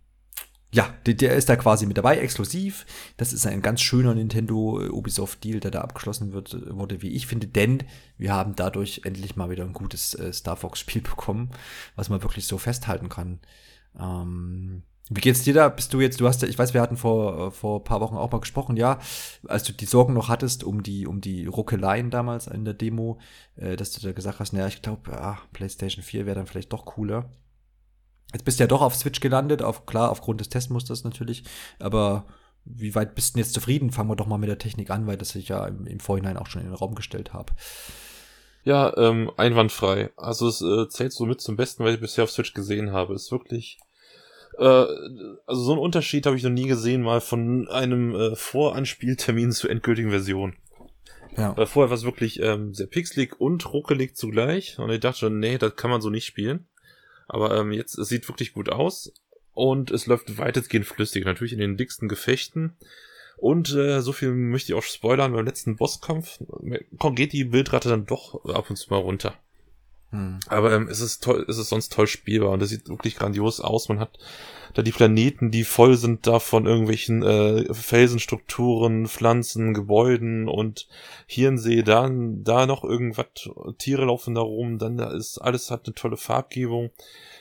ja, 0.73 0.91
der, 1.05 1.13
der, 1.13 1.35
ist 1.35 1.49
da 1.49 1.55
quasi 1.55 1.85
mit 1.85 1.97
dabei, 1.97 2.17
exklusiv. 2.17 2.85
Das 3.17 3.31
ist 3.31 3.45
ein 3.45 3.61
ganz 3.61 3.81
schöner 3.81 4.15
Nintendo 4.15 4.81
äh, 4.81 4.89
Ubisoft 4.89 5.43
Deal, 5.43 5.59
der 5.59 5.69
da 5.69 5.81
abgeschlossen 5.81 6.33
wird, 6.33 6.55
äh, 6.55 6.75
wurde, 6.75 7.01
wie 7.03 7.11
ich 7.11 7.27
finde, 7.27 7.47
denn 7.47 7.83
wir 8.17 8.33
haben 8.33 8.55
dadurch 8.55 9.01
endlich 9.05 9.35
mal 9.35 9.51
wieder 9.51 9.63
ein 9.63 9.73
gutes 9.73 10.15
äh, 10.15 10.33
Star 10.33 10.57
Fox 10.57 10.79
Spiel 10.79 11.01
bekommen, 11.03 11.51
was 11.95 12.09
man 12.09 12.23
wirklich 12.23 12.47
so 12.47 12.57
festhalten 12.57 13.07
kann. 13.07 13.39
Ähm, 13.99 14.81
wie 15.09 15.21
geht's 15.21 15.43
dir 15.43 15.53
da? 15.53 15.69
Bist 15.69 15.93
du 15.93 16.01
jetzt, 16.01 16.19
du 16.19 16.27
hast 16.27 16.41
ja, 16.41 16.47
ich 16.47 16.57
weiß, 16.57 16.73
wir 16.73 16.81
hatten 16.81 16.97
vor, 16.97 17.47
äh, 17.47 17.51
vor 17.51 17.83
paar 17.83 18.01
Wochen 18.01 18.17
auch 18.17 18.31
mal 18.31 18.39
gesprochen, 18.39 18.75
ja, 18.75 18.97
als 19.47 19.63
du 19.65 19.73
die 19.73 19.85
Sorgen 19.85 20.13
noch 20.13 20.27
hattest 20.27 20.63
um 20.63 20.81
die, 20.81 21.05
um 21.05 21.21
die 21.21 21.45
Ruckeleien 21.45 22.09
damals 22.09 22.47
in 22.47 22.65
der 22.65 22.73
Demo, 22.73 23.19
äh, 23.57 23.75
dass 23.75 23.91
du 23.91 24.01
da 24.01 24.11
gesagt 24.11 24.39
hast, 24.39 24.53
naja, 24.53 24.67
ich 24.67 24.81
glaube, 24.81 25.11
ja, 25.11 25.37
PlayStation 25.51 26.03
4 26.03 26.25
wäre 26.25 26.35
dann 26.35 26.47
vielleicht 26.47 26.73
doch 26.73 26.85
cooler. 26.85 27.29
Jetzt 28.33 28.45
bist 28.45 28.59
du 28.59 28.63
ja 28.63 28.67
doch 28.67 28.81
auf 28.81 28.95
Switch 28.95 29.19
gelandet, 29.19 29.61
auf, 29.61 29.85
klar, 29.85 30.09
aufgrund 30.09 30.41
des 30.41 30.49
Testmusters 30.49 31.03
natürlich, 31.03 31.43
aber 31.79 32.25
wie 32.65 32.95
weit 32.95 33.15
bist 33.15 33.35
du 33.35 33.39
jetzt 33.39 33.53
zufrieden? 33.53 33.91
Fangen 33.91 34.09
wir 34.09 34.15
doch 34.15 34.27
mal 34.27 34.37
mit 34.37 34.49
der 34.49 34.57
Technik 34.57 34.89
an, 34.89 35.05
weil 35.05 35.17
das 35.17 35.35
ich 35.35 35.49
ja 35.49 35.65
im, 35.67 35.85
im 35.85 35.99
Vorhinein 35.99 36.37
auch 36.37 36.47
schon 36.47 36.61
in 36.61 36.67
den 36.67 36.75
Raum 36.75 36.95
gestellt 36.95 37.33
habe. 37.33 37.53
Ja, 38.63 38.95
ähm, 38.97 39.29
einwandfrei. 39.35 40.11
Also 40.15 40.47
es 40.47 40.61
äh, 40.61 40.87
zählt 40.87 41.11
so 41.11 41.25
mit 41.25 41.41
zum 41.41 41.57
Besten, 41.57 41.83
was 41.83 41.95
ich 41.95 41.99
bisher 41.99 42.23
auf 42.23 42.31
Switch 42.31 42.53
gesehen 42.53 42.93
habe. 42.93 43.13
Ist 43.13 43.31
wirklich, 43.31 43.77
äh, 44.57 44.63
also 44.63 45.61
so 45.61 45.73
einen 45.73 45.81
Unterschied 45.81 46.25
habe 46.25 46.37
ich 46.37 46.43
noch 46.43 46.49
nie 46.49 46.67
gesehen, 46.67 47.01
mal 47.01 47.19
von 47.19 47.67
einem 47.67 48.15
äh, 48.15 48.35
Voranspieltermin 48.35 49.51
zur 49.53 49.69
endgültigen 49.69 50.11
Version. 50.11 50.55
Ja. 51.35 51.57
Weil 51.57 51.65
vorher 51.65 51.89
war 51.89 51.97
es 51.97 52.05
wirklich 52.05 52.39
ähm, 52.41 52.73
sehr 52.73 52.87
pixelig 52.87 53.39
und 53.39 53.73
ruckelig 53.73 54.15
zugleich. 54.15 54.79
Und 54.79 54.89
ich 54.91 54.99
dachte 54.99 55.19
schon, 55.19 55.39
nee, 55.39 55.57
das 55.57 55.75
kann 55.75 55.91
man 55.91 56.01
so 56.01 56.09
nicht 56.09 56.25
spielen. 56.25 56.67
Aber 57.33 57.57
ähm, 57.57 57.71
jetzt, 57.71 57.97
es 57.97 58.09
sieht 58.09 58.27
wirklich 58.29 58.53
gut 58.53 58.69
aus 58.69 59.11
und 59.53 59.89
es 59.89 60.05
läuft 60.05 60.37
weitestgehend 60.37 60.85
flüssig. 60.85 61.25
Natürlich 61.25 61.53
in 61.53 61.59
den 61.59 61.77
dicksten 61.77 62.07
Gefechten. 62.07 62.77
Und 63.37 63.73
äh, 63.73 64.01
so 64.01 64.13
viel 64.13 64.31
möchte 64.31 64.71
ich 64.71 64.77
auch 64.77 64.83
spoilern, 64.83 65.33
beim 65.33 65.45
letzten 65.45 65.75
Bosskampf 65.75 66.39
geht 67.15 67.33
die 67.33 67.43
Bildrate 67.43 67.89
dann 67.89 68.05
doch 68.05 68.45
ab 68.45 68.69
und 68.69 68.75
zu 68.75 68.91
mal 68.91 68.99
runter. 68.99 69.33
Hm. 70.13 70.39
Aber 70.47 70.71
ähm, 70.71 70.87
es 70.89 71.01
ist 71.01 71.23
toll, 71.23 71.43
es 71.49 71.57
ist 71.57 71.69
sonst 71.69 71.91
toll 71.91 72.05
spielbar 72.05 72.51
und 72.51 72.61
es 72.61 72.69
sieht 72.69 72.87
wirklich 72.87 73.15
grandios 73.15 73.59
aus. 73.59 73.89
Man 73.89 73.99
hat 73.99 74.19
da 74.75 74.83
die 74.83 74.91
Planeten, 74.91 75.49
die 75.49 75.63
voll 75.63 75.97
sind 75.97 76.27
da 76.27 76.39
von 76.39 76.67
irgendwelchen 76.67 77.23
äh, 77.23 77.73
Felsenstrukturen, 77.73 79.07
Pflanzen, 79.07 79.73
Gebäuden 79.73 80.47
und 80.47 80.87
hier 81.25 81.49
ein 81.49 81.83
da, 81.83 82.09
da 82.11 82.65
noch 82.67 82.83
irgendwas, 82.83 83.25
Tiere 83.79 84.05
laufen 84.05 84.35
da 84.35 84.41
rum, 84.41 84.77
dann 84.77 84.97
da 84.97 85.11
ist 85.11 85.39
alles 85.39 85.71
hat 85.71 85.87
eine 85.87 85.95
tolle 85.95 86.17
Farbgebung. 86.17 86.91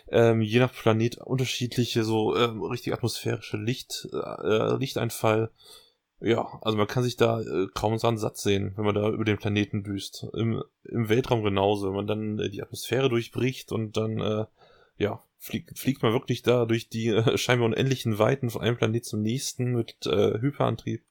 Ähm, 0.09 0.41
je 0.41 0.59
nach 0.59 0.73
Planet 0.73 1.19
unterschiedliche, 1.19 2.05
so 2.05 2.37
ähm, 2.37 2.63
richtig 2.63 2.95
atmosphärische 2.95 3.59
Licht, 3.59 4.09
äh, 4.13 4.77
Lichteinfall. 4.77 5.51
Ja, 6.25 6.61
also 6.63 6.79
man 6.79 6.87
kann 6.87 7.03
sich 7.03 7.17
da 7.17 7.41
äh, 7.41 7.67
kaum 7.75 7.99
so 7.99 8.07
einen 8.07 8.17
Satz 8.17 8.45
sehen, 8.45 8.75
wenn 8.77 8.85
man 8.85 8.95
da 8.95 9.09
über 9.09 9.25
den 9.25 9.39
Planeten 9.39 9.83
düst. 9.83 10.25
Im, 10.35 10.63
im 10.85 11.09
Weltraum 11.09 11.43
genauso, 11.43 11.89
wenn 11.89 11.97
man 11.97 12.07
dann 12.07 12.39
äh, 12.39 12.49
die 12.49 12.63
Atmosphäre 12.63 13.09
durchbricht 13.09 13.73
und 13.73 13.97
dann 13.97 14.21
äh, 14.21 14.45
ja, 14.99 15.25
fliegt, 15.39 15.77
fliegt 15.77 16.03
man 16.03 16.13
wirklich 16.13 16.43
da 16.43 16.65
durch 16.65 16.89
die 16.89 17.09
äh, 17.09 17.37
scheinbar 17.39 17.67
unendlichen 17.67 18.21
Weiten 18.21 18.51
von 18.51 18.63
einem 18.63 18.77
Planet 18.77 19.05
zum 19.05 19.21
nächsten 19.21 19.73
mit 19.73 20.07
äh, 20.07 20.41
Hyperantrieb. 20.41 21.03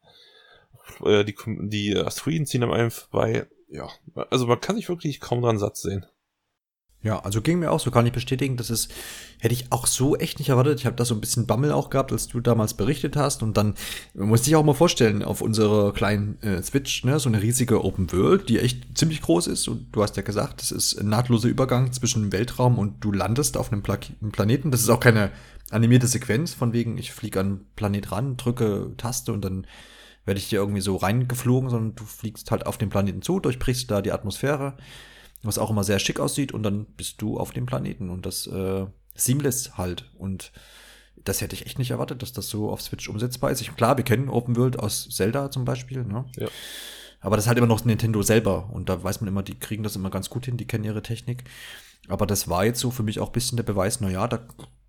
Äh, 1.03 1.25
die, 1.25 1.35
die 1.67 1.97
Asteroiden 1.97 2.45
ziehen 2.45 2.63
am 2.63 2.71
einem 2.71 2.91
vorbei. 2.91 3.47
Ja, 3.67 3.89
also 4.29 4.47
man 4.47 4.61
kann 4.61 4.77
sich 4.77 4.87
wirklich 4.87 5.19
kaum 5.19 5.41
dran 5.41 5.59
satt 5.59 5.75
sehen. 5.75 6.05
Ja, 7.03 7.19
also 7.19 7.41
ging 7.41 7.59
mir 7.59 7.71
auch 7.71 7.79
so, 7.79 7.89
kann 7.89 8.05
ich 8.05 8.11
bestätigen. 8.11 8.57
Das 8.57 8.69
ist, 8.69 8.91
hätte 9.39 9.55
ich 9.55 9.71
auch 9.71 9.87
so 9.87 10.15
echt 10.17 10.37
nicht 10.37 10.49
erwartet. 10.49 10.79
Ich 10.79 10.85
habe 10.85 10.95
da 10.95 11.03
so 11.03 11.15
ein 11.15 11.21
bisschen 11.21 11.47
Bammel 11.47 11.71
auch 11.71 11.89
gehabt, 11.89 12.11
als 12.11 12.27
du 12.27 12.39
damals 12.41 12.75
berichtet 12.75 13.15
hast. 13.15 13.41
Und 13.41 13.57
dann 13.57 13.73
musste 14.13 14.49
ich 14.49 14.55
auch 14.55 14.63
mal 14.63 14.75
vorstellen, 14.75 15.23
auf 15.23 15.41
unserer 15.41 15.93
kleinen 15.93 16.39
äh, 16.43 16.61
Switch, 16.61 17.03
ne, 17.03 17.19
so 17.19 17.27
eine 17.27 17.41
riesige 17.41 17.83
Open 17.83 18.11
World, 18.11 18.49
die 18.49 18.59
echt 18.59 18.95
ziemlich 18.95 19.21
groß 19.21 19.47
ist. 19.47 19.67
Und 19.67 19.87
du 19.91 20.03
hast 20.03 20.15
ja 20.15 20.21
gesagt, 20.21 20.61
das 20.61 20.71
ist 20.71 20.99
ein 20.99 21.09
nahtloser 21.09 21.49
Übergang 21.49 21.91
zwischen 21.91 22.31
Weltraum 22.31 22.77
und 22.77 23.03
du 23.03 23.11
landest 23.11 23.57
auf 23.57 23.71
einem, 23.71 23.81
Pla 23.81 23.97
einem 24.21 24.31
Planeten. 24.31 24.69
Das 24.69 24.81
ist 24.81 24.89
auch 24.89 24.99
keine 24.99 25.31
animierte 25.71 26.05
Sequenz, 26.05 26.53
von 26.53 26.71
wegen, 26.71 26.99
ich 26.99 27.13
fliege 27.13 27.39
an 27.39 27.61
Planet 27.75 28.11
ran, 28.11 28.37
drücke 28.37 28.91
Taste 28.97 29.33
und 29.33 29.43
dann 29.43 29.65
werde 30.25 30.39
ich 30.39 30.49
dir 30.49 30.59
irgendwie 30.59 30.81
so 30.81 30.97
reingeflogen, 30.97 31.71
sondern 31.71 31.95
du 31.95 32.03
fliegst 32.03 32.51
halt 32.51 32.67
auf 32.67 32.77
den 32.77 32.89
Planeten 32.89 33.23
zu, 33.23 33.39
durchbrichst 33.39 33.89
da 33.89 34.03
die 34.03 34.11
Atmosphäre 34.11 34.75
was 35.43 35.57
auch 35.57 35.69
immer 35.69 35.83
sehr 35.83 35.99
schick 35.99 36.19
aussieht 36.19 36.51
und 36.51 36.63
dann 36.63 36.85
bist 36.85 37.21
du 37.21 37.37
auf 37.37 37.51
dem 37.51 37.65
Planeten 37.65 38.09
und 38.09 38.25
das 38.25 38.47
äh, 38.47 38.85
seamless 39.15 39.77
halt 39.77 40.11
und 40.17 40.51
das 41.23 41.41
hätte 41.41 41.55
ich 41.55 41.65
echt 41.65 41.79
nicht 41.79 41.91
erwartet, 41.91 42.21
dass 42.21 42.33
das 42.33 42.49
so 42.49 42.69
auf 42.69 42.81
Switch 42.81 43.07
umsetzbar 43.07 43.51
ist. 43.51 43.61
Ich, 43.61 43.75
klar, 43.75 43.97
wir 43.97 44.03
kennen 44.03 44.29
Open 44.29 44.55
World 44.55 44.79
aus 44.79 45.09
Zelda 45.09 45.51
zum 45.51 45.65
Beispiel, 45.65 46.03
ne? 46.03 46.25
Ja. 46.37 46.47
Aber 47.19 47.35
das 47.35 47.45
ist 47.45 47.49
halt 47.49 47.59
immer 47.59 47.67
noch 47.67 47.85
Nintendo 47.85 48.23
selber 48.23 48.69
und 48.71 48.89
da 48.89 49.03
weiß 49.03 49.21
man 49.21 49.27
immer, 49.27 49.43
die 49.43 49.59
kriegen 49.59 49.83
das 49.83 49.95
immer 49.95 50.09
ganz 50.09 50.29
gut 50.31 50.45
hin, 50.45 50.57
die 50.57 50.65
kennen 50.65 50.83
ihre 50.83 51.03
Technik. 51.03 51.43
Aber 52.07 52.25
das 52.25 52.47
war 52.47 52.65
jetzt 52.65 52.79
so 52.79 52.89
für 52.89 53.03
mich 53.03 53.19
auch 53.19 53.27
ein 53.27 53.33
bisschen 53.33 53.57
der 53.57 53.63
Beweis, 53.63 54.01
na 54.01 54.09
ja, 54.09 54.27
da 54.27 54.39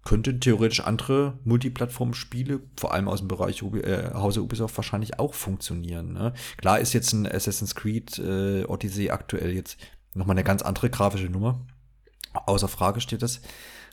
könnten 0.04 0.40
theoretisch 0.40 0.80
andere 0.80 1.38
Multiplattform-Spiele, 1.44 2.60
vor 2.78 2.92
allem 2.92 3.08
aus 3.08 3.20
dem 3.20 3.28
Bereich 3.28 3.62
Ubi, 3.62 3.80
äh, 3.80 4.14
Hause 4.14 4.42
Ubisoft, 4.42 4.76
wahrscheinlich 4.76 5.18
auch 5.18 5.34
funktionieren. 5.34 6.12
Ne? 6.12 6.32
Klar 6.56 6.80
ist 6.80 6.92
jetzt 6.92 7.12
ein 7.12 7.26
Assassin's 7.26 7.74
Creed 7.74 8.18
äh, 8.18 8.64
Odyssey 8.64 9.10
aktuell 9.10 9.52
jetzt 9.52 9.76
Nochmal 10.14 10.34
eine 10.34 10.44
ganz 10.44 10.62
andere 10.62 10.90
grafische 10.90 11.26
Nummer. 11.26 11.66
Außer 12.32 12.68
Frage 12.68 13.00
steht 13.00 13.22
das. 13.22 13.40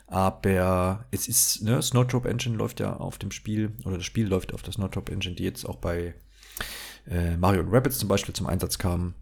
Aber 0.06 1.04
es 1.12 1.28
ist, 1.28 1.62
ne, 1.62 1.80
Snowdrop 1.80 2.26
Engine 2.26 2.56
läuft 2.56 2.80
ja 2.80 2.96
auf 2.96 3.18
dem 3.18 3.30
Spiel, 3.30 3.72
oder 3.84 3.96
das 3.96 4.04
Spiel 4.04 4.26
läuft 4.26 4.52
auf 4.52 4.62
der 4.62 4.72
Snowdrop 4.72 5.08
Engine, 5.08 5.36
die 5.36 5.44
jetzt 5.44 5.64
auch 5.64 5.76
bei 5.76 6.14
äh, 7.08 7.36
Mario 7.36 7.62
Rabbits 7.62 7.98
zum 7.98 8.08
Beispiel 8.08 8.34
zum 8.34 8.46
Einsatz 8.46 8.78
kam. 8.78 9.14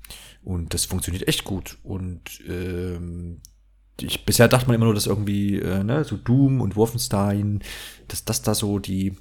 Und 0.42 0.72
das 0.72 0.86
funktioniert 0.86 1.28
echt 1.28 1.44
gut. 1.44 1.78
Und 1.82 2.40
ähm, 2.48 3.42
ich, 4.00 4.24
bisher 4.24 4.48
dachte 4.48 4.66
man 4.66 4.76
immer 4.76 4.86
nur, 4.86 4.94
dass 4.94 5.06
irgendwie, 5.06 5.58
äh, 5.58 5.84
ne, 5.84 6.04
so 6.04 6.16
Doom 6.16 6.60
und 6.60 6.76
Wolfenstein, 6.76 7.62
dass 8.08 8.24
das 8.24 8.42
da 8.42 8.54
so 8.54 8.78
die 8.78 9.16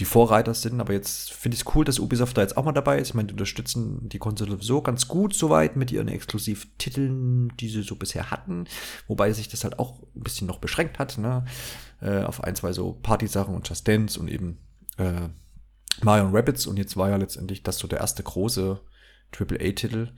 die 0.00 0.04
Vorreiter 0.04 0.54
sind. 0.54 0.80
Aber 0.80 0.92
jetzt 0.92 1.32
finde 1.32 1.54
ich 1.54 1.62
es 1.62 1.74
cool, 1.74 1.84
dass 1.84 1.98
Ubisoft 1.98 2.36
da 2.36 2.42
jetzt 2.42 2.56
auch 2.56 2.64
mal 2.64 2.72
dabei 2.72 2.98
ist. 2.98 3.08
Ich 3.08 3.14
meine, 3.14 3.28
die 3.28 3.34
unterstützen 3.34 4.08
die 4.08 4.18
Konsole 4.18 4.58
so 4.60 4.82
ganz 4.82 5.08
gut 5.08 5.34
soweit 5.34 5.76
mit 5.76 5.92
ihren 5.92 6.08
Exklusivtiteln, 6.08 7.52
die 7.58 7.68
sie 7.68 7.82
so 7.82 7.96
bisher 7.96 8.30
hatten. 8.30 8.66
Wobei 9.06 9.32
sich 9.32 9.48
das 9.48 9.64
halt 9.64 9.78
auch 9.78 10.02
ein 10.14 10.22
bisschen 10.22 10.46
noch 10.46 10.58
beschränkt 10.58 10.98
hat, 10.98 11.18
ne? 11.18 11.44
Äh, 12.00 12.22
auf 12.24 12.42
ein, 12.42 12.56
zwei 12.56 12.72
so 12.72 12.92
Party-Sachen 12.92 13.54
und 13.54 13.68
Just 13.68 13.86
Dance 13.86 14.18
und 14.18 14.28
eben 14.28 14.58
äh, 14.98 15.28
Mario 16.02 16.28
Rabbits. 16.30 16.66
Und 16.66 16.76
jetzt 16.76 16.96
war 16.96 17.10
ja 17.10 17.16
letztendlich 17.16 17.62
das 17.62 17.78
so 17.78 17.86
der 17.86 18.00
erste 18.00 18.22
große 18.22 18.80
AAA-Titel, 19.32 20.08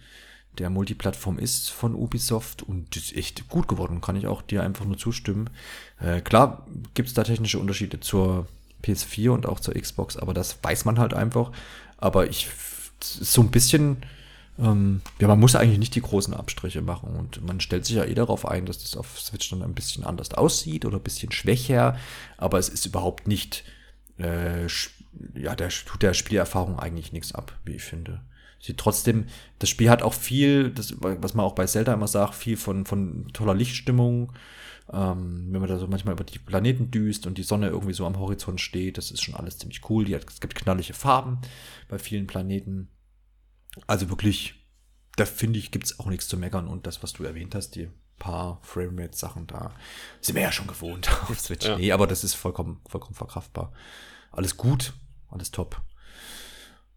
der 0.59 0.71
Multiplattform 0.71 1.39
ist 1.39 1.71
von 1.71 1.95
Ubisoft 1.95 2.63
und 2.63 2.97
ist 2.97 3.15
echt 3.15 3.49
gut 3.49 3.69
geworden, 3.69 4.01
kann 4.01 4.17
ich 4.17 4.27
auch 4.27 4.41
dir 4.43 4.63
einfach 4.63 4.87
nur 4.87 4.97
zustimmen. 4.97 5.51
Äh, 6.01 6.23
klar 6.23 6.67
gibt 6.95 7.09
es 7.09 7.15
da 7.15 7.25
technische 7.25 7.59
Unterschiede 7.59 8.01
zur 8.01 8.47
PS4 8.87 9.31
und 9.31 9.47
auch 9.47 9.61
zur 9.61 9.75
Xbox, 9.75 10.17
aber 10.17 10.35
das 10.35 10.59
weiß 10.63 10.85
man 10.85 10.99
halt 10.99 11.15
einfach. 11.15 11.53
Aber 11.99 12.29
ich 12.29 12.49
so 13.01 13.43
ein 13.43 13.51
bisschen, 13.51 13.99
ähm, 14.59 15.03
ja, 15.21 15.29
man 15.29 15.41
muss 15.41 15.55
eigentlich 15.55 15.79
nicht 15.79 15.95
die 15.95 16.03
großen 16.03 16.35
Abstriche 16.35 16.81
machen 16.81 17.15
und 17.17 17.45
man 17.45 17.61
stellt 17.61 17.85
sich 17.85 17.97
ja 17.97 18.05
eh 18.05 18.15
darauf 18.15 18.47
ein, 18.47 18.67
dass 18.67 18.79
das 18.79 18.97
auf 18.97 19.21
Switch 19.21 19.51
dann 19.51 19.63
ein 19.63 19.75
bisschen 19.75 20.05
anders 20.05 20.33
aussieht 20.35 20.85
oder 20.85 20.97
ein 20.97 21.03
bisschen 21.03 21.33
schwächer, 21.33 21.99
aber 22.37 22.59
es 22.59 22.69
ist 22.69 22.87
überhaupt 22.87 23.29
nicht, 23.29 23.65
äh, 24.19 24.67
ja, 25.35 25.55
der 25.55 25.69
tut 25.69 26.03
der 26.03 26.15
Spielerfahrung 26.15 26.79
eigentlich 26.79 27.13
nichts 27.13 27.35
ab, 27.35 27.53
wie 27.65 27.75
ich 27.75 27.83
finde. 27.83 28.21
Sie 28.61 28.75
trotzdem, 28.75 29.27
das 29.59 29.69
Spiel 29.69 29.91
hat 29.91 30.03
auch 30.03 30.15
viel, 30.15 30.71
das, 30.71 30.95
was 31.01 31.35
man 31.35 31.45
auch 31.45 31.55
bei 31.55 31.67
Zelda 31.67 31.93
immer 31.93 32.09
sagt, 32.09 32.35
viel 32.35 32.57
von, 32.57 32.87
von 32.87 33.29
toller 33.33 33.55
Lichtstimmung, 33.55 34.33
ähm, 34.93 35.49
wenn 35.51 35.61
man 35.61 35.69
da 35.69 35.79
so 35.79 35.87
manchmal 35.87 36.15
über 36.15 36.25
die 36.25 36.39
Planeten 36.39 36.91
düst 36.91 37.27
und 37.27 37.39
die 37.39 37.43
Sonne 37.43 37.69
irgendwie 37.69 37.93
so 37.93 38.07
am 38.07 38.19
Horizont 38.19 38.61
steht, 38.61 38.99
das 38.99 39.11
ist 39.11 39.23
schon 39.23 39.35
alles 39.35 39.59
ziemlich 39.59 39.89
cool. 39.91 40.07
Hat, 40.15 40.27
es 40.29 40.41
gibt 40.41 40.55
knallige 40.55 40.95
Farben 40.95 41.39
bei 41.89 41.99
vielen 41.99 42.27
Planeten. 42.27 42.89
Also 43.87 44.09
wirklich, 44.11 44.55
da 45.17 45.27
finde 45.27 45.59
ich, 45.59 45.71
gibt 45.71 45.87
es 45.87 45.99
auch 45.99 46.07
nichts 46.07 46.29
zu 46.29 46.37
meckern. 46.37 46.69
Und 46.69 46.87
das, 46.87 47.03
was 47.03 47.13
du 47.13 47.25
erwähnt 47.25 47.55
hast, 47.55 47.75
die 47.75 47.89
paar 48.19 48.61
Framerate-Sachen 48.63 49.47
da, 49.47 49.73
sind 50.21 50.37
wir 50.37 50.43
ja 50.43 50.53
schon 50.53 50.69
gewohnt 50.69 51.11
auf 51.29 51.39
Switch. 51.41 51.67
Ja. 51.67 51.77
Nee, 51.77 51.93
aber 51.93 52.07
das 52.07 52.25
ist 52.25 52.35
vollkommen, 52.35 52.81
vollkommen 52.89 53.15
verkraftbar. 53.15 53.73
Alles 54.31 54.57
gut, 54.57 54.95
alles 55.29 55.51
top. 55.51 55.81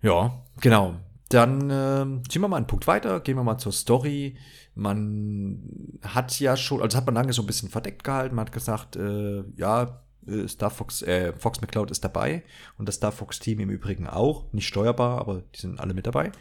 Ja, 0.01 0.43
genau. 0.61 0.99
Dann 1.29 1.69
äh, 1.69 2.27
ziehen 2.27 2.41
wir 2.41 2.47
mal 2.47 2.57
einen 2.57 2.67
Punkt 2.67 2.87
weiter, 2.87 3.19
gehen 3.19 3.37
wir 3.37 3.43
mal 3.43 3.59
zur 3.59 3.71
Story. 3.71 4.35
Man 4.73 5.99
hat 6.01 6.39
ja 6.39 6.57
schon, 6.57 6.81
also 6.81 6.97
hat 6.97 7.05
man 7.05 7.15
lange 7.15 7.33
so 7.33 7.43
ein 7.43 7.45
bisschen 7.45 7.69
verdeckt 7.69 8.03
gehalten, 8.03 8.35
man 8.35 8.45
hat 8.45 8.51
gesagt, 8.51 8.95
äh, 8.95 9.43
ja, 9.55 10.01
äh, 10.27 10.47
Star 10.47 10.71
Fox, 10.71 11.01
äh, 11.03 11.33
Fox 11.33 11.61
McCloud 11.61 11.91
ist 11.91 12.03
dabei 12.03 12.43
und 12.77 12.87
das 12.87 12.95
Star 12.95 13.11
Fox 13.11 13.39
Team 13.39 13.59
im 13.59 13.69
Übrigen 13.69 14.07
auch, 14.07 14.51
nicht 14.53 14.67
steuerbar, 14.67 15.19
aber 15.19 15.43
die 15.55 15.59
sind 15.59 15.79
alle 15.79 15.93
mit 15.93 16.07
dabei. 16.07 16.31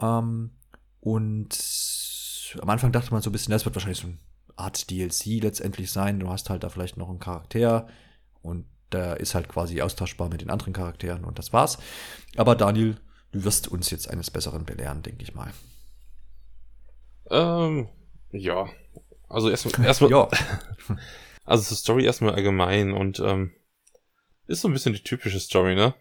Ähm, 0.00 0.50
und 1.00 1.58
am 2.60 2.70
Anfang 2.70 2.92
dachte 2.92 3.10
man 3.12 3.22
so 3.22 3.30
ein 3.30 3.32
bisschen, 3.32 3.52
das 3.52 3.64
wird 3.64 3.74
wahrscheinlich 3.74 4.00
so 4.00 4.08
eine 4.08 4.18
Art 4.56 4.90
DLC 4.90 5.42
letztendlich 5.42 5.92
sein. 5.92 6.18
Du 6.20 6.28
hast 6.28 6.50
halt 6.50 6.64
da 6.64 6.70
vielleicht 6.70 6.96
noch 6.96 7.10
einen 7.10 7.18
Charakter 7.18 7.88
und 8.42 8.64
der 8.92 9.20
ist 9.20 9.34
halt 9.34 9.48
quasi 9.48 9.82
austauschbar 9.82 10.28
mit 10.28 10.40
den 10.40 10.50
anderen 10.50 10.72
Charakteren 10.72 11.24
und 11.24 11.38
das 11.38 11.52
war's. 11.52 11.78
Aber 12.36 12.54
Daniel, 12.54 12.96
du 13.32 13.44
wirst 13.44 13.68
uns 13.68 13.90
jetzt 13.90 14.08
eines 14.08 14.30
Besseren 14.30 14.64
belehren, 14.64 15.02
denke 15.02 15.22
ich 15.22 15.34
mal. 15.34 15.52
Ähm, 17.30 17.88
ja. 18.30 18.68
Also 19.28 19.50
erstmal, 19.50 19.86
erstmal, 19.86 20.10
ja. 20.12 20.28
also 21.44 21.68
die 21.68 21.78
Story 21.78 22.04
erstmal 22.04 22.34
allgemein 22.34 22.92
und 22.92 23.20
ähm, 23.20 23.52
ist 24.46 24.62
so 24.62 24.68
ein 24.68 24.72
bisschen 24.72 24.94
die 24.94 25.02
typische 25.02 25.40
Story, 25.40 25.74
ne? 25.74 25.94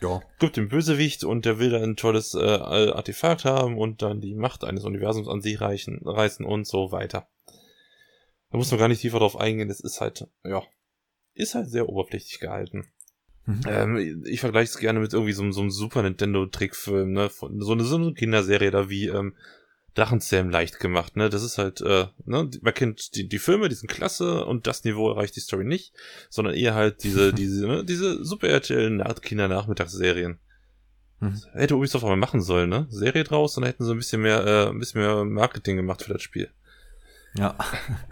Ja. 0.00 0.22
Gibt 0.38 0.56
den 0.56 0.68
Bösewicht 0.68 1.24
und 1.24 1.44
der 1.44 1.58
will 1.58 1.70
dann 1.70 1.82
ein 1.82 1.96
tolles 1.96 2.34
äh, 2.34 2.40
Artefakt 2.40 3.44
haben 3.44 3.76
und 3.76 4.02
dann 4.02 4.20
die 4.20 4.34
Macht 4.34 4.64
eines 4.64 4.84
Universums 4.84 5.28
an 5.28 5.42
sich 5.42 5.60
reichen, 5.60 6.00
reißen 6.02 6.44
und 6.44 6.66
so 6.66 6.90
weiter. 6.90 7.28
Da 8.50 8.58
muss 8.58 8.70
man 8.70 8.80
gar 8.80 8.88
nicht 8.88 9.00
tiefer 9.00 9.18
drauf 9.18 9.36
eingehen, 9.36 9.68
das 9.68 9.80
ist 9.80 10.00
halt, 10.00 10.26
ja, 10.44 10.62
ist 11.34 11.54
halt 11.54 11.70
sehr 11.70 11.88
oberflächlich 11.88 12.40
gehalten. 12.40 12.90
Mhm. 13.46 13.60
Ähm, 13.66 14.24
ich 14.26 14.40
vergleiche 14.40 14.70
es 14.70 14.78
gerne 14.78 15.00
mit 15.00 15.12
irgendwie 15.12 15.32
so, 15.32 15.50
so 15.52 15.60
einem 15.60 15.70
Super 15.70 16.02
Nintendo-Trickfilm, 16.02 17.12
ne? 17.12 17.30
so, 17.30 17.72
eine, 17.72 17.84
so 17.84 17.96
eine 17.96 18.14
Kinderserie 18.14 18.70
da 18.70 18.88
wie 18.88 19.08
ähm, 19.08 19.34
Drachenzähmen 19.94 20.52
leicht 20.52 20.78
gemacht, 20.78 21.16
ne? 21.16 21.30
Das 21.30 21.42
ist 21.42 21.58
halt, 21.58 21.80
äh, 21.80 22.06
ne, 22.24 22.48
man 22.60 22.74
kennt 22.74 23.16
die, 23.16 23.28
die 23.28 23.38
Filme, 23.40 23.68
die 23.68 23.74
sind 23.74 23.90
klasse 23.90 24.44
und 24.44 24.66
das 24.66 24.84
Niveau 24.84 25.10
erreicht 25.10 25.34
die 25.34 25.40
Story 25.40 25.64
nicht, 25.64 25.92
sondern 26.28 26.54
eher 26.54 26.74
halt 26.74 27.02
diese, 27.02 27.32
diese, 27.34 27.66
ne, 27.66 27.84
diese 27.84 28.24
Super 28.24 28.48
RTL 28.48 29.02
Kinder-Nachmittagsserien. 29.20 30.38
Mhm. 31.18 31.40
Hätte 31.52 31.76
Ubisoft 31.76 32.04
aber 32.04 32.16
machen 32.16 32.40
sollen, 32.40 32.70
ne? 32.70 32.86
Serie 32.88 33.24
draus, 33.24 33.54
dann 33.54 33.64
hätten 33.64 33.84
sie 33.84 33.90
ein 33.92 33.98
bisschen 33.98 34.22
mehr, 34.22 34.46
äh, 34.46 34.68
ein 34.68 34.78
bisschen 34.78 35.00
mehr 35.00 35.24
Marketing 35.24 35.76
gemacht 35.76 36.02
für 36.02 36.12
das 36.12 36.22
Spiel. 36.22 36.50
Ja. 37.34 37.56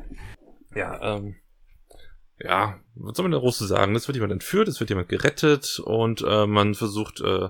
ja, 0.75 1.17
ähm, 1.17 1.37
ja, 2.41 2.81
was 2.95 3.17
soll 3.17 3.25
man 3.25 3.33
da 3.33 3.39
groß 3.39 3.59
zu 3.59 3.67
sagen? 3.67 3.95
Es 3.97 4.07
wird 4.07 4.17
jemand 4.17 4.33
entführt, 4.33 4.69
es 4.69 4.81
wird 4.81 4.91
jemand 4.91 5.09
gerettet 5.09 5.81
und 5.81 6.23
äh, 6.23 6.47
man 6.47 6.75
versucht, 6.75 7.21
äh, 7.21 7.49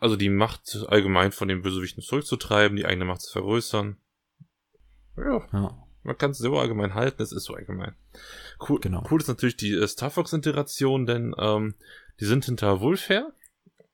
also 0.00 0.16
die 0.16 0.28
Macht 0.28 0.84
allgemein 0.88 1.32
von 1.32 1.48
den 1.48 1.62
Bösewichten 1.62 2.02
zurückzutreiben, 2.02 2.76
die 2.76 2.84
eigene 2.84 3.06
Macht 3.06 3.22
zu 3.22 3.32
vergrößern. 3.32 3.96
Ja. 5.16 5.46
ja. 5.52 5.88
Man 6.02 6.18
kann 6.18 6.30
es 6.30 6.38
so 6.38 6.58
allgemein 6.58 6.94
halten, 6.94 7.22
es 7.22 7.32
ist 7.32 7.44
so 7.44 7.54
allgemein. 7.54 7.94
Cool, 8.66 8.80
genau. 8.80 9.04
cool 9.10 9.20
ist 9.20 9.28
natürlich 9.28 9.56
die 9.56 9.72
äh, 9.72 9.86
Star 9.86 10.10
Fox-Integration, 10.10 11.06
denn 11.06 11.34
ähm, 11.38 11.74
die 12.20 12.24
sind 12.24 12.44
hinter 12.44 12.80
Wulfair. 12.80 13.32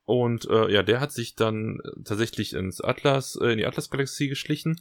Und 0.07 0.49
äh, 0.51 0.71
ja, 0.71 0.83
der 0.83 1.01
hat 1.01 1.13
sich 1.13 1.35
dann 1.35 1.81
tatsächlich 2.05 2.53
ins 2.53 2.81
Atlas, 2.81 3.37
äh, 3.41 3.53
in 3.53 3.59
die 3.59 3.67
Atlas-Galaxie 3.67 4.29
geschlichen 4.29 4.81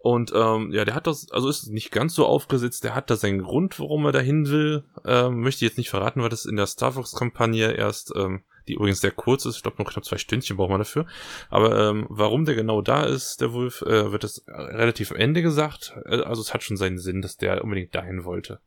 und 0.00 0.32
ähm, 0.34 0.72
ja, 0.72 0.84
der 0.84 0.94
hat 0.94 1.06
das, 1.06 1.30
also 1.30 1.48
ist 1.48 1.68
nicht 1.68 1.90
ganz 1.90 2.14
so 2.14 2.26
aufgesetzt, 2.26 2.84
der 2.84 2.94
hat 2.94 3.10
da 3.10 3.16
seinen 3.16 3.42
Grund, 3.42 3.78
warum 3.80 4.06
er 4.06 4.12
dahin 4.12 4.48
will. 4.48 4.84
Ähm, 5.04 5.40
möchte 5.40 5.64
jetzt 5.64 5.78
nicht 5.78 5.90
verraten, 5.90 6.22
weil 6.22 6.28
das 6.28 6.46
in 6.46 6.56
der 6.56 6.66
Star 6.66 6.92
Fox-Kampagne 6.92 7.72
erst 7.72 8.12
ähm, 8.14 8.42
die 8.68 8.74
übrigens 8.74 9.00
sehr 9.00 9.10
kurz 9.10 9.44
ist. 9.46 9.56
Ich 9.56 9.62
glaube, 9.62 9.78
nur 9.78 9.86
knapp 9.86 10.04
zwei 10.04 10.18
Stündchen 10.18 10.56
braucht 10.56 10.70
man 10.70 10.80
dafür. 10.80 11.06
Aber 11.48 11.90
ähm, 11.90 12.06
warum 12.10 12.44
der 12.44 12.54
genau 12.54 12.82
da 12.82 13.04
ist, 13.04 13.40
der 13.40 13.52
Wolf, 13.52 13.82
äh, 13.82 14.12
wird 14.12 14.24
es 14.24 14.44
relativ 14.46 15.10
am 15.10 15.16
Ende 15.16 15.42
gesagt. 15.42 15.94
Äh, 16.04 16.20
also 16.20 16.42
es 16.42 16.54
hat 16.54 16.62
schon 16.62 16.76
seinen 16.76 16.98
Sinn, 16.98 17.22
dass 17.22 17.36
der 17.36 17.64
unbedingt 17.64 17.94
dahin 17.94 18.24
wollte. 18.24 18.60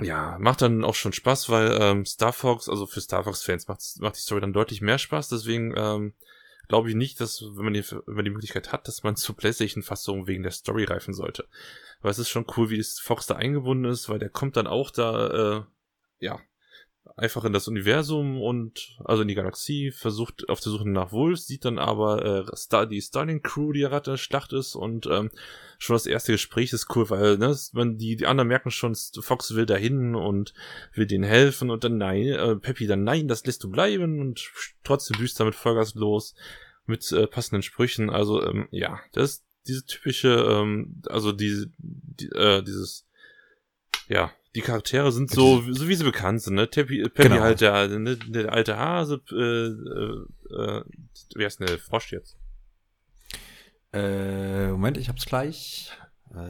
Ja, 0.00 0.36
macht 0.40 0.60
dann 0.60 0.84
auch 0.84 0.94
schon 0.94 1.12
Spaß, 1.12 1.48
weil 1.48 1.78
ähm, 1.80 2.04
Star 2.04 2.32
Fox, 2.32 2.68
also 2.68 2.86
für 2.86 3.00
Star 3.00 3.24
Fox-Fans 3.24 3.68
macht, 3.68 3.80
macht 4.00 4.16
die 4.16 4.20
Story 4.20 4.40
dann 4.40 4.52
deutlich 4.52 4.80
mehr 4.80 4.98
Spaß. 4.98 5.28
Deswegen 5.28 5.74
ähm, 5.76 6.14
glaube 6.68 6.88
ich 6.90 6.94
nicht, 6.94 7.20
dass, 7.20 7.42
wenn 7.42 7.64
man, 7.64 7.74
die, 7.74 7.84
wenn 7.90 8.14
man 8.14 8.24
die 8.24 8.30
Möglichkeit 8.30 8.72
hat, 8.72 8.88
dass 8.88 9.02
man 9.02 9.16
zur 9.16 9.36
PlayStation-Fassung 9.36 10.26
wegen 10.26 10.42
der 10.42 10.52
Story 10.52 10.84
reifen 10.84 11.14
sollte. 11.14 11.48
Aber 12.00 12.10
es 12.10 12.18
ist 12.18 12.28
schon 12.28 12.46
cool, 12.56 12.70
wie 12.70 12.82
Fox 12.82 13.26
da 13.26 13.36
eingebunden 13.36 13.84
ist, 13.86 14.08
weil 14.08 14.18
der 14.18 14.30
kommt 14.30 14.56
dann 14.56 14.66
auch 14.66 14.90
da, 14.90 15.58
äh, 15.58 15.62
ja, 16.18 16.40
einfach 17.16 17.44
in 17.44 17.52
das 17.52 17.68
Universum 17.68 18.40
und 18.40 18.98
also 19.04 19.22
in 19.22 19.28
die 19.28 19.34
Galaxie, 19.34 19.90
versucht 19.90 20.48
auf 20.48 20.60
der 20.60 20.72
Suche 20.72 20.88
nach 20.88 21.12
Wolves, 21.12 21.46
sieht 21.46 21.64
dann 21.64 21.78
aber 21.78 22.24
äh, 22.24 22.56
Star, 22.56 22.86
die 22.86 23.00
Starling 23.00 23.42
Crew, 23.42 23.72
die 23.72 23.80
gerade 23.80 24.10
in 24.10 24.14
der 24.14 24.18
Schlacht 24.18 24.52
ist 24.52 24.74
und 24.74 25.06
ähm, 25.06 25.30
schon 25.78 25.94
das 25.94 26.06
erste 26.06 26.32
Gespräch 26.32 26.72
ist 26.72 26.94
cool, 26.94 27.08
weil 27.10 27.38
ne, 27.38 27.56
man, 27.72 27.98
die, 27.98 28.16
die 28.16 28.26
anderen 28.26 28.48
merken 28.48 28.70
schon, 28.70 28.96
Fox 29.20 29.54
will 29.54 29.66
dahin 29.66 30.14
und 30.14 30.54
will 30.94 31.06
denen 31.06 31.24
helfen 31.24 31.70
und 31.70 31.84
dann 31.84 31.98
nein, 31.98 32.26
äh, 32.26 32.56
Peppy 32.56 32.86
dann 32.86 33.04
nein, 33.04 33.28
das 33.28 33.44
lässt 33.46 33.62
du 33.64 33.70
bleiben 33.70 34.20
und 34.20 34.50
trotzdem 34.84 35.18
büßt 35.18 35.38
damit 35.38 35.54
Vollgas 35.54 35.94
los 35.94 36.34
mit 36.86 37.10
äh, 37.12 37.26
passenden 37.26 37.62
Sprüchen. 37.62 38.10
Also 38.10 38.44
ähm, 38.44 38.68
ja, 38.70 39.00
das 39.12 39.30
ist 39.30 39.46
diese 39.66 39.84
typische, 39.84 40.28
ähm, 40.28 41.02
also 41.08 41.32
diese, 41.32 41.70
die, 41.78 42.28
äh, 42.28 42.62
dieses, 42.62 43.06
ja, 44.08 44.32
die 44.56 44.62
Charaktere 44.62 45.12
sind 45.12 45.30
so, 45.30 45.62
so 45.70 45.86
wie 45.86 45.94
sie 45.94 46.04
bekannt 46.04 46.40
sind, 46.40 46.54
ne? 46.54 46.66
Peppy, 46.66 47.02
Peppy 47.02 47.28
genau. 47.28 47.42
halt 47.42 47.60
der, 47.60 47.88
ne, 47.88 48.16
der 48.16 48.52
alte 48.52 48.76
Hase, 48.78 49.20
äh, 49.30 49.34
äh, 49.34 50.78
äh, 50.78 50.82
wie 51.34 51.44
heißt 51.44 51.60
denn 51.60 51.66
der 51.66 51.78
Frosch 51.78 52.12
jetzt? 52.12 52.36
Äh, 53.92 54.68
Moment, 54.68 54.96
ich 54.96 55.08
hab's 55.10 55.26
gleich. 55.26 55.92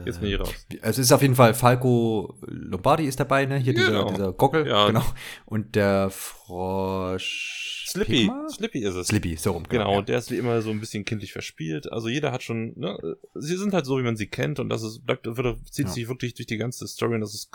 Jetzt 0.05 0.21
bin 0.21 0.31
ich 0.31 0.39
raus. 0.39 0.53
Also 0.81 1.01
es 1.01 1.07
ist 1.07 1.11
auf 1.11 1.21
jeden 1.21 1.35
Fall 1.35 1.53
Falco 1.53 2.37
Lombardi 2.41 3.05
ist 3.05 3.19
dabei, 3.19 3.45
ne? 3.45 3.57
Hier 3.57 3.73
genau. 3.73 4.05
dieser, 4.05 4.15
dieser 4.15 4.33
Gockel, 4.33 4.67
ja. 4.67 4.87
genau. 4.87 5.03
Und 5.45 5.75
der 5.75 6.09
Frosch 6.09 7.85
Slippy, 7.87 8.11
Pigma? 8.11 8.49
Slippy 8.49 8.79
ist 8.79 8.95
es. 8.95 9.07
Slippy, 9.07 9.35
so 9.35 9.51
rum. 9.51 9.63
Genau, 9.63 9.83
genau 9.83 9.91
ja. 9.93 9.99
und 9.99 10.09
der 10.09 10.17
ist 10.17 10.31
wie 10.31 10.37
immer 10.37 10.61
so 10.61 10.71
ein 10.71 10.79
bisschen 10.79 11.05
kindlich 11.05 11.31
verspielt. 11.31 11.91
Also 11.91 12.09
jeder 12.09 12.31
hat 12.31 12.43
schon, 12.43 12.73
ne, 12.75 13.17
sie 13.35 13.55
sind 13.55 13.73
halt 13.73 13.85
so, 13.85 13.97
wie 13.97 14.03
man 14.03 14.17
sie 14.17 14.27
kennt 14.27 14.59
und 14.59 14.69
das 14.69 14.83
ist, 14.83 15.05
bleibt, 15.05 15.25
wird, 15.25 15.73
zieht 15.73 15.85
ja. 15.85 15.91
sich 15.91 16.07
wirklich 16.09 16.33
durch 16.33 16.47
die 16.47 16.57
ganze 16.57 16.87
Story 16.87 17.15
und 17.15 17.21
das 17.21 17.33
ist 17.33 17.51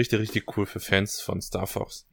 richtig, 0.00 0.20
richtig 0.20 0.56
cool 0.56 0.66
für 0.66 0.80
Fans 0.80 1.20
von 1.20 1.40
Star 1.40 1.66
Fox. 1.66 2.06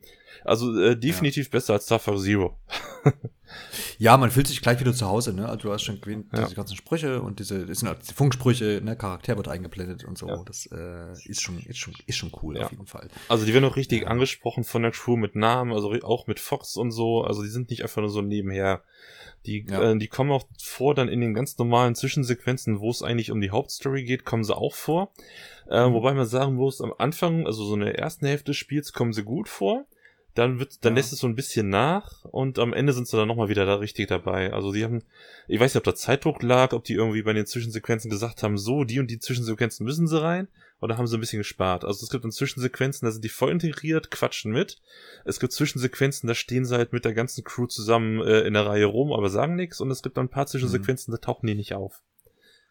Also 0.43 0.80
äh, 0.80 0.97
definitiv 0.97 1.47
ja. 1.47 1.52
besser 1.52 1.73
als 1.73 1.86
Star 1.86 2.00
Fox 2.00 2.23
Zero. 2.23 2.58
ja, 3.97 4.17
man 4.17 4.30
fühlt 4.30 4.47
sich 4.47 4.62
gleich 4.62 4.80
wieder 4.80 4.93
zu 4.93 5.08
Hause, 5.08 5.34
ne? 5.34 5.47
Also 5.47 5.63
du 5.63 5.73
hast 5.73 5.84
schon 5.84 6.00
gewähnt, 6.00 6.28
ja. 6.34 6.43
diese 6.43 6.56
ganzen 6.56 6.76
Sprüche 6.76 7.21
und 7.21 7.39
diese, 7.39 7.65
das 7.65 7.80
sind 7.80 7.89
halt 7.89 8.08
die 8.08 8.13
Funksprüche, 8.13 8.82
ne? 8.84 8.95
Charakter 8.95 9.38
wird 9.38 9.47
eingeblendet 9.47 10.04
und 10.04 10.17
so. 10.17 10.28
Ja. 10.28 10.43
Das 10.45 10.67
äh, 10.67 11.12
ist 11.26 11.41
schon, 11.41 11.60
ist 11.60 11.78
schon, 11.78 11.93
ist 12.06 12.17
schon 12.17 12.32
cool 12.41 12.58
auf 12.58 12.71
jeden 12.71 12.88
Fall. 12.88 13.08
Also 13.30 13.45
die 13.45 13.54
werden 13.54 13.65
auch 13.65 13.76
richtig 13.76 14.08
angesprochen 14.08 14.63
von 14.63 14.84
der 14.84 14.91
Crew 14.91 15.17
mit 15.17 15.36
Namen, 15.36 15.73
also 15.73 15.91
auch 16.04 16.28
mit 16.28 16.39
Fox 16.39 16.76
und 16.76 16.91
so. 16.91 17.23
Also 17.23 17.43
die 17.43 17.50
sind 17.50 17.69
nicht 17.69 17.84
einfach 17.84 18.02
nur 18.02 18.10
so 18.10 18.21
nebenher. 18.21 18.84
Die, 19.47 19.65
äh, 19.67 19.97
die 19.97 20.07
kommen 20.07 20.31
auch 20.31 20.45
vor 20.62 20.93
dann 20.93 21.10
in 21.10 21.21
den 21.21 21.33
ganz 21.33 21.57
normalen 21.57 21.95
Zwischensequenzen, 21.95 22.79
wo 22.79 22.91
es 22.91 23.01
eigentlich 23.01 23.31
um 23.31 23.41
die 23.41 23.51
Hauptstory 23.51 24.03
geht, 24.03 24.25
kommen 24.25 24.43
sie 24.43 24.55
auch 24.55 24.75
vor. 24.75 25.12
Äh, 25.69 25.88
mhm. 25.88 25.93
wobei 25.93 26.13
man 26.13 26.25
sagen 26.25 26.55
muss, 26.55 26.81
am 26.81 26.93
Anfang, 26.97 27.47
also 27.47 27.65
so 27.65 27.73
in 27.73 27.81
der 27.81 27.97
ersten 27.97 28.27
Hälfte 28.27 28.51
des 28.51 28.57
Spiels, 28.57 28.93
kommen 28.93 29.13
sie 29.13 29.23
gut 29.23 29.49
vor 29.49 29.86
dann 30.38 30.60
wird, 30.60 30.86
dann 30.86 30.93
ja. 30.93 30.97
lässt 30.97 31.13
es 31.13 31.19
so 31.19 31.27
ein 31.27 31.36
bisschen 31.36 31.69
nach 31.69 32.23
und 32.25 32.60
am 32.60 32.73
Ende 32.73 32.93
sind 32.93 33.07
sie 33.07 33.17
dann 33.17 33.27
nochmal 33.27 33.49
wieder 33.49 33.65
da 33.65 33.75
richtig 33.75 34.07
dabei. 34.07 34.53
Also 34.53 34.71
die 34.71 34.83
haben, 34.83 35.01
ich 35.47 35.60
weiß 35.60 35.73
nicht, 35.73 35.77
ob 35.79 35.83
da 35.83 35.95
Zeitdruck 35.95 36.43
lag, 36.43 36.73
ob 36.73 36.83
die 36.83 36.93
irgendwie 36.93 37.23
bei 37.23 37.33
den 37.33 37.45
Zwischensequenzen 37.45 38.10
gesagt 38.10 38.43
haben, 38.43 38.57
so, 38.57 38.83
die 38.83 38.99
und 38.99 39.10
die 39.10 39.19
Zwischensequenzen 39.19 39.86
müssen 39.86 40.07
sie 40.07 40.21
rein, 40.21 40.47
oder 40.79 40.97
haben 40.97 41.07
sie 41.07 41.17
ein 41.17 41.19
bisschen 41.19 41.39
gespart. 41.39 41.83
Also 41.83 42.03
es 42.03 42.09
gibt 42.09 42.23
dann 42.23 42.31
Zwischensequenzen, 42.31 43.05
da 43.05 43.11
sind 43.11 43.23
die 43.23 43.29
voll 43.29 43.51
integriert, 43.51 44.11
quatschen 44.11 44.51
mit. 44.51 44.77
Es 45.25 45.39
gibt 45.39 45.53
Zwischensequenzen, 45.53 46.27
da 46.27 46.35
stehen 46.35 46.65
sie 46.65 46.75
halt 46.75 46.93
mit 46.93 47.05
der 47.05 47.13
ganzen 47.13 47.43
Crew 47.43 47.65
zusammen 47.65 48.21
äh, 48.21 48.41
in 48.41 48.53
der 48.53 48.65
Reihe 48.65 48.85
rum, 48.85 49.11
aber 49.11 49.29
sagen 49.29 49.55
nichts. 49.55 49.81
Und 49.81 49.89
es 49.91 50.03
gibt 50.03 50.17
dann 50.17 50.25
ein 50.25 50.31
paar 50.31 50.47
Zwischensequenzen, 50.47 51.11
mhm. 51.11 51.15
da 51.15 51.21
tauchen 51.21 51.47
die 51.47 51.55
nicht 51.55 51.73
auf. 51.73 52.01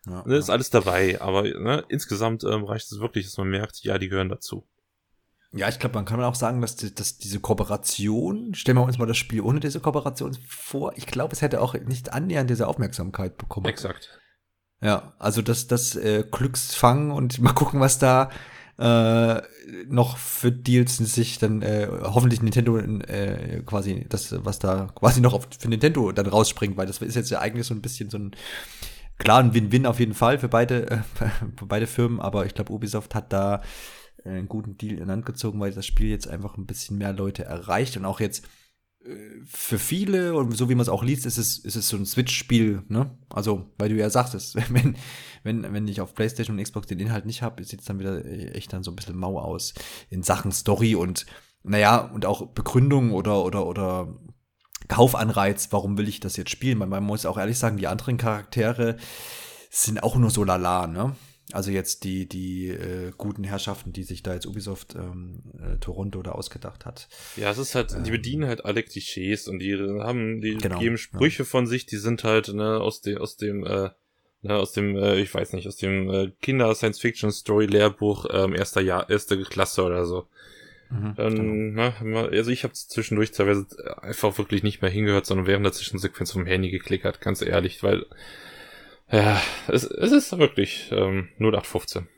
Ja, 0.07 0.23
ne, 0.25 0.37
ist 0.37 0.51
alles 0.51 0.71
dabei, 0.71 1.21
aber 1.21 1.42
ne, 1.42 1.85
insgesamt 1.88 2.45
ähm, 2.45 2.64
reicht 2.64 2.90
es 2.92 3.01
wirklich, 3.01 3.27
dass 3.27 3.37
man 3.38 3.49
merkt, 3.49 3.83
ja, 3.83 3.99
die 3.99 4.09
gehören 4.09 4.29
dazu. 4.29 4.64
Ja, 5.53 5.69
ich 5.69 5.79
glaube, 5.79 5.95
man 5.95 6.05
kann 6.05 6.23
auch 6.23 6.35
sagen, 6.35 6.61
dass, 6.61 6.77
die, 6.77 6.95
dass 6.95 7.19
diese 7.19 7.40
Kooperation, 7.40 8.55
stellen 8.55 8.77
wir 8.77 8.85
uns 8.85 8.99
mal 8.99 9.07
das 9.07 9.16
Spiel 9.16 9.40
ohne 9.40 9.59
diese 9.59 9.81
Kooperation 9.81 10.37
vor, 10.47 10.92
ich 10.97 11.07
glaube, 11.07 11.33
es 11.33 11.42
hätte 11.42 11.61
auch 11.61 11.75
nicht 11.75 12.12
annähernd 12.12 12.51
diese 12.51 12.69
Aufmerksamkeit 12.69 13.37
bekommen. 13.37 13.66
Exakt. 13.66 14.21
Ja, 14.83 15.15
also 15.19 15.43
das, 15.43 15.67
das 15.67 15.97
äh, 15.97 16.25
Glücksfang 16.31 17.11
und 17.11 17.39
mal 17.41 17.53
gucken, 17.53 17.81
was 17.81 17.99
da 17.99 18.31
äh, 18.79 19.41
noch 19.89 20.19
für 20.19 20.53
Deals 20.53 20.99
sich 20.99 21.39
dann 21.39 21.62
äh, 21.62 21.89
hoffentlich 22.03 22.43
Nintendo 22.43 22.77
äh, 22.79 23.62
quasi 23.65 24.05
das, 24.09 24.35
was 24.45 24.59
da 24.59 24.89
quasi 24.95 25.21
noch 25.21 25.33
auf, 25.33 25.49
für 25.59 25.69
Nintendo 25.69 26.12
dann 26.12 26.27
rausspringt, 26.27 26.77
weil 26.77 26.87
das 26.87 26.99
ist 26.99 27.17
jetzt 27.17 27.31
ja 27.31 27.41
eigentlich 27.41 27.67
so 27.67 27.75
ein 27.75 27.81
bisschen 27.81 28.11
so 28.11 28.19
ein 28.19 28.33
klar 29.19 29.39
ein 29.41 29.55
Win-Win 29.55 29.87
auf 29.87 29.99
jeden 29.99 30.12
Fall 30.12 30.39
für 30.39 30.49
beide, 30.49 30.91
äh, 30.91 30.99
für 31.57 31.67
beide 31.67 31.87
Firmen, 31.87 32.21
aber 32.21 32.45
ich 32.45 32.55
glaube, 32.55 32.73
Ubisoft 32.73 33.15
hat 33.15 33.33
da 33.33 33.62
einen 34.25 34.49
guten 34.49 34.77
Deal 34.77 34.99
in 34.99 35.11
Hand 35.11 35.25
gezogen, 35.25 35.61
weil 35.61 35.73
das 35.73 35.87
Spiel 35.87 36.09
jetzt 36.09 36.29
einfach 36.29 36.57
ein 36.57 36.67
bisschen 36.67 36.99
mehr 36.99 37.12
Leute 37.12 37.45
erreicht 37.45 37.97
und 37.97 38.05
auch 38.05 38.21
jetzt 38.21 38.45
äh, 38.45 38.49
für 39.47 39.79
viele 39.79 40.35
und 40.35 40.57
so 40.57 40.69
wie 40.69 40.75
man 40.75 40.83
es 40.83 40.88
auch 40.88 41.03
liest, 41.03 41.27
ist 41.27 41.38
es, 41.38 41.59
ist 41.59 41.77
es 41.77 41.88
so 41.88 41.97
ein 41.97 42.07
Switch-Spiel, 42.07 42.83
ne? 42.88 43.16
Also, 43.31 43.71
weil 43.79 43.88
du 43.88 43.97
ja 43.97 44.11
sagtest, 44.11 44.57
wenn, 44.71 44.97
wenn, 45.42 45.73
wenn 45.73 45.88
ich 45.88 46.01
auf 46.01 46.14
PlayStation 46.14 46.57
und 46.57 46.62
Xbox 46.62 46.87
den 46.87 46.99
Inhalt 46.99 47.27
nicht 47.27 47.42
habe, 47.42 47.62
sieht 47.64 47.81
es 47.81 47.87
dann 47.87 47.99
wieder 47.99 48.25
echt 48.55 48.73
dann 48.73 48.83
so 48.83 48.90
ein 48.90 48.97
bisschen 48.97 49.16
mau 49.16 49.38
aus 49.38 49.75
in 50.11 50.23
Sachen 50.23 50.53
Story 50.53 50.95
und 50.95 51.27
naja, 51.62 51.99
und 51.99 52.27
auch 52.27 52.47
Begründung 52.49 53.12
oder, 53.12 53.45
oder, 53.45 53.66
oder 53.66 54.14
Kaufanreiz, 54.88 55.69
warum 55.73 55.99
will 55.99 56.09
ich 56.09 56.21
das 56.21 56.37
jetzt 56.37 56.51
spielen? 56.51 56.79
Man, 56.79 56.88
man 56.88 57.03
muss 57.03 57.27
auch 57.27 57.38
ehrlich 57.38 57.59
sagen, 57.59 57.77
die 57.77 57.88
anderen 57.88 58.19
Charaktere 58.19 58.97
sind 59.71 60.03
auch 60.03 60.16
nur 60.16 60.31
so 60.31 60.45
lala, 60.45 60.87
ne? 60.87 61.16
Also 61.53 61.71
jetzt 61.71 62.03
die, 62.03 62.27
die 62.29 62.69
äh, 62.69 63.13
guten 63.17 63.45
Herrschaften, 63.45 63.93
die 63.93 64.03
sich 64.03 64.23
da 64.23 64.35
jetzt 64.35 64.47
Ubisoft 64.47 64.97
ähm, 64.97 65.43
äh, 65.61 65.77
Toronto 65.79 66.21
da 66.23 66.33
ausgedacht 66.33 66.85
hat. 66.85 67.09
Ja, 67.37 67.51
es 67.51 67.59
ist 67.59 67.77
halt, 67.77 67.93
ähm, 67.93 68.03
die 68.03 68.11
bedienen 68.11 68.49
halt 68.49 68.65
alle 68.65 68.83
Klischees 68.83 69.47
und 69.47 69.61
die 69.61 69.77
haben, 69.77 70.41
die 70.41 70.57
genau, 70.57 70.81
geben 70.81 70.99
Sprüche 70.99 71.45
ja. 71.45 71.49
von 71.49 71.69
sich, 71.69 71.87
die 71.87 71.99
sind 71.99 72.25
halt 72.25 72.49
ne, 72.49 72.81
aus 72.81 73.01
dem, 73.01 73.19
aus 73.19 73.37
dem, 73.37 73.65
äh, 73.65 73.91
ne, 74.43 74.57
aus 74.57 74.73
dem, 74.73 74.97
äh, 74.97 75.21
ich 75.21 75.33
weiß 75.33 75.53
nicht, 75.53 75.69
aus 75.69 75.77
dem 75.77 76.11
äh, 76.11 76.33
Kinder-Science-Fiction-Story-Lehrbuch 76.43 78.27
ähm, 78.33 78.53
erster 78.53 78.81
Jahr, 78.81 79.09
erste 79.09 79.41
Klasse 79.43 79.85
oder 79.85 80.05
so. 80.05 80.27
Mhm, 80.91 81.15
ähm, 81.19 81.35
genau. 81.75 81.93
na, 82.03 82.25
also 82.27 82.51
ich 82.51 82.65
habe 82.65 82.75
zwischendurch 82.75 83.31
teilweise 83.31 83.67
einfach 84.03 84.37
wirklich 84.39 84.63
nicht 84.65 84.83
mehr 84.83 84.91
hingehört, 84.91 85.27
sondern 85.27 85.47
während 85.47 85.65
der 85.65 85.73
Zwischensequenz 85.73 86.33
vom 86.33 86.47
Handy 86.47 86.71
geklickert, 86.71 87.21
ganz 87.21 87.43
ehrlich, 87.43 87.83
weil 87.83 88.07
ja, 89.11 89.40
es, 89.69 89.85
es 89.85 90.12
ist 90.12 90.38
wirklich 90.38 90.90
ähm, 90.92 91.29
0815. 91.38 92.09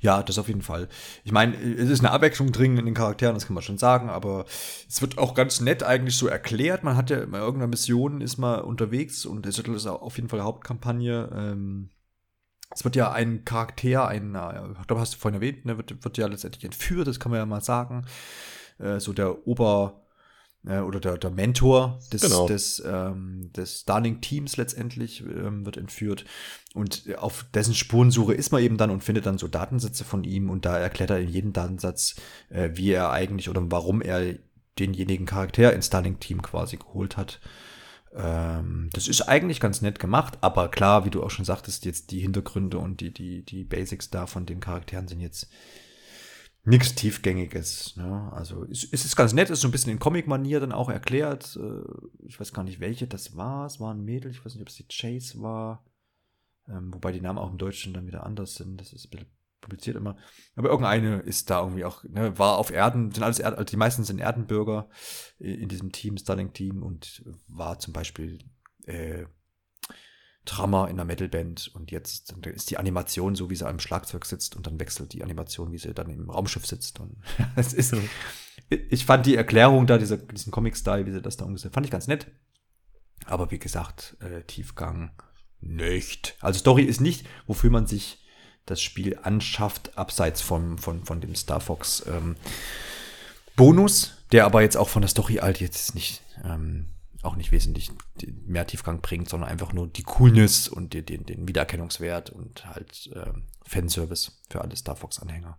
Ja, 0.00 0.22
das 0.22 0.38
auf 0.38 0.48
jeden 0.48 0.62
Fall. 0.62 0.88
Ich 1.24 1.32
meine, 1.32 1.56
es 1.56 1.88
ist 1.88 2.00
eine 2.00 2.10
Abwechslung 2.10 2.52
drin 2.52 2.76
in 2.76 2.84
den 2.84 2.94
Charakteren, 2.94 3.34
das 3.34 3.46
kann 3.46 3.54
man 3.54 3.62
schon 3.62 3.78
sagen, 3.78 4.10
aber 4.10 4.44
es 4.88 5.00
wird 5.00 5.16
auch 5.16 5.34
ganz 5.34 5.60
nett 5.60 5.82
eigentlich 5.82 6.16
so 6.16 6.26
erklärt. 6.26 6.84
Man 6.84 6.96
hat 6.96 7.10
ja 7.10 7.24
bei 7.24 7.38
irgendeiner 7.38 7.68
Mission 7.68 8.20
ist 8.20 8.36
mal 8.36 8.60
unterwegs 8.60 9.24
und 9.24 9.46
es 9.46 9.58
ist 9.58 9.86
auf 9.86 10.16
jeden 10.16 10.28
Fall 10.28 10.42
Hauptkampagne. 10.42 11.30
Ähm, 11.34 11.90
es 12.74 12.84
wird 12.84 12.96
ja 12.96 13.12
ein 13.12 13.44
Charakter, 13.44 14.08
ein, 14.08 14.34
ich 14.80 14.86
glaube, 14.86 15.00
hast 15.00 15.14
du 15.14 15.18
vorhin 15.18 15.40
erwähnt, 15.40 15.64
ne, 15.64 15.76
wird, 15.76 16.04
wird 16.04 16.18
ja 16.18 16.26
letztendlich 16.26 16.64
entführt, 16.64 17.06
das 17.06 17.20
kann 17.20 17.30
man 17.30 17.38
ja 17.38 17.46
mal 17.46 17.62
sagen. 17.62 18.06
Äh, 18.78 18.98
so 19.00 19.12
der 19.12 19.46
Ober, 19.46 20.01
äh, 20.66 20.78
oder 20.78 21.00
der, 21.00 21.18
der 21.18 21.30
Mentor 21.30 21.98
des, 22.12 22.22
genau. 22.22 22.46
des, 22.46 22.82
ähm, 22.86 23.50
des 23.52 23.80
Starling-Teams 23.80 24.56
letztendlich 24.56 25.20
ähm, 25.22 25.64
wird 25.66 25.76
entführt. 25.76 26.24
Und 26.74 27.04
auf 27.18 27.44
dessen 27.54 27.74
Spurensuche 27.74 28.34
ist 28.34 28.52
man 28.52 28.62
eben 28.62 28.76
dann 28.76 28.90
und 28.90 29.04
findet 29.04 29.26
dann 29.26 29.38
so 29.38 29.48
Datensätze 29.48 30.04
von 30.04 30.24
ihm 30.24 30.50
und 30.50 30.64
da 30.64 30.78
erklärt 30.78 31.10
er 31.10 31.20
in 31.20 31.28
jedem 31.28 31.52
Datensatz, 31.52 32.16
äh, 32.48 32.70
wie 32.74 32.90
er 32.90 33.10
eigentlich 33.10 33.48
oder 33.48 33.62
warum 33.70 34.00
er 34.00 34.36
denjenigen 34.78 35.26
Charakter 35.26 35.72
ins 35.72 35.86
Starling-Team 35.86 36.42
quasi 36.42 36.76
geholt 36.76 37.16
hat. 37.16 37.40
Ähm, 38.14 38.90
das 38.92 39.08
ist 39.08 39.22
eigentlich 39.22 39.60
ganz 39.60 39.80
nett 39.80 39.98
gemacht, 39.98 40.38
aber 40.40 40.70
klar, 40.70 41.04
wie 41.04 41.10
du 41.10 41.22
auch 41.22 41.30
schon 41.30 41.44
sagtest, 41.44 41.84
jetzt 41.84 42.10
die 42.10 42.20
Hintergründe 42.20 42.78
und 42.78 43.00
die, 43.00 43.12
die, 43.12 43.42
die 43.42 43.64
Basics 43.64 44.10
da 44.10 44.26
von 44.26 44.46
den 44.46 44.60
Charakteren 44.60 45.08
sind 45.08 45.20
jetzt 45.20 45.48
nichts 46.64 46.94
Tiefgängiges. 46.94 47.96
Ne? 47.96 48.30
Also 48.32 48.64
es, 48.64 48.84
es 48.90 49.04
ist 49.04 49.16
ganz 49.16 49.32
nett, 49.32 49.50
ist 49.50 49.60
so 49.60 49.68
ein 49.68 49.72
bisschen 49.72 49.92
in 49.92 49.98
Comic-Manier 49.98 50.60
dann 50.60 50.72
auch 50.72 50.88
erklärt. 50.88 51.58
Äh, 51.60 52.26
ich 52.26 52.38
weiß 52.38 52.52
gar 52.52 52.62
nicht, 52.64 52.80
welche 52.80 53.06
das 53.06 53.36
war. 53.36 53.66
Es 53.66 53.80
war 53.80 53.92
ein 53.92 54.04
Mädel, 54.04 54.30
ich 54.30 54.44
weiß 54.44 54.54
nicht, 54.54 54.62
ob 54.62 54.68
es 54.68 54.76
die 54.76 54.86
Chase 54.88 55.40
war. 55.42 55.84
Ähm, 56.68 56.94
wobei 56.94 57.12
die 57.12 57.20
Namen 57.20 57.38
auch 57.38 57.50
im 57.50 57.58
Deutschen 57.58 57.92
dann 57.92 58.06
wieder 58.06 58.24
anders 58.24 58.54
sind. 58.54 58.80
Das 58.80 58.92
ist 58.92 59.06
ein 59.06 59.10
bisschen 59.10 59.42
publiziert 59.62 59.96
immer. 59.96 60.16
Aber 60.56 60.68
irgendeine 60.68 61.20
ist 61.20 61.48
da 61.48 61.60
irgendwie 61.60 61.86
auch, 61.86 62.04
ne, 62.04 62.38
war 62.38 62.58
auf 62.58 62.70
Erden, 62.70 63.10
sind 63.10 63.22
alles 63.22 63.38
Erd, 63.38 63.54
also 63.54 63.64
die 63.64 63.76
meisten 63.76 64.04
sind 64.04 64.18
Erdenbürger 64.18 64.90
in 65.38 65.68
diesem 65.68 65.92
Team, 65.92 66.18
Starlink-Team 66.18 66.82
und 66.82 67.24
war 67.48 67.78
zum 67.78 67.94
Beispiel 67.94 68.40
äh, 68.84 69.24
Drummer 70.44 70.88
in 70.88 70.96
einer 70.96 71.04
Metalband 71.04 71.70
und 71.74 71.92
jetzt 71.92 72.34
ist 72.44 72.70
die 72.70 72.76
Animation 72.76 73.36
so, 73.36 73.48
wie 73.48 73.54
sie 73.54 73.68
am 73.68 73.78
Schlagzeug 73.78 74.24
sitzt 74.24 74.56
und 74.56 74.66
dann 74.66 74.80
wechselt 74.80 75.12
die 75.12 75.22
Animation, 75.22 75.70
wie 75.70 75.78
sie 75.78 75.94
dann 75.94 76.10
im 76.10 76.30
Raumschiff 76.30 76.66
sitzt. 76.66 76.98
Und 76.98 77.16
es 77.56 77.72
ist, 77.72 77.94
ich 78.68 79.06
fand 79.06 79.26
die 79.26 79.36
Erklärung 79.36 79.86
da, 79.86 79.98
dieser, 79.98 80.16
diesen 80.16 80.50
Comic-Style, 80.50 81.06
wie 81.06 81.12
sie 81.12 81.22
das 81.22 81.36
da 81.36 81.44
umgesetzt 81.44 81.74
fand 81.74 81.86
ich 81.86 81.92
ganz 81.92 82.08
nett. 82.08 82.26
Aber 83.26 83.52
wie 83.52 83.60
gesagt, 83.60 84.16
äh, 84.20 84.42
Tiefgang 84.42 85.12
nicht. 85.60 86.36
Also 86.40 86.58
Story 86.58 86.82
ist 86.82 87.00
nicht, 87.00 87.26
wofür 87.46 87.70
man 87.70 87.86
sich 87.86 88.18
das 88.66 88.80
Spiel 88.82 89.18
anschafft, 89.22 89.96
abseits 89.96 90.40
von, 90.40 90.78
von, 90.78 91.04
von 91.04 91.20
dem 91.20 91.36
Star 91.36 91.60
Fox 91.60 92.04
ähm, 92.06 92.36
Bonus, 93.54 94.16
der 94.32 94.44
aber 94.44 94.62
jetzt 94.62 94.76
auch 94.76 94.88
von 94.88 95.02
der 95.02 95.08
Story 95.08 95.40
alt 95.40 95.60
jetzt 95.60 95.94
nicht 95.94 96.22
ähm, 96.44 96.91
auch 97.22 97.36
nicht 97.36 97.52
wesentlich 97.52 97.90
mehr 98.46 98.66
Tiefgang 98.66 99.00
bringt, 99.00 99.28
sondern 99.28 99.48
einfach 99.48 99.72
nur 99.72 99.86
die 99.86 100.02
Coolness 100.02 100.68
und 100.68 100.92
den, 100.92 101.06
den, 101.06 101.24
den 101.24 101.48
Wiedererkennungswert 101.48 102.30
und 102.30 102.66
halt 102.66 103.10
äh, 103.14 103.32
Fanservice 103.64 104.32
für 104.50 104.60
alle 104.60 104.76
Star 104.76 104.96
Fox-Anhänger. 104.96 105.58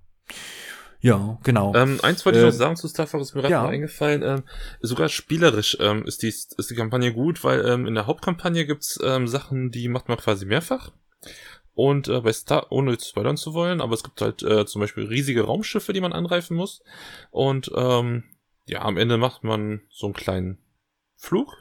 Ja, 1.03 1.37
genau. 1.43 1.75
Ähm, 1.75 1.99
eins 2.01 2.25
wollte 2.25 2.39
äh, 2.39 2.43
ich 2.43 2.45
noch 2.45 2.57
sagen 2.57 2.77
zu 2.77 2.87
Star 2.87 3.07
Fox, 3.07 3.27
ist 3.27 3.35
mir 3.35 3.41
gerade 3.41 3.51
ja. 3.51 3.67
eingefallen. 3.67 4.23
Ähm, 4.23 4.43
sogar 4.79 5.09
spielerisch 5.09 5.77
ähm, 5.81 6.05
ist, 6.05 6.23
die, 6.23 6.29
ist 6.29 6.69
die 6.69 6.75
Kampagne 6.75 7.11
gut, 7.11 7.43
weil 7.43 7.65
ähm, 7.65 7.85
in 7.85 7.93
der 7.93 8.07
Hauptkampagne 8.07 8.65
gibt's 8.65 8.97
ähm, 9.03 9.27
Sachen, 9.27 9.69
die 9.69 9.89
macht 9.89 10.07
man 10.07 10.17
quasi 10.17 10.45
mehrfach. 10.45 10.91
Und 11.75 12.07
äh, 12.07 12.21
bei 12.21 12.31
Star, 12.31 12.71
ohne 12.71 12.91
jetzt 12.91 13.09
spoilern 13.09 13.35
zu 13.35 13.53
wollen, 13.53 13.81
aber 13.81 13.93
es 13.95 14.03
gibt 14.03 14.21
halt 14.21 14.43
äh, 14.43 14.65
zum 14.65 14.79
Beispiel 14.79 15.05
riesige 15.05 15.43
Raumschiffe, 15.43 15.91
die 15.91 15.99
man 15.99 16.13
angreifen 16.13 16.55
muss. 16.55 16.81
Und 17.31 17.69
ähm, 17.75 18.23
ja, 18.65 18.83
am 18.83 18.95
Ende 18.95 19.17
macht 19.17 19.43
man 19.43 19.81
so 19.89 20.07
einen 20.07 20.13
kleinen 20.13 20.57
Fluch, 21.23 21.55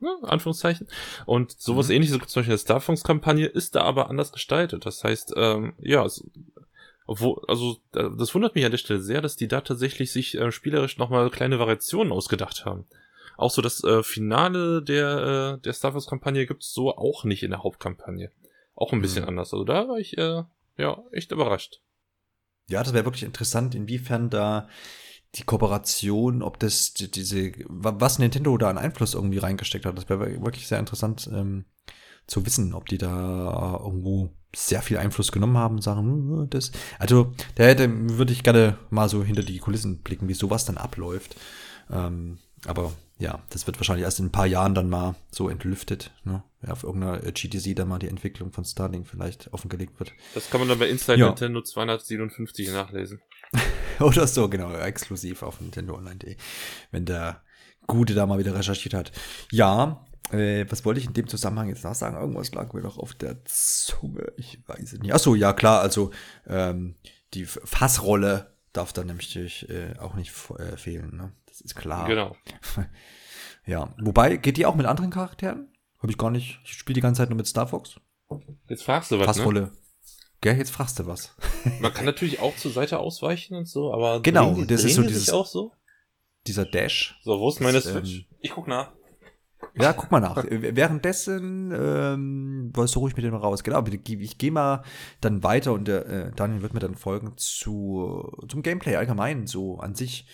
ne, 0.00 0.16
Anführungszeichen. 0.22 0.88
Und 1.26 1.52
sowas 1.52 1.88
mhm. 1.88 1.94
ähnliches, 1.94 2.18
zum 2.18 2.40
Beispiel 2.40 2.52
eine 2.52 2.58
Star 2.58 2.80
Fox-Kampagne, 2.80 3.46
ist 3.46 3.74
da 3.74 3.82
aber 3.82 4.10
anders 4.10 4.32
gestaltet. 4.32 4.84
Das 4.84 5.04
heißt, 5.04 5.34
ähm, 5.36 5.74
ja, 5.78 6.04
es, 6.04 6.28
obwohl, 7.06 7.42
also 7.48 7.76
das 7.92 8.34
wundert 8.34 8.54
mich 8.54 8.64
an 8.64 8.72
der 8.72 8.78
Stelle 8.78 9.00
sehr, 9.00 9.20
dass 9.20 9.36
die 9.36 9.48
da 9.48 9.60
tatsächlich 9.60 10.10
sich 10.10 10.36
äh, 10.36 10.50
spielerisch 10.50 10.98
nochmal 10.98 11.30
kleine 11.30 11.58
Variationen 11.58 12.12
ausgedacht 12.12 12.64
haben. 12.64 12.86
Auch 13.36 13.50
so 13.50 13.62
das 13.62 13.82
äh, 13.84 14.02
Finale 14.02 14.82
der, 14.82 15.58
äh, 15.58 15.62
der 15.62 15.72
Star 15.72 15.92
Fox-Kampagne 15.92 16.46
gibt's 16.46 16.72
so 16.72 16.96
auch 16.96 17.24
nicht 17.24 17.42
in 17.42 17.50
der 17.50 17.62
Hauptkampagne. 17.62 18.30
Auch 18.74 18.92
ein 18.92 19.00
bisschen 19.00 19.22
mhm. 19.22 19.28
anders. 19.28 19.52
Also 19.52 19.64
da 19.64 19.88
war 19.88 19.98
ich 19.98 20.18
äh, 20.18 20.42
ja 20.78 21.02
echt 21.12 21.30
überrascht. 21.30 21.80
Ja, 22.68 22.82
das 22.82 22.94
wäre 22.94 23.04
wirklich 23.04 23.24
interessant, 23.24 23.74
inwiefern 23.74 24.30
da 24.30 24.68
die 25.34 25.42
Kooperation, 25.42 26.42
ob 26.42 26.58
das 26.58 26.94
diese, 26.94 27.52
was 27.68 28.18
Nintendo 28.18 28.56
da 28.56 28.70
an 28.70 28.78
Einfluss 28.78 29.14
irgendwie 29.14 29.38
reingesteckt 29.38 29.86
hat, 29.86 29.96
das 29.96 30.08
wäre 30.08 30.42
wirklich 30.42 30.68
sehr 30.68 30.78
interessant 30.78 31.28
ähm, 31.32 31.64
zu 32.26 32.46
wissen, 32.46 32.72
ob 32.72 32.88
die 32.88 32.98
da 32.98 33.80
irgendwo 33.82 34.30
sehr 34.54 34.82
viel 34.82 34.98
Einfluss 34.98 35.32
genommen 35.32 35.58
haben 35.58 35.76
und 35.76 35.82
sagen, 35.82 36.00
hm, 36.00 36.50
das. 36.50 36.70
Also, 36.98 37.32
da 37.56 37.64
hätte, 37.64 37.90
würde 38.18 38.32
ich 38.32 38.42
gerne 38.42 38.78
mal 38.90 39.08
so 39.08 39.24
hinter 39.24 39.42
die 39.42 39.58
Kulissen 39.58 39.98
blicken, 39.98 40.28
wie 40.28 40.34
sowas 40.34 40.64
dann 40.64 40.78
abläuft. 40.78 41.36
Ähm, 41.90 42.38
aber 42.66 42.92
ja, 43.18 43.42
das 43.50 43.66
wird 43.66 43.78
wahrscheinlich 43.78 44.04
erst 44.04 44.20
in 44.20 44.26
ein 44.26 44.32
paar 44.32 44.46
Jahren 44.46 44.74
dann 44.74 44.88
mal 44.88 45.14
so 45.30 45.48
entlüftet, 45.48 46.12
ne? 46.24 46.42
Ja, 46.62 46.72
auf 46.72 46.82
irgendeiner 46.82 47.18
GTC 47.18 47.76
dann 47.76 47.88
mal 47.88 47.98
die 47.98 48.08
Entwicklung 48.08 48.52
von 48.52 48.64
Starlink 48.64 49.06
vielleicht 49.06 49.52
offengelegt 49.52 49.98
wird. 49.98 50.12
Das 50.34 50.48
kann 50.50 50.60
man 50.60 50.68
dann 50.68 50.78
bei 50.78 50.88
Inside 50.88 51.18
ja. 51.18 51.26
Nintendo 51.26 51.60
257 51.60 52.72
nachlesen. 52.72 53.20
Oder 54.00 54.26
so, 54.26 54.48
genau, 54.48 54.72
exklusiv 54.74 55.42
auf 55.42 55.60
Nintendo 55.60 55.94
Online.de, 55.94 56.36
wenn 56.90 57.04
der 57.04 57.42
Gute 57.86 58.14
da 58.14 58.26
mal 58.26 58.38
wieder 58.38 58.54
recherchiert 58.54 58.94
hat. 58.94 59.12
Ja, 59.50 60.04
äh, 60.30 60.64
was 60.68 60.84
wollte 60.84 61.00
ich 61.00 61.06
in 61.06 61.12
dem 61.12 61.28
Zusammenhang 61.28 61.68
jetzt 61.68 61.84
noch 61.84 61.94
sagen? 61.94 62.16
Irgendwas 62.16 62.52
lag 62.52 62.72
mir 62.72 62.80
noch 62.80 62.98
auf 62.98 63.14
der 63.14 63.44
Zunge. 63.44 64.32
Ich 64.36 64.58
weiß 64.66 64.92
es 64.92 65.00
nicht. 65.00 65.12
Achso, 65.12 65.34
ja, 65.34 65.52
klar, 65.52 65.80
also 65.80 66.10
ähm, 66.46 66.96
die 67.34 67.44
Fassrolle 67.44 68.54
darf 68.72 68.92
da 68.92 69.04
nämlich 69.04 69.36
äh, 69.68 69.98
auch 69.98 70.14
nicht 70.14 70.32
äh, 70.58 70.76
fehlen, 70.76 71.16
ne? 71.16 71.32
Das 71.46 71.60
ist 71.60 71.74
klar. 71.74 72.06
Genau. 72.06 72.36
ja, 73.66 73.94
wobei, 73.98 74.36
geht 74.36 74.56
die 74.56 74.66
auch 74.66 74.74
mit 74.74 74.86
anderen 74.86 75.10
Charakteren? 75.10 75.68
Habe 75.98 76.10
ich 76.10 76.18
gar 76.18 76.30
nicht. 76.30 76.60
Ich 76.64 76.72
spiele 76.72 76.94
die 76.94 77.00
ganze 77.00 77.22
Zeit 77.22 77.30
nur 77.30 77.36
mit 77.36 77.46
Star 77.46 77.68
Fox. 77.68 78.00
Jetzt 78.68 78.82
fragst 78.82 79.10
du 79.10 79.18
was, 79.18 79.26
ne? 79.26 79.32
Fassrolle. 79.32 79.60
Ne? 79.60 79.72
Gell, 80.44 80.58
jetzt 80.58 80.72
fragst 80.72 80.98
du 80.98 81.06
was. 81.06 81.34
Man 81.80 81.94
kann 81.94 82.04
natürlich 82.04 82.40
auch 82.40 82.54
zur 82.54 82.70
Seite 82.70 82.98
ausweichen 82.98 83.54
und 83.54 83.66
so, 83.66 83.94
aber 83.94 84.20
genau, 84.20 84.52
drehen, 84.52 84.66
das 84.66 84.82
drehen 84.82 84.90
ist 84.90 84.96
so 84.96 85.02
dieses, 85.02 85.30
auch 85.30 85.46
so. 85.46 85.72
Dieser 86.46 86.66
Dash. 86.66 87.18
So, 87.24 87.40
wo 87.40 87.48
ist 87.48 87.62
meine 87.62 87.80
das, 87.80 87.84
Switch? 87.84 88.18
Ähm, 88.18 88.36
ich 88.40 88.50
guck 88.50 88.68
nach. 88.68 88.92
Ja, 89.74 89.94
guck 89.94 90.10
mal 90.10 90.20
nach. 90.20 90.44
Währenddessen 90.46 91.72
ähm, 91.74 92.70
wolltest 92.74 92.94
du 92.94 92.98
ruhig 92.98 93.16
mit 93.16 93.24
dem 93.24 93.34
raus. 93.34 93.64
Genau, 93.64 93.82
ich, 93.86 94.10
ich 94.20 94.36
gehe 94.36 94.50
mal 94.50 94.84
dann 95.22 95.42
weiter 95.42 95.72
und 95.72 95.88
der 95.88 96.04
äh, 96.04 96.32
Daniel 96.36 96.60
wird 96.60 96.74
mir 96.74 96.80
dann 96.80 96.94
folgen 96.94 97.32
zu 97.38 98.30
zum 98.46 98.60
Gameplay 98.62 98.96
allgemein, 98.96 99.46
so 99.46 99.78
an 99.78 99.94
sich. 99.94 100.26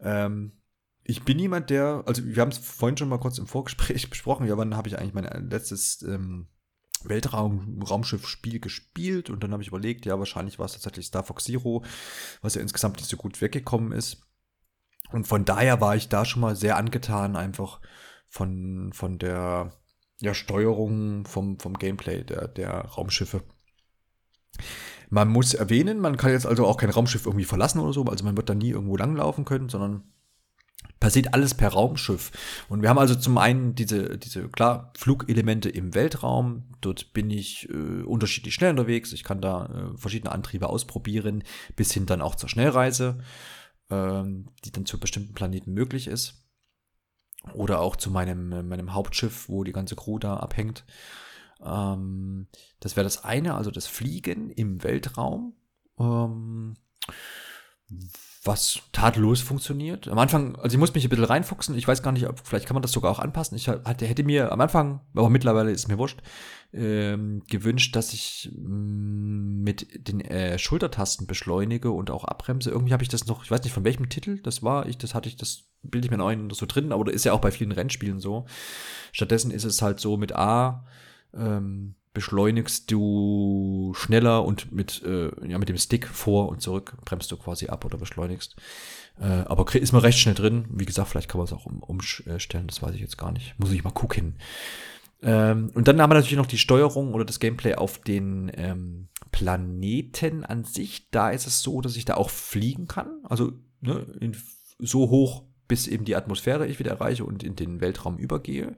Ähm, 0.00 0.60
ich 1.04 1.22
bin 1.22 1.38
jemand, 1.38 1.70
der, 1.70 2.02
also 2.04 2.24
wir 2.24 2.42
haben 2.42 2.50
es 2.50 2.58
vorhin 2.58 2.96
schon 2.96 3.08
mal 3.08 3.20
kurz 3.20 3.38
im 3.38 3.46
Vorgespräch 3.46 4.10
besprochen, 4.10 4.48
ja, 4.48 4.58
wann 4.58 4.76
habe 4.76 4.88
ich 4.88 4.98
eigentlich 4.98 5.14
mein 5.14 5.48
letztes 5.48 6.02
ähm, 6.02 6.48
Weltraum-Raumschiff-Spiel 7.08 8.60
gespielt 8.60 9.30
und 9.30 9.42
dann 9.42 9.52
habe 9.52 9.62
ich 9.62 9.68
überlegt, 9.68 10.06
ja, 10.06 10.18
wahrscheinlich 10.18 10.58
war 10.58 10.66
es 10.66 10.72
tatsächlich 10.72 11.06
Star 11.06 11.22
Fox 11.22 11.44
Zero, 11.44 11.84
was 12.42 12.54
ja 12.54 12.60
insgesamt 12.60 12.96
nicht 12.96 13.08
so 13.08 13.16
gut 13.16 13.40
weggekommen 13.40 13.92
ist. 13.92 14.22
Und 15.12 15.26
von 15.26 15.44
daher 15.44 15.80
war 15.80 15.96
ich 15.96 16.08
da 16.08 16.24
schon 16.24 16.40
mal 16.42 16.56
sehr 16.56 16.76
angetan, 16.76 17.36
einfach 17.36 17.80
von, 18.28 18.92
von 18.92 19.18
der 19.18 19.72
ja, 20.20 20.34
Steuerung, 20.34 21.26
vom, 21.26 21.58
vom 21.58 21.74
Gameplay 21.74 22.24
der, 22.24 22.48
der 22.48 22.80
Raumschiffe. 22.80 23.42
Man 25.10 25.28
muss 25.28 25.54
erwähnen, 25.54 26.00
man 26.00 26.16
kann 26.16 26.32
jetzt 26.32 26.46
also 26.46 26.66
auch 26.66 26.78
kein 26.78 26.90
Raumschiff 26.90 27.26
irgendwie 27.26 27.44
verlassen 27.44 27.80
oder 27.80 27.92
so, 27.92 28.04
also 28.04 28.24
man 28.24 28.36
wird 28.36 28.48
da 28.48 28.54
nie 28.54 28.70
irgendwo 28.70 28.96
langlaufen 28.96 29.44
können, 29.44 29.68
sondern 29.68 30.12
passiert 31.00 31.34
alles 31.34 31.54
per 31.54 31.70
Raumschiff. 31.70 32.32
Und 32.68 32.82
wir 32.82 32.88
haben 32.88 32.98
also 32.98 33.14
zum 33.14 33.38
einen 33.38 33.74
diese, 33.74 34.18
diese 34.18 34.48
klar, 34.48 34.92
Flugelemente 34.96 35.68
im 35.68 35.94
Weltraum. 35.94 36.64
Dort 36.80 37.12
bin 37.12 37.30
ich 37.30 37.68
äh, 37.68 38.02
unterschiedlich 38.02 38.54
schnell 38.54 38.70
unterwegs. 38.70 39.12
Ich 39.12 39.24
kann 39.24 39.40
da 39.40 39.66
äh, 39.66 39.98
verschiedene 39.98 40.32
Antriebe 40.32 40.68
ausprobieren, 40.68 41.44
bis 41.74 41.92
hin 41.92 42.06
dann 42.06 42.22
auch 42.22 42.34
zur 42.34 42.48
Schnellreise, 42.48 43.18
ähm, 43.90 44.48
die 44.64 44.72
dann 44.72 44.86
zu 44.86 44.98
bestimmten 44.98 45.34
Planeten 45.34 45.72
möglich 45.72 46.06
ist. 46.06 46.42
Oder 47.54 47.80
auch 47.80 47.96
zu 47.96 48.10
meinem, 48.10 48.52
äh, 48.52 48.62
meinem 48.62 48.94
Hauptschiff, 48.94 49.48
wo 49.48 49.64
die 49.64 49.72
ganze 49.72 49.96
Crew 49.96 50.18
da 50.18 50.36
abhängt. 50.38 50.84
Ähm, 51.64 52.48
das 52.80 52.96
wäre 52.96 53.04
das 53.04 53.24
eine, 53.24 53.54
also 53.54 53.70
das 53.70 53.86
Fliegen 53.86 54.50
im 54.50 54.82
Weltraum. 54.82 55.54
Ähm, 55.98 56.74
was 58.46 58.80
tadellos 58.92 59.40
funktioniert. 59.40 60.08
Am 60.08 60.18
Anfang, 60.18 60.56
also 60.56 60.74
ich 60.74 60.78
muss 60.78 60.94
mich 60.94 61.04
ein 61.04 61.08
bisschen 61.08 61.24
reinfuchsen. 61.24 61.76
Ich 61.76 61.86
weiß 61.86 62.02
gar 62.02 62.12
nicht, 62.12 62.28
ob, 62.28 62.40
vielleicht 62.44 62.66
kann 62.66 62.74
man 62.74 62.82
das 62.82 62.92
sogar 62.92 63.10
auch 63.10 63.18
anpassen. 63.18 63.56
Ich 63.56 63.68
hatte, 63.68 64.06
hätte 64.06 64.24
mir 64.24 64.52
am 64.52 64.60
Anfang, 64.60 65.00
aber 65.14 65.30
mittlerweile 65.30 65.70
ist 65.70 65.88
mir 65.88 65.98
wurscht, 65.98 66.22
ähm, 66.72 67.42
gewünscht, 67.48 67.94
dass 67.96 68.12
ich 68.12 68.50
mm, 68.56 69.62
mit 69.62 70.08
den 70.08 70.20
äh, 70.20 70.58
Schultertasten 70.58 71.26
beschleunige 71.26 71.90
und 71.90 72.10
auch 72.10 72.24
abbremse. 72.24 72.70
Irgendwie 72.70 72.92
habe 72.92 73.02
ich 73.02 73.08
das 73.08 73.26
noch, 73.26 73.44
ich 73.44 73.50
weiß 73.50 73.62
nicht 73.62 73.72
von 73.72 73.84
welchem 73.84 74.08
Titel 74.08 74.40
das 74.42 74.62
war. 74.62 74.86
Ich, 74.86 74.98
das 74.98 75.14
hatte 75.14 75.28
ich, 75.28 75.36
das 75.36 75.64
bilde 75.82 76.06
ich 76.06 76.10
mir 76.10 76.18
neu 76.18 76.36
so 76.52 76.66
drin, 76.66 76.92
aber 76.92 77.04
das 77.04 77.14
ist 77.14 77.24
ja 77.24 77.32
auch 77.32 77.40
bei 77.40 77.50
vielen 77.50 77.72
Rennspielen 77.72 78.20
so. 78.20 78.46
Stattdessen 79.12 79.50
ist 79.50 79.64
es 79.64 79.82
halt 79.82 80.00
so 80.00 80.16
mit 80.16 80.34
A, 80.34 80.86
ähm, 81.34 81.94
beschleunigst 82.16 82.90
du 82.90 83.92
schneller 83.94 84.42
und 84.42 84.72
mit, 84.72 85.02
äh, 85.02 85.30
ja, 85.46 85.58
mit 85.58 85.68
dem 85.68 85.76
Stick 85.76 86.08
vor 86.08 86.48
und 86.48 86.62
zurück 86.62 86.96
bremst 87.04 87.30
du 87.30 87.36
quasi 87.36 87.66
ab 87.66 87.84
oder 87.84 87.98
beschleunigst. 87.98 88.56
Äh, 89.20 89.44
aber 89.44 89.74
ist 89.74 89.92
man 89.92 90.00
recht 90.00 90.18
schnell 90.18 90.34
drin. 90.34 90.64
Wie 90.70 90.86
gesagt, 90.86 91.10
vielleicht 91.10 91.28
kann 91.28 91.38
man 91.38 91.44
es 91.44 91.52
auch 91.52 91.66
um, 91.66 91.82
umstellen, 91.82 92.68
das 92.68 92.80
weiß 92.80 92.94
ich 92.94 93.02
jetzt 93.02 93.18
gar 93.18 93.32
nicht. 93.32 93.54
Muss 93.58 93.70
ich 93.70 93.84
mal 93.84 93.90
gucken. 93.90 94.38
Ähm, 95.20 95.70
und 95.74 95.88
dann 95.88 96.00
haben 96.00 96.08
wir 96.08 96.14
natürlich 96.14 96.38
noch 96.38 96.46
die 96.46 96.56
Steuerung 96.56 97.12
oder 97.12 97.26
das 97.26 97.38
Gameplay 97.38 97.74
auf 97.74 97.98
den 97.98 98.50
ähm, 98.56 99.08
Planeten 99.30 100.42
an 100.42 100.64
sich. 100.64 101.10
Da 101.10 101.28
ist 101.28 101.46
es 101.46 101.60
so, 101.60 101.82
dass 101.82 101.96
ich 101.96 102.06
da 102.06 102.14
auch 102.14 102.30
fliegen 102.30 102.88
kann. 102.88 103.10
Also 103.24 103.52
ne, 103.82 104.06
in, 104.20 104.34
so 104.78 105.10
hoch, 105.10 105.42
bis 105.68 105.86
eben 105.86 106.04
die 106.04 106.16
Atmosphäre 106.16 106.66
ich 106.66 106.78
wieder 106.78 106.92
erreiche 106.92 107.24
und 107.24 107.42
in 107.42 107.56
den 107.56 107.80
Weltraum 107.80 108.18
übergehe. 108.18 108.76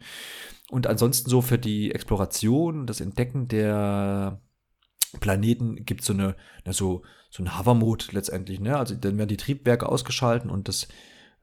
Und 0.70 0.86
ansonsten 0.86 1.30
so 1.30 1.42
für 1.42 1.58
die 1.58 1.92
Exploration, 1.92 2.86
das 2.86 3.00
Entdecken 3.00 3.48
der 3.48 4.40
Planeten 5.20 5.84
gibt 5.84 6.04
so 6.04 6.12
eine, 6.12 6.36
na 6.64 6.72
so, 6.72 7.02
so 7.30 7.42
ein 7.42 7.58
Hover-Mode 7.58 8.06
letztendlich, 8.12 8.60
ne? 8.60 8.76
Also 8.76 8.94
dann 8.94 9.16
werden 9.18 9.28
die 9.28 9.36
Triebwerke 9.36 9.88
ausgeschalten 9.88 10.50
und 10.50 10.68
das 10.68 10.88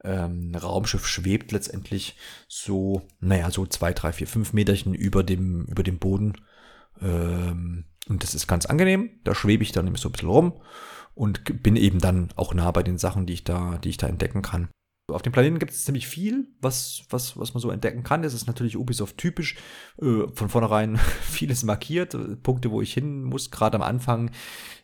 ähm, 0.04 0.54
Raumschiff 0.54 1.06
schwebt 1.06 1.52
letztendlich 1.52 2.16
so, 2.48 3.02
naja, 3.20 3.50
so 3.50 3.66
zwei, 3.66 3.92
drei, 3.92 4.12
vier, 4.12 4.26
fünf 4.26 4.52
Meterchen 4.52 4.94
über 4.94 5.22
dem, 5.22 5.64
über 5.66 5.82
dem 5.82 5.98
Boden. 5.98 6.34
Ähm, 7.00 7.84
Und 8.08 8.22
das 8.22 8.34
ist 8.34 8.46
ganz 8.46 8.66
angenehm. 8.66 9.10
Da 9.24 9.34
schwebe 9.34 9.64
ich 9.64 9.72
dann 9.72 9.86
immer 9.86 9.98
so 9.98 10.08
ein 10.08 10.12
bisschen 10.12 10.28
rum 10.28 10.52
und 11.14 11.62
bin 11.62 11.74
eben 11.74 11.98
dann 11.98 12.28
auch 12.36 12.54
nah 12.54 12.70
bei 12.70 12.84
den 12.84 12.98
Sachen, 12.98 13.26
die 13.26 13.32
ich 13.32 13.42
da, 13.42 13.78
die 13.78 13.88
ich 13.88 13.96
da 13.96 14.06
entdecken 14.06 14.42
kann. 14.42 14.68
Auf 15.08 15.22
dem 15.22 15.32
Planeten 15.32 15.60
gibt 15.60 15.70
es 15.70 15.84
ziemlich 15.84 16.08
viel, 16.08 16.48
was, 16.60 17.04
was, 17.10 17.38
was 17.38 17.54
man 17.54 17.60
so 17.60 17.70
entdecken 17.70 18.02
kann. 18.02 18.22
Das 18.22 18.34
ist 18.34 18.48
natürlich 18.48 18.76
Ubisoft 18.76 19.16
typisch. 19.18 19.54
Äh, 20.02 20.26
von 20.34 20.48
vornherein 20.48 20.96
vieles 21.22 21.62
markiert. 21.62 22.16
Punkte, 22.42 22.72
wo 22.72 22.82
ich 22.82 22.92
hin 22.92 23.22
muss. 23.22 23.52
Gerade 23.52 23.76
am 23.76 23.82
Anfang 23.82 24.32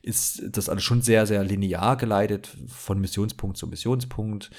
ist 0.00 0.42
das 0.48 0.68
alles 0.68 0.84
schon 0.84 1.02
sehr, 1.02 1.26
sehr 1.26 1.42
linear 1.42 1.96
geleitet. 1.96 2.56
Von 2.68 3.00
Missionspunkt 3.00 3.56
zu 3.56 3.66
Missionspunkt. 3.66 4.50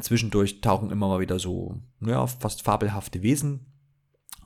Zwischendurch 0.00 0.62
tauchen 0.62 0.90
immer 0.90 1.08
mal 1.08 1.20
wieder 1.20 1.38
so, 1.38 1.82
ja, 2.00 2.26
fast 2.26 2.62
fabelhafte 2.62 3.22
Wesen 3.22 3.73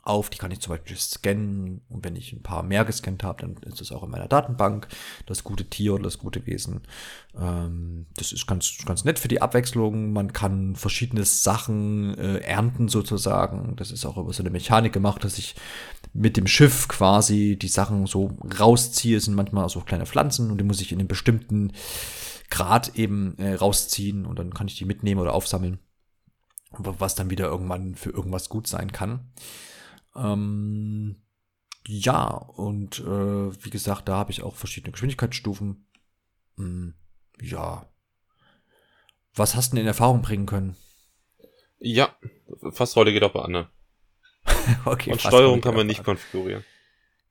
auf. 0.09 0.30
Die 0.30 0.38
kann 0.38 0.50
ich 0.50 0.61
zum 0.61 0.72
Beispiel 0.72 0.96
scannen. 0.96 1.82
Und 1.88 2.04
wenn 2.04 2.16
ich 2.16 2.32
ein 2.32 2.42
paar 2.42 2.62
mehr 2.62 2.84
gescannt 2.84 3.22
habe, 3.22 3.42
dann 3.42 3.56
ist 3.64 3.80
das 3.80 3.92
auch 3.92 4.02
in 4.02 4.11
meiner 4.11 4.28
Datenbank. 4.28 4.88
Das 5.26 5.44
gute 5.44 5.64
Tier 5.64 5.94
oder 5.94 6.04
das 6.04 6.18
gute 6.18 6.46
Wesen. 6.46 6.82
Ähm, 7.38 8.06
das 8.16 8.32
ist 8.32 8.46
ganz, 8.46 8.78
ganz 8.84 9.04
nett 9.04 9.18
für 9.18 9.28
die 9.28 9.42
Abwechslung. 9.42 10.12
Man 10.12 10.32
kann 10.32 10.76
verschiedene 10.76 11.24
Sachen 11.24 12.16
äh, 12.18 12.38
ernten 12.38 12.88
sozusagen. 12.88 13.76
Das 13.76 13.90
ist 13.90 14.06
auch 14.06 14.16
über 14.16 14.32
so 14.32 14.42
eine 14.42 14.50
Mechanik 14.50 14.92
gemacht, 14.92 15.24
dass 15.24 15.38
ich 15.38 15.54
mit 16.12 16.36
dem 16.36 16.46
Schiff 16.46 16.88
quasi 16.88 17.59
die 17.61 17.68
Sachen 17.68 18.06
so 18.06 18.36
rausziehe. 18.59 19.18
Es 19.18 19.24
sind 19.24 19.34
manchmal 19.34 19.68
so 19.68 19.80
kleine 19.80 20.06
Pflanzen 20.06 20.50
und 20.50 20.59
die 20.59 20.64
muss 20.64 20.80
ich 20.80 20.92
in 20.92 20.98
einem 20.98 21.09
bestimmten 21.09 21.72
Grad 22.50 22.96
eben 22.96 23.36
äh, 23.38 23.54
rausziehen 23.54 24.24
und 24.24 24.38
dann 24.38 24.54
kann 24.54 24.68
ich 24.68 24.76
die 24.76 24.86
mitnehmen 24.86 25.20
oder 25.20 25.34
aufsammeln 25.34 25.78
was 26.70 27.14
dann 27.14 27.30
wieder 27.30 27.46
irgendwann 27.46 27.94
für 27.94 28.11
irgendwas 28.11 28.48
gut 28.48 28.66
sein 28.66 28.92
kann. 28.92 29.32
Ähm, 30.16 31.16
ja, 31.86 32.26
und 32.26 33.00
äh, 33.00 33.64
wie 33.64 33.70
gesagt, 33.70 34.09
da 34.09 34.16
habe 34.16 34.30
ich 34.30 34.42
auch 34.42 34.56
verschiedene 34.56 34.92
Geschwindigkeitsstufen. 34.92 35.86
Hm, 36.56 36.94
ja. 37.40 37.88
Was 39.34 39.54
hast 39.54 39.72
du 39.72 39.76
denn 39.76 39.84
in 39.84 39.88
Erfahrung 39.88 40.20
bringen 40.22 40.46
können? 40.46 40.76
Ja, 41.78 42.14
Fassrolle 42.72 43.12
geht 43.12 43.22
auch 43.22 43.32
bei 43.32 43.42
Anne. 43.42 43.68
okay, 44.84 45.12
und 45.12 45.20
Steuerung 45.20 45.61
kann 45.61 45.74
man 45.74 45.86
nicht 45.86 46.04
konfigurieren. 46.04 46.64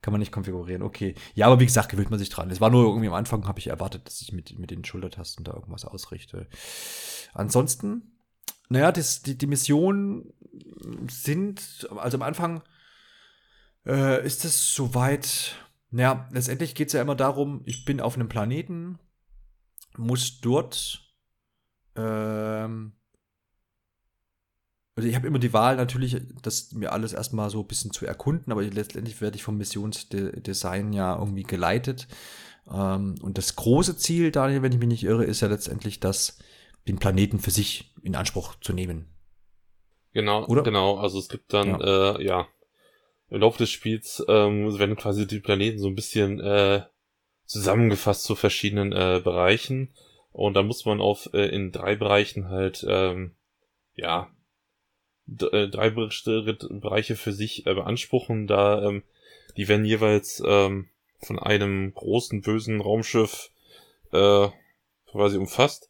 Kann 0.00 0.12
man 0.12 0.20
nicht 0.20 0.32
konfigurieren, 0.32 0.82
okay. 0.82 1.16
Ja, 1.34 1.46
aber 1.46 1.58
wie 1.60 1.66
gesagt, 1.66 1.88
gewöhnt 1.88 2.10
man 2.10 2.18
sich 2.18 2.30
dran. 2.30 2.50
Es 2.50 2.60
war 2.60 2.70
nur 2.70 2.84
irgendwie 2.84 3.08
am 3.08 3.14
Anfang, 3.14 3.46
habe 3.48 3.58
ich 3.58 3.66
erwartet, 3.66 4.06
dass 4.06 4.22
ich 4.22 4.32
mit, 4.32 4.58
mit 4.58 4.70
den 4.70 4.84
Schultertasten 4.84 5.44
da 5.44 5.52
irgendwas 5.52 5.84
ausrichte. 5.84 6.46
Ansonsten, 7.34 8.12
naja, 8.68 8.92
das, 8.92 9.22
die, 9.22 9.36
die 9.36 9.46
Missionen 9.46 10.32
sind, 11.10 11.88
also 11.96 12.16
am 12.16 12.22
Anfang 12.22 12.62
äh, 13.86 14.24
ist 14.24 14.44
es 14.44 14.74
soweit. 14.74 15.56
Naja, 15.90 16.28
letztendlich 16.32 16.74
geht 16.74 16.88
es 16.88 16.92
ja 16.92 17.02
immer 17.02 17.14
darum, 17.14 17.62
ich 17.64 17.84
bin 17.84 18.00
auf 18.00 18.14
einem 18.14 18.28
Planeten, 18.28 18.98
muss 19.96 20.40
dort. 20.40 21.00
Ähm, 21.96 22.92
also 24.94 25.08
ich 25.08 25.14
habe 25.14 25.28
immer 25.28 25.38
die 25.38 25.52
Wahl 25.52 25.76
natürlich, 25.76 26.16
das 26.42 26.72
mir 26.72 26.92
alles 26.92 27.12
erstmal 27.12 27.50
so 27.50 27.60
ein 27.60 27.68
bisschen 27.68 27.92
zu 27.92 28.04
erkunden, 28.04 28.52
aber 28.52 28.62
letztendlich 28.62 29.20
werde 29.20 29.36
ich 29.36 29.44
vom 29.44 29.56
Missionsdesign 29.56 30.92
ja 30.92 31.16
irgendwie 31.16 31.44
geleitet. 31.44 32.08
Ähm, 32.70 33.14
und 33.22 33.38
das 33.38 33.56
große 33.56 33.96
Ziel, 33.96 34.30
Daniel, 34.30 34.62
wenn 34.62 34.72
ich 34.72 34.78
mich 34.78 34.88
nicht 34.88 35.04
irre, 35.04 35.24
ist 35.24 35.40
ja 35.40 35.48
letztendlich 35.48 36.00
das, 36.00 36.38
den 36.86 36.98
Planeten 36.98 37.38
für 37.38 37.50
sich 37.50 37.94
in 38.02 38.16
Anspruch 38.16 38.56
zu 38.60 38.72
nehmen. 38.72 39.06
Genau, 40.18 40.44
Oder? 40.46 40.64
genau. 40.64 40.96
Also 40.96 41.20
es 41.20 41.28
gibt 41.28 41.52
dann, 41.52 41.78
ja, 41.78 42.16
äh, 42.16 42.24
ja 42.24 42.48
im 43.30 43.40
Laufe 43.40 43.58
des 43.58 43.70
Spiels 43.70 44.24
ähm, 44.26 44.76
werden 44.76 44.96
quasi 44.96 45.28
die 45.28 45.38
Planeten 45.38 45.78
so 45.78 45.86
ein 45.86 45.94
bisschen 45.94 46.40
äh, 46.40 46.82
zusammengefasst 47.46 48.24
zu 48.24 48.34
verschiedenen 48.34 48.90
äh, 48.90 49.20
Bereichen. 49.22 49.94
Und 50.32 50.54
da 50.54 50.64
muss 50.64 50.84
man 50.84 51.00
auf 51.00 51.30
äh, 51.34 51.46
in 51.46 51.70
drei 51.70 51.94
Bereichen 51.94 52.48
halt 52.48 52.84
ähm, 52.88 53.36
ja 53.94 54.28
äh, 55.28 55.68
drei 55.68 55.90
Bereiche 55.90 57.14
für 57.14 57.32
sich 57.32 57.64
äh, 57.64 57.74
beanspruchen. 57.74 58.48
Da 58.48 58.82
ähm, 58.82 59.04
die 59.56 59.68
werden 59.68 59.84
jeweils 59.84 60.42
ähm, 60.44 60.88
von 61.20 61.38
einem 61.38 61.94
großen 61.94 62.42
bösen 62.42 62.80
Raumschiff 62.80 63.52
äh, 64.10 64.48
quasi 65.12 65.36
umfasst. 65.36 65.88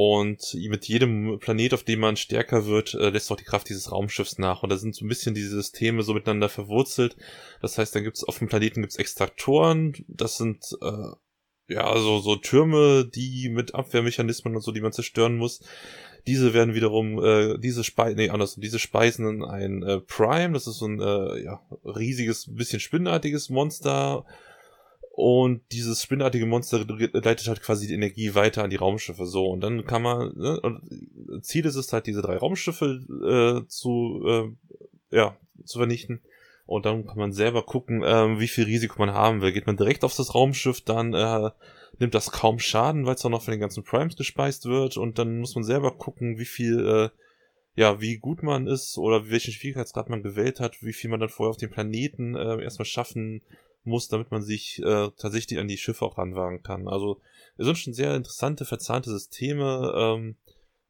Und 0.00 0.54
mit 0.54 0.86
jedem 0.86 1.40
Planet, 1.40 1.74
auf 1.74 1.82
dem 1.82 1.98
man 1.98 2.16
stärker 2.16 2.66
wird, 2.66 2.94
äh, 2.94 3.10
lässt 3.10 3.32
auch 3.32 3.36
die 3.36 3.42
Kraft 3.42 3.68
dieses 3.68 3.90
Raumschiffs 3.90 4.38
nach. 4.38 4.62
Und 4.62 4.70
da 4.70 4.76
sind 4.76 4.94
so 4.94 5.04
ein 5.04 5.08
bisschen 5.08 5.34
diese 5.34 5.56
Systeme 5.56 6.04
so 6.04 6.14
miteinander 6.14 6.48
verwurzelt. 6.48 7.16
Das 7.60 7.78
heißt, 7.78 7.96
dann 7.96 8.04
gibt's 8.04 8.22
auf 8.22 8.38
dem 8.38 8.46
Planeten 8.46 8.82
gibt's 8.82 8.94
Extraktoren. 8.94 9.94
Das 10.06 10.36
sind 10.36 10.64
äh, 10.82 11.74
ja 11.74 11.98
so 11.98 12.20
so 12.20 12.36
Türme, 12.36 13.10
die 13.12 13.48
mit 13.48 13.74
Abwehrmechanismen 13.74 14.54
und 14.54 14.62
so, 14.62 14.70
die 14.70 14.80
man 14.80 14.92
zerstören 14.92 15.36
muss. 15.36 15.64
Diese 16.28 16.54
werden 16.54 16.76
wiederum 16.76 17.20
äh, 17.20 17.58
diese 17.58 17.82
Speisen, 17.82 18.18
nee, 18.18 18.30
anders, 18.30 18.54
diese 18.54 18.78
speisen 18.78 19.44
ein 19.44 19.82
äh, 19.82 20.00
Prime. 20.00 20.52
Das 20.52 20.68
ist 20.68 20.78
so 20.78 20.86
ein 20.86 21.00
äh, 21.00 21.42
ja 21.42 21.60
riesiges, 21.84 22.54
bisschen 22.54 22.78
spinnenartiges 22.78 23.48
Monster 23.48 24.24
und 25.20 25.62
dieses 25.72 26.00
spinnartige 26.00 26.46
Monster 26.46 26.78
leitet 26.86 27.48
halt 27.48 27.60
quasi 27.60 27.88
die 27.88 27.94
Energie 27.94 28.36
weiter 28.36 28.62
an 28.62 28.70
die 28.70 28.76
Raumschiffe. 28.76 29.26
So, 29.26 29.48
und 29.48 29.60
dann 29.62 29.84
kann 29.84 30.00
man, 30.00 30.32
ne, 30.36 30.60
und 30.60 31.44
Ziel 31.44 31.66
ist 31.66 31.74
es 31.74 31.92
halt, 31.92 32.06
diese 32.06 32.22
drei 32.22 32.36
Raumschiffe 32.36 33.64
äh, 33.64 33.66
zu, 33.66 34.22
äh, 34.24 35.16
ja, 35.16 35.36
zu 35.64 35.78
vernichten. 35.78 36.20
Und 36.66 36.86
dann 36.86 37.04
kann 37.04 37.18
man 37.18 37.32
selber 37.32 37.64
gucken, 37.64 38.04
äh, 38.04 38.38
wie 38.38 38.46
viel 38.46 38.66
Risiko 38.66 38.94
man 39.00 39.12
haben 39.12 39.40
will. 39.40 39.50
Geht 39.50 39.66
man 39.66 39.76
direkt 39.76 40.04
auf 40.04 40.14
das 40.14 40.36
Raumschiff, 40.36 40.82
dann 40.82 41.14
äh, 41.14 41.50
nimmt 41.98 42.14
das 42.14 42.30
kaum 42.30 42.60
Schaden, 42.60 43.04
weil 43.04 43.16
es 43.16 43.24
auch 43.24 43.30
noch 43.30 43.42
von 43.42 43.50
den 43.50 43.60
ganzen 43.60 43.82
Primes 43.82 44.14
gespeist 44.14 44.66
wird. 44.66 44.98
Und 44.98 45.18
dann 45.18 45.40
muss 45.40 45.56
man 45.56 45.64
selber 45.64 45.98
gucken, 45.98 46.38
wie 46.38 46.44
viel, 46.44 46.78
äh, 46.86 47.08
ja, 47.74 48.00
wie 48.00 48.18
gut 48.18 48.44
man 48.44 48.68
ist 48.68 48.96
oder 48.96 49.28
welchen 49.30 49.52
Schwierigkeitsgrad 49.52 50.10
man 50.10 50.22
gewählt 50.22 50.60
hat, 50.60 50.80
wie 50.80 50.92
viel 50.92 51.10
man 51.10 51.18
dann 51.18 51.28
vorher 51.28 51.50
auf 51.50 51.56
dem 51.56 51.70
Planeten 51.70 52.36
äh, 52.36 52.62
erstmal 52.62 52.86
schaffen 52.86 53.42
muss, 53.88 54.08
damit 54.08 54.30
man 54.30 54.42
sich 54.42 54.80
äh, 54.80 55.10
tatsächlich 55.16 55.58
an 55.58 55.68
die 55.68 55.78
Schiffe 55.78 56.04
auch 56.04 56.18
ranwagen 56.18 56.62
kann. 56.62 56.88
Also 56.88 57.20
es 57.56 57.66
sind 57.66 57.78
schon 57.78 57.94
sehr 57.94 58.14
interessante, 58.14 58.64
verzahnte 58.64 59.10
Systeme 59.10 59.92
ähm, 59.96 60.36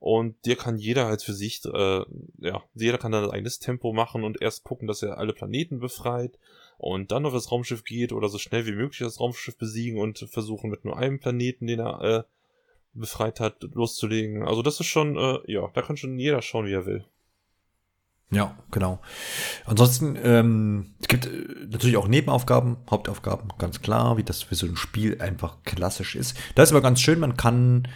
und 0.00 0.44
dir 0.44 0.56
kann 0.56 0.78
jeder 0.78 1.06
halt 1.06 1.22
für 1.22 1.32
sich, 1.32 1.64
äh, 1.64 2.04
ja, 2.38 2.62
jeder 2.74 2.98
kann 2.98 3.12
dann 3.12 3.24
ein 3.24 3.30
eigenes 3.30 3.58
Tempo 3.58 3.92
machen 3.92 4.24
und 4.24 4.40
erst 4.40 4.64
gucken, 4.64 4.86
dass 4.86 5.02
er 5.02 5.18
alle 5.18 5.32
Planeten 5.32 5.80
befreit 5.80 6.38
und 6.76 7.10
dann 7.10 7.26
auf 7.26 7.32
das 7.32 7.50
Raumschiff 7.50 7.84
geht 7.84 8.12
oder 8.12 8.28
so 8.28 8.38
schnell 8.38 8.66
wie 8.66 8.72
möglich 8.72 9.00
das 9.00 9.18
Raumschiff 9.18 9.56
besiegen 9.56 9.98
und 9.98 10.18
versuchen 10.30 10.70
mit 10.70 10.84
nur 10.84 10.96
einem 10.96 11.18
Planeten, 11.18 11.66
den 11.66 11.80
er 11.80 12.00
äh, 12.02 12.22
befreit 12.92 13.40
hat, 13.40 13.62
loszulegen. 13.62 14.42
Also 14.42 14.62
das 14.62 14.78
ist 14.80 14.86
schon, 14.86 15.16
äh, 15.16 15.38
ja, 15.46 15.68
da 15.74 15.82
kann 15.82 15.96
schon 15.96 16.18
jeder 16.18 16.42
schauen, 16.42 16.66
wie 16.66 16.72
er 16.72 16.86
will. 16.86 17.04
Ja, 18.30 18.58
genau. 18.70 19.00
Ansonsten, 19.64 20.18
ähm, 20.22 20.94
es 21.00 21.08
gibt 21.08 21.26
äh, 21.26 21.30
natürlich 21.70 21.96
auch 21.96 22.08
Nebenaufgaben, 22.08 22.76
Hauptaufgaben, 22.90 23.52
ganz 23.58 23.80
klar, 23.80 24.18
wie 24.18 24.24
das 24.24 24.42
für 24.42 24.54
so 24.54 24.66
ein 24.66 24.76
Spiel 24.76 25.20
einfach 25.20 25.62
klassisch 25.64 26.14
ist. 26.14 26.36
Da 26.54 26.62
ist 26.62 26.70
aber 26.70 26.82
ganz 26.82 27.00
schön, 27.00 27.20
man 27.20 27.36
kann 27.38 27.88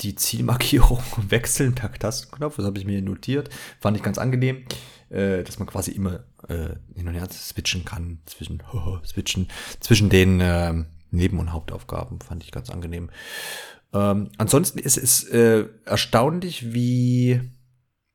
die 0.00 0.14
Zielmarkierung 0.14 1.02
wechseln 1.28 1.74
per 1.74 1.92
Tastenknopf, 1.92 2.56
das 2.56 2.66
habe 2.66 2.78
ich 2.78 2.84
mir 2.84 3.00
notiert, 3.00 3.48
fand 3.80 3.96
ich 3.96 4.02
ganz 4.02 4.18
angenehm, 4.18 4.64
äh, 5.08 5.42
dass 5.42 5.58
man 5.58 5.68
quasi 5.68 5.92
immer 5.92 6.24
äh, 6.48 6.74
hin 6.94 7.08
und 7.08 7.14
her 7.14 7.28
switchen 7.30 7.86
kann, 7.86 8.18
zwischen, 8.26 8.62
switchen, 9.06 9.48
zwischen 9.80 10.10
den 10.10 10.40
äh, 10.40 10.84
Neben- 11.10 11.38
und 11.38 11.52
Hauptaufgaben, 11.52 12.20
fand 12.20 12.42
ich 12.42 12.52
ganz 12.52 12.68
angenehm. 12.68 13.10
Ähm, 13.94 14.30
ansonsten 14.38 14.78
ist 14.78 14.96
es 14.96 15.24
äh, 15.24 15.66
erstaunlich, 15.84 16.72
wie 16.72 17.40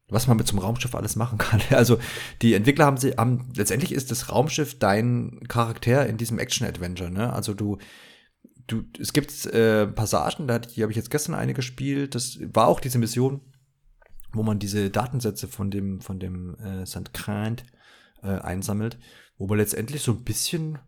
was 0.09 0.27
man 0.27 0.37
mit 0.37 0.47
so 0.47 0.53
einem 0.53 0.63
Raumschiff 0.63 0.95
alles 0.95 1.15
machen 1.15 1.37
kann. 1.37 1.61
Also 1.71 1.99
die 2.41 2.53
Entwickler 2.53 2.85
haben 2.85 2.97
sie, 2.97 3.11
haben, 3.11 3.49
letztendlich 3.55 3.91
ist 3.91 4.11
das 4.11 4.31
Raumschiff 4.31 4.79
dein 4.79 5.39
Charakter 5.47 6.07
in 6.07 6.17
diesem 6.17 6.39
Action-Adventure, 6.39 7.11
ne? 7.11 7.33
Also 7.33 7.53
du, 7.53 7.77
du, 8.67 8.83
es 8.99 9.13
gibt 9.13 9.45
äh, 9.47 9.87
Passagen, 9.87 10.47
da 10.47 10.59
die 10.59 10.81
habe 10.81 10.91
ich 10.91 10.97
jetzt 10.97 11.11
gestern 11.11 11.35
eine 11.35 11.53
gespielt, 11.53 12.15
das 12.15 12.39
war 12.53 12.67
auch 12.67 12.79
diese 12.79 12.99
Mission, 12.99 13.41
wo 14.33 14.43
man 14.43 14.59
diese 14.59 14.89
Datensätze 14.89 15.47
von 15.47 15.71
dem, 15.71 16.01
von 16.01 16.19
dem 16.19 16.55
äh, 16.55 16.85
St. 16.85 17.13
Crant 17.13 17.65
äh, 18.23 18.27
einsammelt, 18.27 18.97
wo 19.37 19.47
man 19.47 19.57
letztendlich 19.57 20.01
so 20.01 20.13
ein 20.13 20.23
bisschen 20.23 20.79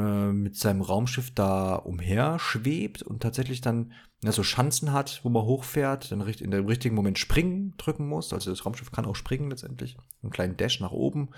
äh, 0.00 0.32
mit 0.32 0.56
seinem 0.56 0.80
Raumschiff 0.80 1.30
da 1.34 1.74
umher 1.74 2.38
schwebt 2.38 3.02
und 3.02 3.22
tatsächlich 3.22 3.60
dann 3.60 3.92
ja, 4.22 4.32
so 4.32 4.42
Schanzen 4.42 4.92
hat, 4.92 5.20
wo 5.22 5.28
man 5.28 5.44
hochfährt, 5.44 6.10
dann 6.10 6.20
in 6.20 6.50
dem 6.50 6.66
richtigen 6.66 6.94
Moment 6.94 7.18
springen 7.18 7.74
drücken 7.76 8.06
muss. 8.06 8.32
Also 8.32 8.50
das 8.50 8.64
Raumschiff 8.64 8.92
kann 8.92 9.06
auch 9.06 9.16
springen 9.16 9.50
letztendlich. 9.50 9.96
Einen 10.22 10.32
kleinen 10.32 10.56
Dash 10.56 10.80
nach 10.80 10.90
oben, 10.90 11.30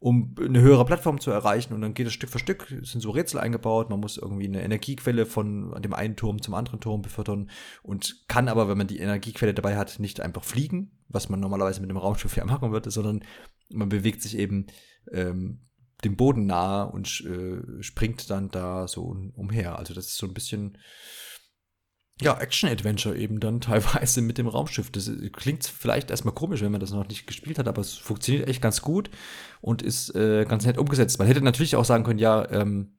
um 0.00 0.34
eine 0.40 0.60
höhere 0.60 0.84
Plattform 0.84 1.20
zu 1.20 1.30
erreichen. 1.30 1.74
Und 1.74 1.80
dann 1.80 1.94
geht 1.94 2.06
es 2.06 2.12
Stück 2.12 2.30
für 2.30 2.38
Stück, 2.38 2.70
es 2.70 2.92
sind 2.92 3.00
so 3.00 3.10
Rätsel 3.10 3.40
eingebaut. 3.40 3.90
Man 3.90 4.00
muss 4.00 4.16
irgendwie 4.16 4.46
eine 4.46 4.62
Energiequelle 4.62 5.26
von 5.26 5.80
dem 5.80 5.94
einen 5.94 6.16
Turm 6.16 6.42
zum 6.42 6.54
anderen 6.54 6.80
Turm 6.80 7.02
befördern 7.02 7.50
und 7.82 8.24
kann 8.28 8.48
aber, 8.48 8.68
wenn 8.68 8.78
man 8.78 8.88
die 8.88 8.98
Energiequelle 8.98 9.54
dabei 9.54 9.76
hat, 9.76 9.98
nicht 10.00 10.20
einfach 10.20 10.44
fliegen, 10.44 10.90
was 11.08 11.28
man 11.28 11.40
normalerweise 11.40 11.80
mit 11.80 11.90
einem 11.90 11.98
Raumschiff 11.98 12.36
ja 12.36 12.44
machen 12.46 12.72
würde, 12.72 12.90
sondern 12.90 13.24
man 13.70 13.88
bewegt 13.88 14.22
sich 14.22 14.36
eben 14.36 14.66
ähm, 15.12 15.67
dem 16.04 16.16
Boden 16.16 16.46
nahe 16.46 16.90
und 16.90 17.20
äh, 17.22 17.82
springt 17.82 18.30
dann 18.30 18.50
da 18.50 18.86
so 18.86 19.16
umher. 19.34 19.78
Also 19.78 19.94
das 19.94 20.06
ist 20.06 20.16
so 20.16 20.26
ein 20.26 20.34
bisschen 20.34 20.78
ja, 22.20 22.36
Action-Adventure 22.36 23.16
eben 23.16 23.40
dann 23.40 23.60
teilweise 23.60 24.22
mit 24.22 24.38
dem 24.38 24.48
Raumschiff. 24.48 24.90
Das 24.90 25.10
klingt 25.32 25.66
vielleicht 25.66 26.10
erstmal 26.10 26.34
komisch, 26.34 26.62
wenn 26.62 26.72
man 26.72 26.80
das 26.80 26.90
noch 26.90 27.06
nicht 27.06 27.26
gespielt 27.26 27.58
hat, 27.58 27.68
aber 27.68 27.80
es 27.80 27.94
funktioniert 27.94 28.48
echt 28.48 28.62
ganz 28.62 28.82
gut 28.82 29.10
und 29.60 29.82
ist 29.82 30.14
äh, 30.14 30.44
ganz 30.44 30.64
nett 30.66 30.78
umgesetzt. 30.78 31.18
Man 31.18 31.28
hätte 31.28 31.42
natürlich 31.42 31.76
auch 31.76 31.84
sagen 31.84 32.04
können, 32.04 32.18
ja, 32.18 32.48
ähm, 32.50 32.94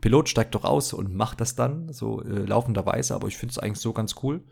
Pilot 0.00 0.28
steigt 0.28 0.54
doch 0.56 0.64
aus 0.64 0.92
und 0.92 1.14
macht 1.14 1.40
das 1.40 1.54
dann, 1.54 1.92
so 1.92 2.20
äh, 2.22 2.44
laufenderweise, 2.44 3.14
aber 3.14 3.28
ich 3.28 3.36
finde 3.36 3.52
es 3.52 3.58
eigentlich 3.58 3.78
so 3.78 3.92
ganz 3.92 4.16
cool. 4.22 4.44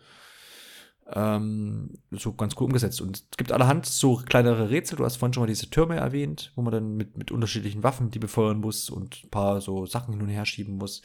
Ähm, 1.15 1.95
so 2.11 2.33
ganz 2.33 2.55
cool 2.59 2.67
umgesetzt. 2.67 3.01
Und 3.01 3.25
es 3.31 3.37
gibt 3.37 3.53
allerhand 3.53 3.87
so 3.87 4.17
kleinere 4.17 4.71
Rätsel. 4.71 4.97
Du 4.97 5.05
hast 5.05 5.17
vorhin 5.17 5.35
schon 5.35 5.43
mal 5.43 5.49
diese 5.49 5.69
Türme 5.69 5.97
erwähnt, 5.97 6.53
wo 6.55 6.63
man 6.63 6.73
dann 6.73 6.97
mit, 6.97 7.19
mit 7.19 7.31
unterschiedlichen 7.31 7.83
Waffen 7.83 8.11
die 8.11 8.19
befeuern 8.19 8.61
muss 8.61 8.89
und 8.89 9.25
ein 9.25 9.31
paar 9.31 9.61
so 9.61 9.85
Sachen 9.87 10.15
hin 10.15 10.23
und 10.23 10.29
her 10.29 10.47
schieben 10.47 10.77
muss 10.77 11.03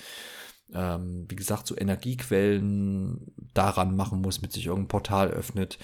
ähm, 0.73 1.25
wie 1.29 1.35
gesagt, 1.35 1.67
so 1.67 1.77
Energiequellen 1.77 3.33
daran 3.53 3.95
machen 3.95 4.21
muss, 4.21 4.41
mit 4.41 4.51
sich 4.51 4.65
irgendein 4.65 4.89
Portal 4.89 5.29
öffnet. 5.29 5.77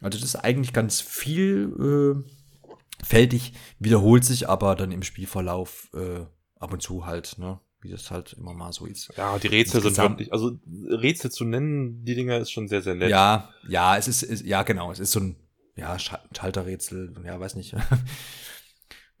Also 0.00 0.18
das 0.18 0.28
ist 0.28 0.36
eigentlich 0.36 0.72
ganz 0.72 1.00
viel 1.00 2.24
äh, 2.24 3.04
fältig, 3.04 3.52
wiederholt 3.78 4.24
sich 4.24 4.48
aber 4.48 4.76
dann 4.76 4.92
im 4.92 5.02
Spielverlauf 5.02 5.90
äh, 5.94 6.24
ab 6.58 6.72
und 6.72 6.82
zu 6.82 7.06
halt, 7.06 7.36
ne? 7.38 7.60
Wie 7.82 7.90
das 7.90 8.10
halt 8.10 8.34
immer 8.34 8.52
mal 8.52 8.72
so 8.72 8.84
ist. 8.84 9.10
Ja, 9.16 9.38
die 9.38 9.46
Rätsel 9.46 9.80
sind 9.80 9.96
wirklich, 9.96 10.32
also 10.32 10.58
Rätsel 10.88 11.30
zu 11.30 11.44
nennen, 11.44 12.04
die 12.04 12.14
Dinger 12.14 12.38
ist 12.38 12.50
schon 12.50 12.68
sehr, 12.68 12.82
sehr 12.82 12.94
nett. 12.94 13.10
Ja, 13.10 13.48
ja, 13.66 13.96
es 13.96 14.06
ist, 14.06 14.22
ist 14.22 14.44
ja 14.44 14.62
genau, 14.64 14.92
es 14.92 14.98
ist 14.98 15.12
so 15.12 15.20
ein, 15.20 15.36
ja, 15.76 15.98
Schalterrätsel, 15.98 17.14
ja, 17.24 17.40
weiß 17.40 17.54
nicht. 17.54 17.74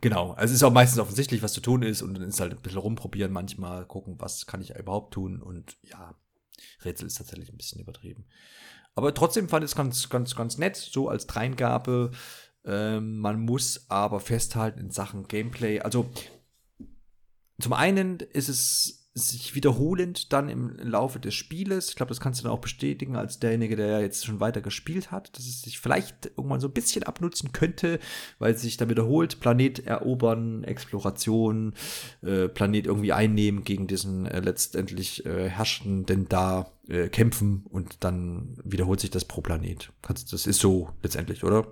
Genau, 0.02 0.30
also 0.32 0.52
es 0.52 0.56
ist 0.56 0.62
auch 0.62 0.72
meistens 0.72 0.98
offensichtlich, 0.98 1.42
was 1.42 1.52
zu 1.52 1.60
tun 1.60 1.82
ist 1.82 2.00
und 2.00 2.14
dann 2.14 2.22
ist 2.22 2.40
halt 2.40 2.52
ein 2.52 2.62
bisschen 2.62 2.78
rumprobieren 2.78 3.32
manchmal, 3.32 3.84
gucken, 3.84 4.14
was 4.18 4.46
kann 4.46 4.62
ich 4.62 4.74
überhaupt 4.74 5.12
tun 5.12 5.42
und 5.42 5.76
ja, 5.82 6.14
Rätsel 6.84 7.06
ist 7.06 7.18
tatsächlich 7.18 7.50
ein 7.50 7.58
bisschen 7.58 7.82
übertrieben. 7.82 8.24
Aber 8.94 9.14
trotzdem 9.14 9.48
fand 9.48 9.64
ich 9.64 9.70
es 9.70 9.76
ganz, 9.76 10.08
ganz, 10.08 10.34
ganz 10.34 10.58
nett, 10.58 10.76
so 10.76 11.08
als 11.08 11.26
Dreingabe. 11.26 12.10
Ähm, 12.64 13.18
man 13.18 13.40
muss 13.40 13.86
aber 13.88 14.20
festhalten 14.20 14.80
in 14.80 14.90
Sachen 14.90 15.28
Gameplay. 15.28 15.80
Also 15.80 16.10
zum 17.62 17.72
einen 17.72 18.18
ist 18.18 18.48
es 18.48 19.00
sich 19.12 19.56
wiederholend 19.56 20.32
dann 20.32 20.48
im 20.48 20.76
Laufe 20.78 21.18
des 21.18 21.34
Spieles. 21.34 21.88
Ich 21.90 21.96
glaube, 21.96 22.10
das 22.10 22.20
kannst 22.20 22.40
du 22.40 22.44
dann 22.44 22.52
auch 22.52 22.60
bestätigen 22.60 23.16
als 23.16 23.40
derjenige, 23.40 23.74
der 23.74 23.86
ja 23.86 24.00
jetzt 24.00 24.24
schon 24.24 24.38
weiter 24.38 24.60
gespielt 24.60 25.10
hat, 25.10 25.36
dass 25.36 25.46
es 25.46 25.62
sich 25.62 25.80
vielleicht 25.80 26.26
irgendwann 26.36 26.60
so 26.60 26.68
ein 26.68 26.72
bisschen 26.72 27.02
abnutzen 27.02 27.50
könnte, 27.52 27.98
weil 28.38 28.54
es 28.54 28.62
sich 28.62 28.76
dann 28.76 28.88
wiederholt. 28.88 29.40
Planet 29.40 29.84
erobern, 29.84 30.62
Exploration, 30.62 31.74
äh, 32.22 32.48
Planet 32.48 32.86
irgendwie 32.86 33.12
einnehmen, 33.12 33.64
gegen 33.64 33.88
diesen 33.88 34.26
äh, 34.26 34.40
letztendlich 34.40 35.26
äh, 35.26 35.48
herrschenden 35.48 36.28
da 36.28 36.70
äh, 36.88 37.08
kämpfen 37.08 37.66
und 37.68 38.04
dann 38.04 38.58
wiederholt 38.62 39.00
sich 39.00 39.10
das 39.10 39.24
pro 39.24 39.40
Planet. 39.40 39.92
Kannst, 40.02 40.32
das 40.32 40.46
ist 40.46 40.60
so 40.60 40.90
letztendlich, 41.02 41.42
oder? 41.42 41.66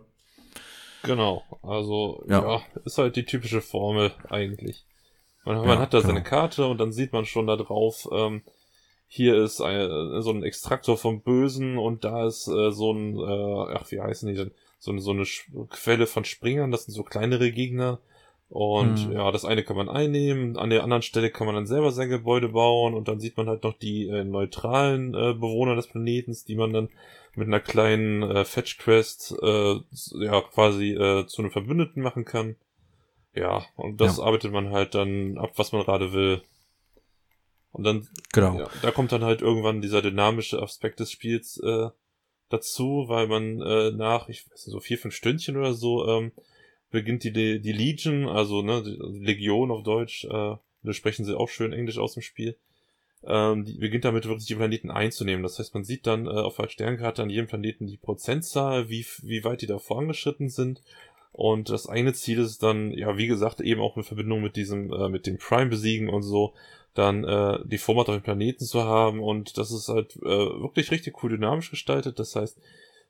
Genau, 1.04 1.44
also 1.62 2.24
ja. 2.28 2.42
ja, 2.42 2.62
ist 2.84 2.98
halt 2.98 3.14
die 3.14 3.24
typische 3.24 3.60
Formel 3.60 4.12
eigentlich. 4.28 4.87
Man, 5.48 5.66
man 5.66 5.78
hat 5.78 5.94
da 5.94 5.98
genau. 5.98 6.08
seine 6.08 6.22
Karte 6.22 6.66
und 6.66 6.78
dann 6.78 6.92
sieht 6.92 7.14
man 7.14 7.24
schon 7.24 7.46
da 7.46 7.56
drauf, 7.56 8.06
ähm, 8.12 8.42
hier 9.06 9.42
ist 9.42 9.62
ein, 9.62 10.20
so 10.20 10.30
ein 10.30 10.42
Extraktor 10.42 10.98
vom 10.98 11.22
Bösen 11.22 11.78
und 11.78 12.04
da 12.04 12.26
ist 12.26 12.48
äh, 12.48 12.70
so 12.70 12.92
ein, 12.92 13.16
äh, 13.16 13.74
ach, 13.74 13.90
wie 13.90 14.00
heißen 14.00 14.28
die 14.28 14.34
denn? 14.34 14.50
So, 14.78 14.96
so 14.98 15.12
eine 15.12 15.24
Quelle 15.70 16.06
von 16.06 16.26
Springern, 16.26 16.70
das 16.70 16.84
sind 16.84 16.92
so 16.92 17.02
kleinere 17.02 17.50
Gegner. 17.50 17.98
Und 18.50 18.98
hm. 18.98 19.12
ja, 19.12 19.30
das 19.30 19.44
eine 19.44 19.62
kann 19.62 19.76
man 19.76 19.88
einnehmen, 19.88 20.56
an 20.56 20.70
der 20.70 20.82
anderen 20.82 21.02
Stelle 21.02 21.30
kann 21.30 21.46
man 21.46 21.54
dann 21.54 21.66
selber 21.66 21.92
sein 21.92 22.10
Gebäude 22.10 22.50
bauen 22.50 22.94
und 22.94 23.08
dann 23.08 23.20
sieht 23.20 23.36
man 23.36 23.48
halt 23.48 23.62
noch 23.62 23.76
die 23.76 24.08
äh, 24.08 24.24
neutralen 24.24 25.14
äh, 25.14 25.32
Bewohner 25.34 25.76
des 25.76 25.86
Planetens, 25.86 26.44
die 26.44 26.56
man 26.56 26.72
dann 26.72 26.88
mit 27.34 27.46
einer 27.46 27.60
kleinen 27.60 28.22
äh, 28.22 28.44
Fetch 28.44 28.78
Quest 28.78 29.34
äh, 29.42 29.76
ja 30.20 30.40
quasi 30.42 30.92
äh, 30.92 31.26
zu 31.26 31.42
einem 31.42 31.50
Verbündeten 31.50 32.02
machen 32.02 32.24
kann. 32.24 32.56
Ja, 33.38 33.64
und 33.76 34.00
das 34.00 34.18
ja. 34.18 34.24
arbeitet 34.24 34.52
man 34.52 34.72
halt 34.72 34.94
dann 34.96 35.38
ab, 35.38 35.52
was 35.56 35.70
man 35.70 35.84
gerade 35.84 36.12
will. 36.12 36.42
Und 37.70 37.84
dann, 37.84 38.08
genau. 38.32 38.58
Ja, 38.58 38.68
da 38.82 38.90
kommt 38.90 39.12
dann 39.12 39.22
halt 39.22 39.42
irgendwann 39.42 39.80
dieser 39.80 40.02
dynamische 40.02 40.60
Aspekt 40.60 40.98
des 40.98 41.12
Spiels 41.12 41.58
äh, 41.58 41.90
dazu, 42.48 43.04
weil 43.06 43.28
man 43.28 43.60
äh, 43.60 43.92
nach, 43.92 44.28
ich 44.28 44.50
weiß 44.50 44.66
nicht, 44.66 44.72
so 44.72 44.80
vier, 44.80 44.98
fünf 44.98 45.14
Stündchen 45.14 45.56
oder 45.56 45.74
so, 45.74 46.08
ähm, 46.08 46.32
beginnt 46.90 47.22
die, 47.22 47.60
die 47.60 47.72
Legion, 47.72 48.26
also 48.26 48.62
ne, 48.62 48.80
Legion 48.80 49.70
auf 49.70 49.84
Deutsch, 49.84 50.24
äh, 50.24 50.56
da 50.82 50.92
sprechen 50.92 51.24
sie 51.24 51.36
auch 51.36 51.48
schön 51.48 51.72
Englisch 51.72 51.98
aus 51.98 52.14
dem 52.14 52.22
Spiel, 52.22 52.56
ähm, 53.24 53.64
die 53.64 53.74
beginnt 53.74 54.04
damit 54.04 54.26
wirklich 54.26 54.46
die 54.46 54.56
Planeten 54.56 54.90
einzunehmen. 54.90 55.44
Das 55.44 55.60
heißt, 55.60 55.74
man 55.74 55.84
sieht 55.84 56.06
dann 56.08 56.26
äh, 56.26 56.30
auf 56.30 56.56
der 56.56 56.68
Sternkarte 56.68 57.22
an 57.22 57.30
jedem 57.30 57.46
Planeten 57.46 57.86
die 57.86 57.98
Prozentzahl, 57.98 58.88
wie, 58.88 59.06
wie 59.22 59.44
weit 59.44 59.62
die 59.62 59.66
da 59.66 59.78
vorangeschritten 59.78 60.48
sind 60.48 60.82
und 61.32 61.70
das 61.70 61.86
eine 61.86 62.14
Ziel 62.14 62.40
ist 62.40 62.62
dann, 62.62 62.90
ja, 62.92 63.16
wie 63.16 63.26
gesagt, 63.26 63.60
eben 63.60 63.80
auch 63.80 63.96
in 63.96 64.02
Verbindung 64.02 64.42
mit 64.42 64.56
diesem, 64.56 64.92
äh, 64.92 65.08
mit 65.08 65.26
dem 65.26 65.38
Prime 65.38 65.70
besiegen 65.70 66.08
und 66.08 66.22
so, 66.22 66.54
dann 66.94 67.24
äh, 67.24 67.58
die 67.64 67.78
Format 67.78 68.08
auf 68.08 68.16
dem 68.16 68.22
Planeten 68.22 68.64
zu 68.64 68.82
haben. 68.82 69.20
Und 69.20 69.56
das 69.56 69.70
ist 69.70 69.88
halt 69.88 70.16
äh, 70.16 70.26
wirklich 70.26 70.90
richtig 70.90 71.22
cool 71.22 71.30
dynamisch 71.30 71.70
gestaltet. 71.70 72.18
Das 72.18 72.34
heißt, 72.34 72.58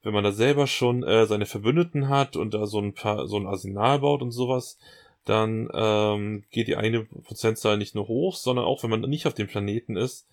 wenn 0.03 0.13
man 0.13 0.25
da 0.25 0.33
selber 0.33 0.67
schon 0.67 1.03
äh, 1.03 1.27
seine 1.27 1.47
Verbündeten 1.47 2.09
hat 2.09 2.37
und 2.37 2.55
da 2.55 2.67
so 2.67 2.81
ein 2.81 2.93
paar, 2.93 3.27
so 3.29 3.37
ein 3.37 3.47
Arsenal 3.47 4.01
baut 4.01 4.23
und 4.23 4.31
sowas, 4.31 4.79
dann 5.25 5.69
ähm, 5.75 6.45
geht 6.51 6.69
die 6.69 6.77
eine 6.77 7.05
Prozentzahl 7.05 7.77
nicht 7.77 7.95
nur 7.95 8.09
hoch, 8.09 8.37
sondern 8.37 8.65
auch 8.65 8.83
wenn 8.83 8.91
man 8.91 9.01
nicht 9.03 9.27
auf 9.27 9.35
dem 9.35 9.47
Planeten 9.47 9.97
ist, 9.97 10.27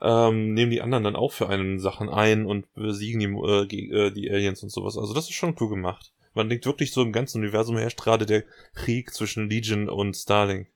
ähm, 0.00 0.54
nehmen 0.54 0.70
die 0.70 0.82
anderen 0.82 1.04
dann 1.04 1.16
auch 1.16 1.32
für 1.32 1.48
einen 1.48 1.78
Sachen 1.78 2.08
ein 2.08 2.44
und 2.44 2.72
besiegen 2.74 3.20
die, 3.68 3.90
äh, 3.90 4.06
äh, 4.06 4.10
die 4.10 4.30
Aliens 4.30 4.62
und 4.62 4.70
sowas. 4.70 4.98
Also 4.98 5.14
das 5.14 5.24
ist 5.24 5.34
schon 5.34 5.54
cool 5.60 5.68
gemacht. 5.68 6.12
Man 6.34 6.48
denkt 6.48 6.66
wirklich 6.66 6.92
so 6.92 7.02
im 7.02 7.12
ganzen 7.12 7.38
Universum 7.38 7.76
herrscht 7.76 8.00
gerade 8.00 8.26
der 8.26 8.44
Krieg 8.74 9.12
zwischen 9.12 9.48
Legion 9.48 9.88
und 9.88 10.16
Starling. 10.16 10.66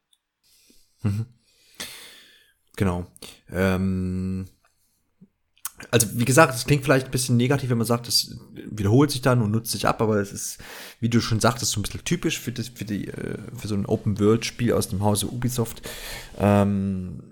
Mhm. 1.03 1.27
Genau. 2.77 3.07
Ähm, 3.51 4.49
also 5.91 6.07
wie 6.19 6.25
gesagt, 6.25 6.55
es 6.55 6.65
klingt 6.65 6.85
vielleicht 6.85 7.07
ein 7.07 7.13
bisschen 7.13 7.37
negativ, 7.37 7.71
wenn 7.71 7.79
man 7.79 7.87
sagt, 7.87 8.09
es 8.09 8.39
wiederholt 8.53 9.11
sich 9.11 9.21
dann 9.21 9.43
und 9.43 9.51
nutzt 9.51 9.73
sich 9.73 9.87
ab, 9.87 10.01
aber 10.01 10.17
es 10.17 10.33
ist, 10.33 10.59
wie 11.01 11.09
du 11.09 11.21
schon 11.21 11.41
sagtest, 11.41 11.73
so 11.73 11.81
ein 11.81 11.83
bisschen 11.83 12.05
typisch 12.05 12.39
für, 12.39 12.53
das, 12.53 12.69
für, 12.69 12.85
die, 12.85 13.09
äh, 13.09 13.39
für 13.57 13.69
so 13.69 13.75
ein 13.75 13.87
Open-World-Spiel 13.87 14.73
aus 14.73 14.89
dem 14.89 15.03
Hause 15.03 15.27
Ubisoft. 15.27 15.83
Ähm, 16.39 17.23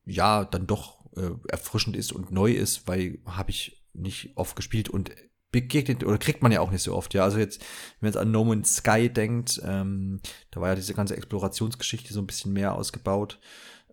ja 0.05 0.45
dann 0.45 0.67
doch 0.67 1.03
äh, 1.17 1.31
erfrischend 1.49 1.97
ist 1.97 2.13
und 2.13 2.31
neu 2.31 2.53
ist, 2.53 2.87
weil 2.87 3.19
habe 3.25 3.51
ich 3.51 3.83
nicht 3.93 4.31
oft 4.35 4.55
gespielt 4.55 4.87
und 4.87 5.11
begegnet 5.51 6.05
oder 6.05 6.17
kriegt 6.17 6.41
man 6.41 6.53
ja 6.53 6.61
auch 6.61 6.71
nicht 6.71 6.83
so 6.83 6.95
oft. 6.95 7.13
Ja, 7.13 7.25
also 7.25 7.39
jetzt, 7.39 7.59
wenn 7.59 8.07
man 8.07 8.13
jetzt 8.13 8.21
an 8.21 8.31
No 8.31 8.45
Man's 8.45 8.77
Sky 8.77 9.09
denkt, 9.09 9.61
ähm, 9.65 10.21
da 10.49 10.61
war 10.61 10.69
ja 10.69 10.75
diese 10.75 10.93
ganze 10.93 11.17
Explorationsgeschichte 11.17 12.13
so 12.13 12.21
ein 12.21 12.27
bisschen 12.27 12.53
mehr 12.53 12.73
ausgebaut. 12.73 13.37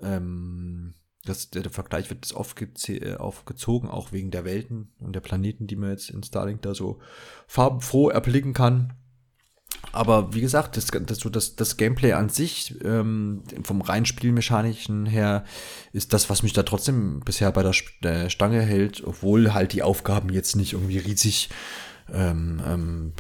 Ähm, 0.01 0.95
das, 1.29 1.51
der, 1.51 1.63
der 1.63 1.73
Vergleich 1.73 2.11
wird 2.11 2.33
oft 2.35 2.61
äh, 2.89 3.15
aufgezogen, 3.15 3.89
auch 3.89 4.13
wegen 4.13 4.31
der 4.31 4.45
Welten 4.45 4.93
und 4.99 5.15
der 5.15 5.21
Planeten, 5.21 5.67
die 5.67 5.77
man 5.77 5.91
jetzt 5.91 6.11
in 6.11 6.23
Starlink 6.23 6.63
da 6.63 6.75
so 6.75 6.99
farbenfroh 7.47 8.11
erblicken 8.11 8.53
kann. 8.53 8.95
Aber 9.93 10.35
wie 10.35 10.41
gesagt, 10.41 10.77
das, 10.77 10.87
das, 10.87 11.19
das, 11.19 11.57
das 11.57 11.77
Gameplay 11.77 12.13
an 12.13 12.29
sich, 12.29 12.75
ähm, 12.85 13.43
vom 13.63 13.81
rein 13.81 14.07
Spielmechanischen 14.07 15.07
her, 15.07 15.45
ist 15.93 16.13
das, 16.13 16.29
was 16.29 16.43
mich 16.43 16.53
da 16.53 16.63
trotzdem 16.63 17.21
bisher 17.21 17.51
bei 17.53 17.63
der, 17.63 17.75
der 18.03 18.29
Stange 18.31 18.61
hält, 18.63 19.03
obwohl 19.05 19.55
halt 19.55 19.73
die 19.73 19.83
Aufgaben 19.83 20.31
jetzt 20.31 20.57
nicht 20.57 20.75
irgendwie 20.75 20.99
riesig 20.99 21.49
ähm, 22.13 22.61
ähm, 22.67 23.13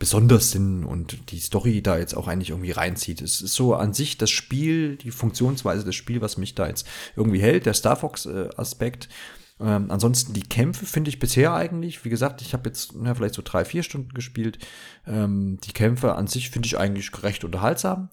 besonders 0.00 0.50
sind 0.50 0.84
und 0.84 1.30
die 1.30 1.38
Story 1.38 1.82
da 1.82 1.98
jetzt 1.98 2.16
auch 2.16 2.26
eigentlich 2.26 2.50
irgendwie 2.50 2.70
reinzieht. 2.72 3.20
Es 3.20 3.42
ist 3.42 3.54
so 3.54 3.74
an 3.74 3.92
sich 3.92 4.16
das 4.16 4.30
Spiel, 4.30 4.96
die 4.96 5.10
Funktionsweise 5.10 5.84
des 5.84 5.94
Spiels, 5.94 6.22
was 6.22 6.38
mich 6.38 6.54
da 6.54 6.66
jetzt 6.66 6.88
irgendwie 7.16 7.40
hält, 7.40 7.66
der 7.66 7.74
Star 7.74 7.96
Fox-Aspekt. 7.96 9.08
Äh, 9.60 9.66
ähm, 9.66 9.90
ansonsten 9.90 10.32
die 10.32 10.42
Kämpfe 10.42 10.86
finde 10.86 11.10
ich 11.10 11.18
bisher 11.18 11.52
eigentlich, 11.52 12.02
wie 12.02 12.08
gesagt, 12.08 12.40
ich 12.40 12.54
habe 12.54 12.70
jetzt 12.70 12.94
ja, 13.04 13.14
vielleicht 13.14 13.34
so 13.34 13.42
drei, 13.44 13.66
vier 13.66 13.82
Stunden 13.82 14.14
gespielt. 14.14 14.58
Ähm, 15.06 15.58
die 15.64 15.72
Kämpfe 15.72 16.14
an 16.14 16.26
sich 16.26 16.48
finde 16.48 16.66
ich 16.66 16.78
eigentlich 16.78 17.10
recht 17.22 17.44
unterhaltsam. 17.44 18.08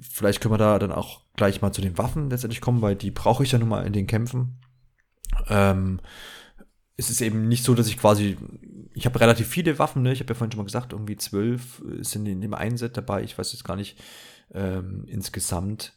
Vielleicht 0.00 0.40
können 0.40 0.54
wir 0.54 0.58
da 0.58 0.80
dann 0.80 0.90
auch 0.90 1.20
gleich 1.36 1.62
mal 1.62 1.72
zu 1.72 1.80
den 1.80 1.96
Waffen 1.96 2.28
letztendlich 2.28 2.60
kommen, 2.60 2.82
weil 2.82 2.96
die 2.96 3.12
brauche 3.12 3.44
ich 3.44 3.52
ja 3.52 3.58
nun 3.60 3.68
mal 3.68 3.86
in 3.86 3.92
den 3.92 4.08
Kämpfen. 4.08 4.58
Ähm, 5.48 6.00
es 6.96 7.10
ist 7.10 7.20
eben 7.20 7.48
nicht 7.48 7.64
so, 7.64 7.74
dass 7.74 7.88
ich 7.88 7.96
quasi, 7.98 8.36
ich 8.94 9.06
habe 9.06 9.20
relativ 9.20 9.48
viele 9.48 9.78
Waffen, 9.78 10.02
ne? 10.02 10.12
ich 10.12 10.20
habe 10.20 10.32
ja 10.32 10.34
vorhin 10.34 10.52
schon 10.52 10.58
mal 10.58 10.64
gesagt, 10.64 10.92
irgendwie 10.92 11.16
zwölf 11.16 11.82
sind 12.00 12.26
in 12.26 12.40
dem 12.40 12.54
einen 12.54 12.76
Set 12.76 12.96
dabei, 12.96 13.22
ich 13.22 13.38
weiß 13.38 13.52
jetzt 13.52 13.64
gar 13.64 13.76
nicht 13.76 13.98
ähm, 14.52 15.04
insgesamt, 15.06 15.94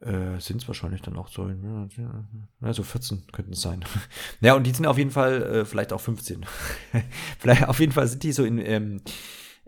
Äh, 0.00 0.38
sind 0.40 0.60
es 0.60 0.68
wahrscheinlich 0.68 1.00
dann 1.00 1.16
auch 1.16 1.28
so, 1.28 1.48
ja, 1.48 2.72
so 2.74 2.82
14 2.82 3.28
könnten 3.32 3.54
es 3.54 3.62
sein. 3.62 3.82
ja, 4.42 4.54
und 4.54 4.64
die 4.66 4.72
sind 4.72 4.86
auf 4.86 4.98
jeden 4.98 5.10
Fall 5.10 5.42
äh, 5.42 5.64
vielleicht 5.64 5.90
auch 5.94 6.00
15. 6.02 6.44
vielleicht 7.38 7.66
auf 7.66 7.80
jeden 7.80 7.92
Fall 7.92 8.06
sind 8.06 8.22
die 8.22 8.32
so 8.32 8.44
in 8.44 8.58
ähm, 8.58 9.00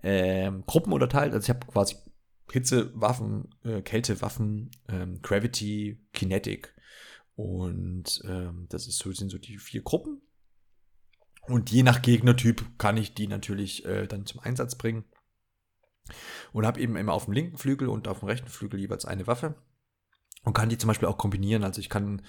ähm, 0.03 0.64
Gruppen 0.66 0.93
unterteilt. 0.93 1.33
Also 1.33 1.47
ich 1.47 1.49
habe 1.51 1.66
quasi 1.66 1.97
Hitzewaffen, 2.53 3.49
äh, 3.64 3.81
Kältewaffen, 3.81 4.71
ähm, 4.89 5.21
Gravity, 5.23 5.99
Kinetic. 6.12 6.75
Und 7.35 8.21
ähm, 8.25 8.66
das 8.69 8.87
ist 8.87 8.99
so, 8.99 9.11
sind 9.12 9.31
so 9.31 9.39
die 9.39 9.57
vier 9.57 9.83
Gruppen. 9.83 10.21
Und 11.49 11.70
je 11.70 11.82
nach 11.82 12.03
Gegnertyp 12.03 12.64
kann 12.78 12.96
ich 12.96 13.14
die 13.14 13.26
natürlich 13.26 13.84
äh, 13.84 14.07
dann 14.07 14.26
zum 14.26 14.40
Einsatz 14.40 14.76
bringen. 14.76 15.05
Und 16.53 16.66
habe 16.66 16.80
eben 16.80 16.96
immer 16.96 17.12
auf 17.12 17.26
dem 17.26 17.34
linken 17.34 17.59
Flügel 17.59 17.88
und 17.88 18.09
auf 18.09 18.20
dem 18.20 18.28
rechten 18.28 18.49
Flügel 18.49 18.80
jeweils 18.80 19.05
eine 19.05 19.26
Waffe 19.26 19.55
und 20.44 20.55
kann 20.55 20.68
die 20.68 20.78
zum 20.78 20.88
Beispiel 20.88 21.09
auch 21.09 21.18
kombinieren. 21.18 21.64
Also 21.64 21.80
ich 21.80 21.90
kann 21.90 22.22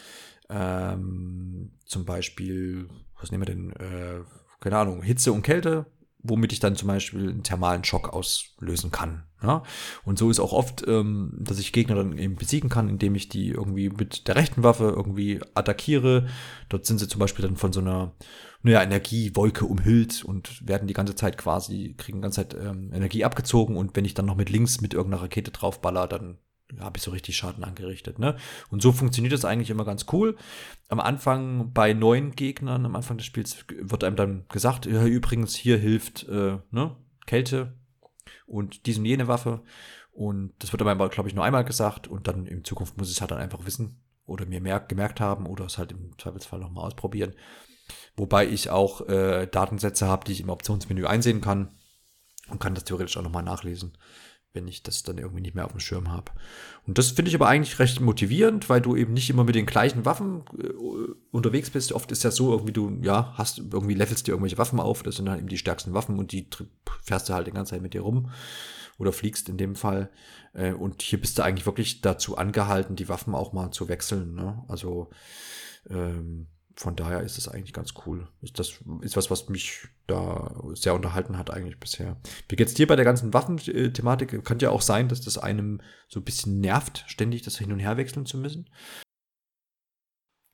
ähm, 0.49 1.72
zum 1.86 2.05
Beispiel, 2.05 2.89
was 3.20 3.32
nehmen 3.32 3.47
wir 3.47 3.55
denn, 3.55 3.72
äh, 3.74 4.22
keine 4.59 4.78
Ahnung, 4.78 5.01
Hitze 5.01 5.32
und 5.32 5.43
Kälte, 5.43 5.86
womit 6.22 6.51
ich 6.51 6.59
dann 6.59 6.76
zum 6.76 6.88
Beispiel 6.88 7.30
einen 7.30 7.43
thermalen 7.43 7.84
Schock 7.84 8.09
auslösen 8.09 8.91
kann. 8.91 9.24
Ja? 9.41 9.63
Und 10.03 10.20
so 10.20 10.30
ist 10.30 10.39
auch 10.39 10.51
oft, 10.51 10.86
ähm, 10.88 11.34
dass 11.39 11.59
ich 11.59 11.72
Gegner 11.72 11.95
dann 11.95 12.17
eben 12.17 12.36
besiegen 12.36 12.70
kann, 12.70 12.89
indem 12.89 13.15
ich 13.15 13.30
die 13.30 13.49
irgendwie 13.49 13.89
mit 13.89 14.28
der 14.28 14.36
rechten 14.36 14.63
Waffe 14.63 14.93
irgendwie 14.95 15.39
attackiere. 15.53 16.28
Dort 16.67 16.86
sind 16.86 16.97
sie 16.97 17.07
zum 17.07 17.20
Beispiel 17.20 17.45
dann 17.45 17.55
von 17.55 17.72
so 17.72 17.80
einer 17.80 18.13
naja, 18.61 18.84
Energiewolke 18.84 19.65
umhüllt 19.65 20.24
und 20.26 20.67
werden 20.67 20.88
die 20.88 20.93
ganze 20.93 21.15
Zeit 21.15 21.38
quasi, 21.38 21.95
kriegen 21.97 22.17
die 22.17 22.24
ganze 22.24 22.47
Zeit 22.47 22.53
ähm, 22.61 22.91
Energie 22.93 23.24
abgezogen 23.24 23.78
und 23.78 23.95
wenn 23.95 24.05
ich 24.05 24.13
dann 24.13 24.26
noch 24.26 24.36
mit 24.36 24.49
links 24.49 24.82
mit 24.82 24.93
irgendeiner 24.93 25.24
Rakete 25.24 25.51
draufballer, 25.51 26.07
dann 26.07 26.38
habe 26.80 26.97
ich 26.97 27.03
so 27.03 27.11
richtig 27.11 27.36
Schaden 27.36 27.63
angerichtet. 27.63 28.20
Ne? 28.20 28.36
Und 28.70 28.82
so 28.82 28.91
funktioniert 28.91 29.34
das 29.34 29.45
eigentlich 29.45 29.70
immer 29.70 29.86
ganz 29.86 30.05
cool. 30.11 30.38
Am 30.88 30.99
Anfang 30.99 31.74
bei 31.74 31.93
neuen 31.93 32.36
Gegnern, 32.36 32.86
am 32.86 32.95
Anfang 32.95 33.17
des 33.17 33.26
Spiels 33.26 33.65
wird 33.80 34.03
einem 34.03 34.15
dann 34.15 34.45
gesagt, 34.49 34.86
ja, 34.86 35.05
übrigens, 35.05 35.55
hier 35.55 35.78
hilft 35.78 36.28
äh, 36.28 36.57
ne, 36.72 36.95
Kälte 37.26 37.74
und 38.45 38.86
dies 38.86 38.97
und 38.97 39.05
jene 39.05 39.28
Waffe. 39.28 39.63
Und 40.11 40.53
das 40.59 40.72
wird 40.72 40.82
aber, 40.82 41.09
glaube 41.09 41.30
ich, 41.30 41.36
nur 41.36 41.45
einmal 41.45 41.63
gesagt 41.63 42.07
und 42.07 42.28
dann 42.28 42.45
in 42.45 42.63
Zukunft 42.63 42.97
muss 42.97 43.09
ich 43.09 43.15
es 43.15 43.22
halt 43.22 43.32
dann 43.32 43.39
einfach 43.39 43.65
wissen 43.65 44.03
oder 44.26 44.45
mir 44.45 44.61
mehr 44.61 44.80
gemerkt 44.80 45.20
haben 45.20 45.45
oder 45.45 45.65
es 45.65 45.78
halt 45.78 45.91
im 45.91 46.17
Zweifelsfall 46.17 46.59
nochmal 46.59 46.86
ausprobieren. 46.86 47.34
Wobei 48.15 48.47
ich 48.47 48.70
auch 48.70 49.07
äh, 49.07 49.47
Datensätze 49.47 50.07
habe, 50.07 50.26
die 50.26 50.34
ich 50.34 50.41
im 50.41 50.49
Optionsmenü 50.49 51.05
einsehen 51.05 51.41
kann 51.41 51.74
und 52.49 52.59
kann 52.59 52.76
das 52.76 52.84
theoretisch 52.84 53.17
auch 53.17 53.24
nochmal 53.24 53.43
nachlesen 53.43 53.97
wenn 54.54 54.68
ich 54.68 54.82
das 54.82 55.04
dann 55.04 55.18
irgendwie 55.18 55.41
nicht 55.41 55.54
mehr 55.54 55.66
auf 55.66 55.72
dem 55.72 55.80
Schirm 55.80 56.12
habe. 56.12 56.32
Und 56.88 56.97
das 56.97 57.12
finde 57.12 57.30
ich 57.30 57.36
aber 57.36 57.47
eigentlich 57.47 57.78
recht 57.78 58.02
motivierend, 58.02 58.68
weil 58.68 58.82
du 58.82 58.95
eben 58.95 59.14
nicht 59.14 59.30
immer 59.30 59.43
mit 59.43 59.56
den 59.56 59.68
gleichen 59.68 60.06
Waffen 60.06 60.43
äh, 60.58 60.70
unterwegs 61.32 61.70
bist. 61.70 61.93
Oft 61.93 62.12
ist 62.12 62.24
ja 62.24 62.32
so, 62.32 62.52
irgendwie 62.52 62.74
du, 62.74 62.97
ja, 63.02 63.34
hast, 63.38 63.60
irgendwie 63.60 63.93
levelst 63.93 64.26
dir 64.26 64.32
irgendwelche 64.32 64.58
Waffen 64.58 64.80
auf, 64.80 65.04
das 65.04 65.18
sind 65.18 65.28
dann 65.28 65.38
eben 65.38 65.50
die 65.50 65.58
stärksten 65.58 65.93
Waffen 65.93 66.18
und 66.18 66.32
die 66.32 66.47
fährst 67.04 67.30
du 67.30 67.34
halt 67.34 67.47
die 67.47 67.52
ganze 67.52 67.72
Zeit 67.72 67.82
mit 67.82 67.93
dir 67.93 68.02
rum 68.02 68.32
oder 68.97 69.12
fliegst 69.12 69.50
in 69.50 69.58
dem 69.58 69.76
Fall. 69.76 70.10
Äh, 70.54 70.74
und 70.74 71.04
hier 71.04 71.22
bist 71.22 71.38
du 71.38 71.43
eigentlich 71.43 71.68
wirklich 71.68 72.02
dazu 72.02 72.38
angehalten, 72.38 72.95
die 72.95 73.10
Waffen 73.10 73.36
auch 73.36 73.54
mal 73.54 73.72
zu 73.72 73.88
wechseln. 73.88 74.34
Ne? 74.34 74.64
Also 74.68 75.12
ähm, 75.89 76.47
von 76.80 76.95
daher 76.95 77.23
ist 77.23 77.38
es 77.38 77.49
eigentlich 77.49 77.73
ganz 77.73 77.93
cool. 78.05 78.30
Das 78.53 78.80
ist 79.01 79.17
was, 79.17 79.30
was 79.30 79.49
mich 79.49 79.89
da 80.07 80.55
sehr 80.75 80.95
unterhalten 80.95 81.38
hat 81.38 81.51
eigentlich 81.51 81.77
bisher. 81.77 82.15
Wie 82.47 82.55
geht's 82.55 82.73
dir 82.73 82.88
bei 82.88 82.95
der 82.95 83.03
ganzen 83.03 83.34
Waffenthematik? 83.34 84.45
Könnte 84.45 84.67
ja 84.67 84.71
auch 84.71 84.82
sein, 84.82 85.09
dass 85.09 85.19
das 85.19 85.38
einem 85.38 85.82
so 86.07 86.21
ein 86.21 86.23
bisschen 86.23 86.61
nervt, 86.61 87.03
ständig 87.07 87.41
das 87.41 87.57
hin 87.57 87.73
und 87.73 87.80
her 87.80 87.97
wechseln 87.97 88.25
zu 88.25 88.38
müssen. 88.38 88.69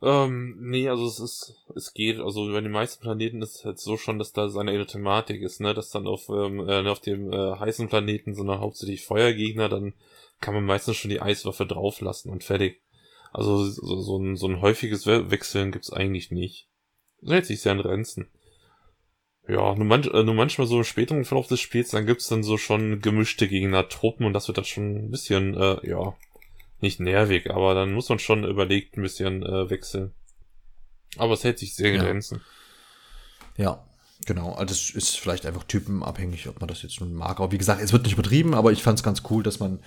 Ähm, 0.02 0.58
nee, 0.62 0.90
also 0.90 1.06
es 1.06 1.20
ist, 1.20 1.66
es 1.76 1.94
geht, 1.94 2.20
also 2.20 2.52
bei 2.52 2.62
den 2.62 2.72
meisten 2.72 3.04
Planeten 3.04 3.44
ist 3.44 3.58
es 3.58 3.66
halt 3.66 3.78
so 3.78 3.96
schon, 3.96 4.18
dass 4.18 4.34
da 4.34 4.50
seine 4.50 4.72
eine 4.72 4.88
Thematik 4.88 5.44
ist, 5.44 5.62
ne, 5.62 5.76
dass 5.76 5.92
dann 5.92 6.08
auf, 6.08 6.28
ähm, 6.30 6.68
äh, 6.68 6.88
auf 6.90 7.02
dem 7.02 7.32
äh, 7.32 7.56
heißen 7.60 7.88
Planeten 7.88 8.34
so 8.34 8.42
eine 8.42 8.60
hauptsächlich 8.60 9.06
Feuergegner, 9.06 9.70
dann 9.70 9.94
kann 10.42 10.56
man 10.56 10.66
meistens 10.66 10.98
schon 10.98 11.12
die 11.12 11.22
Eiswaffe 11.22 11.68
drauflassen 11.68 12.32
und 12.32 12.44
fertig. 12.44 12.82
Also 13.36 13.66
so, 13.66 14.02
so, 14.02 14.18
ein, 14.18 14.38
so 14.38 14.48
ein 14.48 14.62
häufiges 14.62 15.06
Wechseln 15.06 15.74
gibt's 15.74 15.92
eigentlich 15.92 16.32
nicht. 16.32 16.70
Das 17.22 17.34
hält 17.34 17.46
sich 17.46 17.62
sehr 17.62 17.74
an 17.74 17.82
Grenzen. 17.82 18.30
Ja, 19.46 19.76
nur, 19.76 19.86
manch, 19.86 20.08
äh, 20.08 20.24
nur 20.24 20.36
manchmal 20.36 20.68
so 20.68 20.78
im 20.78 20.86
späteren 20.86 21.26
Verlauf 21.26 21.48
des 21.48 21.60
Spiels, 21.60 21.90
dann 21.90 22.06
gibt's 22.06 22.30
dann 22.30 22.44
so 22.44 22.58
schon 22.58 23.02
gemischte 23.02 23.50
Gegner-Truppen 23.50 24.26
und 24.26 24.32
das 24.32 24.48
wird 24.48 24.58
dann 24.58 24.64
schon 24.66 24.96
ein 24.96 25.12
bisschen, 25.12 25.54
äh, 25.54 25.86
ja, 25.88 26.16
nicht 26.80 27.02
nervig, 27.02 27.52
aber 27.52 27.76
dann 27.76 27.94
muss 27.94 28.08
man 28.08 28.20
schon 28.20 28.46
überlegt 28.46 28.96
ein 28.96 29.02
bisschen 29.02 29.44
äh, 29.44 29.70
wechseln. 29.70 30.14
Aber 31.18 31.34
es 31.34 31.44
hält 31.44 31.60
sich 31.60 31.76
sehr 31.76 31.94
in 31.94 32.00
Grenzen. 32.00 32.42
Ja, 33.58 33.86
genau. 34.26 34.54
Also 34.54 34.72
es 34.72 34.92
ist 34.92 35.20
vielleicht 35.20 35.46
einfach 35.46 35.64
typenabhängig, 35.64 36.48
ob 36.48 36.62
man 36.62 36.70
das 36.70 36.84
jetzt 36.84 37.02
nun 37.02 37.14
mag. 37.14 37.40
Aber 37.42 37.52
wie 37.52 37.58
gesagt, 37.58 37.82
es 37.82 37.92
wird 37.92 38.04
nicht 38.04 38.14
übertrieben, 38.14 38.54
aber 38.54 38.72
ich 38.72 38.82
fand 38.82 38.98
es 38.98 39.04
ganz 39.04 39.24
cool, 39.30 39.44
dass 39.44 39.60
man 39.60 39.80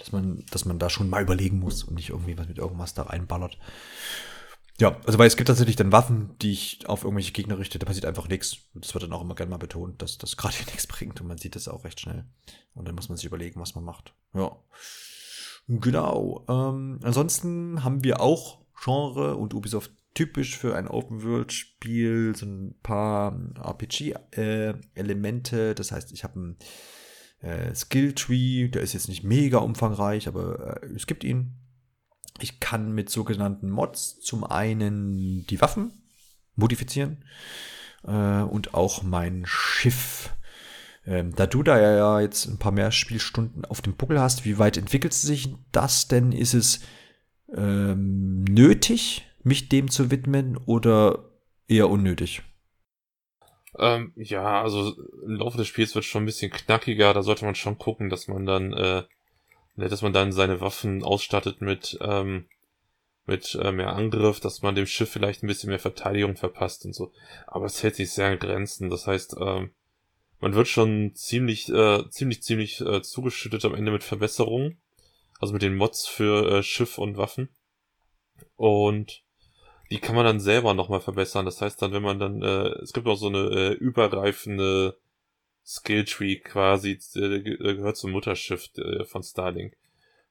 dass 0.00 0.12
man, 0.12 0.44
dass 0.50 0.64
man 0.64 0.78
da 0.78 0.90
schon 0.90 1.08
mal 1.08 1.22
überlegen 1.22 1.60
muss 1.60 1.84
und 1.84 1.94
nicht 1.94 2.10
irgendwie 2.10 2.36
was 2.36 2.48
mit 2.48 2.58
irgendwas 2.58 2.94
da 2.94 3.02
reinballert. 3.02 3.58
Ja, 4.78 4.98
also 5.04 5.18
weil 5.18 5.26
es 5.26 5.36
gibt 5.36 5.48
tatsächlich 5.48 5.76
dann 5.76 5.92
Waffen, 5.92 6.36
die 6.40 6.52
ich 6.52 6.88
auf 6.88 7.04
irgendwelche 7.04 7.32
Gegner 7.32 7.58
richte, 7.58 7.78
da 7.78 7.84
passiert 7.84 8.06
einfach 8.06 8.28
nichts. 8.28 8.56
Das 8.74 8.94
wird 8.94 9.04
dann 9.04 9.12
auch 9.12 9.20
immer 9.20 9.34
gerne 9.34 9.50
mal 9.50 9.58
betont, 9.58 10.00
dass 10.00 10.16
das 10.16 10.38
gerade 10.38 10.54
hier 10.56 10.66
nichts 10.66 10.86
bringt 10.86 11.20
und 11.20 11.26
man 11.26 11.38
sieht 11.38 11.54
das 11.54 11.68
auch 11.68 11.84
recht 11.84 12.00
schnell. 12.00 12.24
Und 12.74 12.88
dann 12.88 12.94
muss 12.94 13.10
man 13.10 13.16
sich 13.16 13.26
überlegen, 13.26 13.60
was 13.60 13.74
man 13.74 13.84
macht. 13.84 14.14
Ja. 14.32 14.56
Genau. 15.68 16.44
Ähm, 16.48 16.98
ansonsten 17.02 17.84
haben 17.84 18.02
wir 18.02 18.20
auch 18.20 18.60
Genre 18.82 19.36
und 19.36 19.52
Ubisoft 19.52 19.92
typisch 20.14 20.56
für 20.56 20.74
ein 20.74 20.88
Open-World-Spiel 20.88 22.34
so 22.34 22.46
ein 22.46 22.74
paar 22.82 23.38
RPG-Elemente. 23.62 25.70
Äh, 25.70 25.74
das 25.74 25.92
heißt, 25.92 26.12
ich 26.12 26.24
habe 26.24 26.40
ein 26.40 26.56
äh, 27.40 27.74
Skilltree, 27.74 28.68
der 28.68 28.82
ist 28.82 28.92
jetzt 28.92 29.08
nicht 29.08 29.24
mega 29.24 29.58
umfangreich, 29.58 30.28
aber 30.28 30.82
äh, 30.82 30.86
es 30.94 31.06
gibt 31.06 31.24
ihn. 31.24 31.56
Ich 32.40 32.60
kann 32.60 32.92
mit 32.92 33.10
sogenannten 33.10 33.70
Mods 33.70 34.20
zum 34.20 34.44
einen 34.44 35.46
die 35.46 35.60
Waffen 35.60 35.92
modifizieren 36.54 37.24
äh, 38.04 38.42
und 38.42 38.74
auch 38.74 39.02
mein 39.02 39.44
Schiff. 39.46 40.34
Ähm, 41.06 41.34
da 41.34 41.46
du 41.46 41.62
da 41.62 41.80
ja 41.80 42.20
jetzt 42.20 42.46
ein 42.46 42.58
paar 42.58 42.72
mehr 42.72 42.92
Spielstunden 42.92 43.64
auf 43.64 43.80
dem 43.80 43.96
Buckel 43.96 44.20
hast, 44.20 44.44
wie 44.44 44.58
weit 44.58 44.76
entwickelt 44.76 45.14
sich 45.14 45.54
das 45.72 46.08
denn? 46.08 46.32
Ist 46.32 46.54
es 46.54 46.80
ähm, 47.54 48.44
nötig, 48.44 49.26
mich 49.42 49.68
dem 49.68 49.90
zu 49.90 50.10
widmen 50.10 50.56
oder 50.58 51.30
eher 51.68 51.88
unnötig? 51.88 52.42
Ähm, 53.80 54.12
ja, 54.14 54.62
also 54.62 54.94
im 55.24 55.36
Laufe 55.36 55.56
des 55.56 55.66
Spiels 55.66 55.94
wird 55.94 56.04
schon 56.04 56.22
ein 56.22 56.26
bisschen 56.26 56.50
knackiger. 56.50 57.14
Da 57.14 57.22
sollte 57.22 57.46
man 57.46 57.54
schon 57.54 57.78
gucken, 57.78 58.10
dass 58.10 58.28
man 58.28 58.44
dann, 58.44 58.72
äh, 58.74 59.04
dass 59.76 60.02
man 60.02 60.12
dann 60.12 60.32
seine 60.32 60.60
Waffen 60.60 61.02
ausstattet 61.02 61.62
mit, 61.62 61.98
ähm, 62.02 62.46
mit 63.26 63.54
äh, 63.54 63.72
mehr 63.72 63.94
Angriff, 63.94 64.38
dass 64.40 64.60
man 64.60 64.74
dem 64.74 64.86
Schiff 64.86 65.10
vielleicht 65.10 65.42
ein 65.42 65.46
bisschen 65.46 65.70
mehr 65.70 65.78
Verteidigung 65.78 66.36
verpasst 66.36 66.84
und 66.84 66.94
so. 66.94 67.10
Aber 67.46 67.64
es 67.64 67.82
hält 67.82 67.96
sich 67.96 68.12
sehr 68.12 68.28
an 68.28 68.38
Grenzen. 68.38 68.90
Das 68.90 69.06
heißt, 69.06 69.36
ähm, 69.40 69.70
man 70.40 70.54
wird 70.54 70.68
schon 70.68 71.14
ziemlich, 71.14 71.70
äh, 71.70 72.08
ziemlich, 72.10 72.42
ziemlich 72.42 72.82
äh, 72.82 73.00
zugeschüttet 73.00 73.64
am 73.64 73.74
Ende 73.74 73.92
mit 73.92 74.04
Verbesserungen. 74.04 74.78
Also 75.38 75.54
mit 75.54 75.62
den 75.62 75.76
Mods 75.76 76.06
für 76.06 76.58
äh, 76.58 76.62
Schiff 76.62 76.98
und 76.98 77.16
Waffen. 77.16 77.48
Und 78.56 79.22
die 79.90 79.98
kann 79.98 80.14
man 80.14 80.24
dann 80.24 80.40
selber 80.40 80.74
nochmal 80.74 81.00
verbessern. 81.00 81.44
Das 81.44 81.60
heißt 81.60 81.82
dann, 81.82 81.92
wenn 81.92 82.02
man 82.02 82.18
dann, 82.18 82.42
äh, 82.42 82.68
es 82.82 82.92
gibt 82.92 83.06
auch 83.08 83.16
so 83.16 83.26
eine 83.26 83.50
äh, 83.50 83.72
übergreifende 83.72 84.96
Skilltree 85.66 86.36
quasi, 86.36 86.98
äh, 87.16 87.40
gehört 87.40 87.96
zum 87.96 88.12
Mutterschiff 88.12 88.70
äh, 88.76 89.04
von 89.04 89.22
Starlink. 89.22 89.76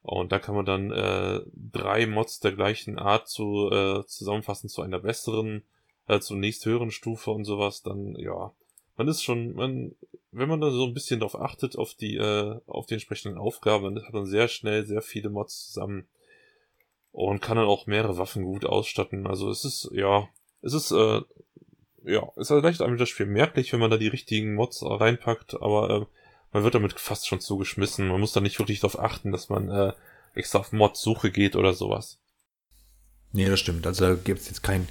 Und 0.02 0.32
da 0.32 0.38
kann 0.38 0.54
man 0.54 0.64
dann 0.64 0.90
äh, 0.90 1.40
drei 1.54 2.06
Mods 2.06 2.40
der 2.40 2.52
gleichen 2.52 2.98
Art 2.98 3.28
zu 3.28 3.70
äh, 3.70 4.06
zusammenfassen 4.06 4.70
zu 4.70 4.80
einer 4.80 4.98
besseren, 4.98 5.62
äh, 6.08 6.20
zur 6.20 6.38
nächsthöheren 6.38 6.90
Stufe 6.90 7.30
und 7.30 7.44
sowas. 7.44 7.82
Dann 7.82 8.16
ja, 8.16 8.52
man 8.96 9.08
ist 9.08 9.22
schon, 9.22 9.54
man, 9.54 9.94
wenn 10.32 10.48
man 10.48 10.62
da 10.62 10.70
so 10.70 10.86
ein 10.86 10.94
bisschen 10.94 11.20
drauf 11.20 11.38
achtet 11.38 11.76
auf 11.76 11.92
die, 11.92 12.16
äh, 12.16 12.58
auf 12.66 12.86
die 12.86 12.94
entsprechenden 12.94 13.36
Aufgaben, 13.36 13.94
dann 13.94 14.06
hat 14.06 14.14
man 14.14 14.24
sehr 14.24 14.48
schnell 14.48 14.86
sehr 14.86 15.02
viele 15.02 15.28
Mods 15.28 15.66
zusammen 15.66 16.08
und 17.12 17.40
kann 17.40 17.56
dann 17.56 17.66
auch 17.66 17.86
mehrere 17.86 18.18
Waffen 18.18 18.44
gut 18.44 18.64
ausstatten. 18.64 19.26
Also 19.26 19.50
es 19.50 19.64
ist, 19.64 19.90
ja, 19.92 20.28
es 20.62 20.72
ist, 20.72 20.90
äh, 20.92 21.20
ja, 22.04 22.28
es 22.36 22.50
ist 22.50 22.62
leicht 22.62 22.82
einem 22.82 22.98
das 22.98 23.08
Spiel 23.08 23.26
merklich, 23.26 23.72
wenn 23.72 23.80
man 23.80 23.90
da 23.90 23.96
die 23.96 24.08
richtigen 24.08 24.54
Mods 24.54 24.82
reinpackt, 24.82 25.60
aber 25.60 25.90
äh, 25.90 26.06
man 26.52 26.64
wird 26.64 26.74
damit 26.74 26.98
fast 26.98 27.28
schon 27.28 27.40
zugeschmissen. 27.40 28.08
Man 28.08 28.20
muss 28.20 28.32
da 28.32 28.40
nicht 28.40 28.58
wirklich 28.58 28.80
darauf 28.80 28.98
achten, 28.98 29.32
dass 29.32 29.48
man 29.48 29.70
äh, 29.70 29.92
extra 30.34 30.58
auf 30.58 30.72
Mod-Suche 30.72 31.30
geht 31.30 31.56
oder 31.56 31.74
sowas. 31.74 32.18
Nee, 33.32 33.48
das 33.48 33.60
stimmt. 33.60 33.86
Also 33.86 34.06
da 34.06 34.14
gibt 34.14 34.40
es 34.40 34.48
jetzt 34.48 34.62
keinen 34.62 34.88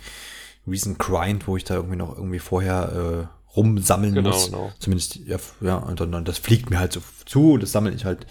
Reason 0.67 0.97
Grind, 0.97 1.47
wo 1.47 1.57
ich 1.57 1.63
da 1.63 1.75
irgendwie 1.75 1.97
noch 1.97 2.15
irgendwie 2.15 2.39
vorher 2.39 3.29
äh, 3.29 3.55
rumsammeln 3.55 4.15
genau, 4.15 4.29
muss. 4.29 4.45
Genau. 4.45 4.71
Zumindest, 4.79 5.15
ja, 5.25 5.37
ja, 5.61 5.77
und 5.77 5.99
dann, 5.99 6.25
das 6.25 6.37
fliegt 6.37 6.69
mir 6.69 6.79
halt 6.79 6.93
so 6.93 7.01
zu, 7.25 7.57
das 7.57 7.71
sammle 7.71 7.93
ich 7.93 8.05
halt 8.05 8.25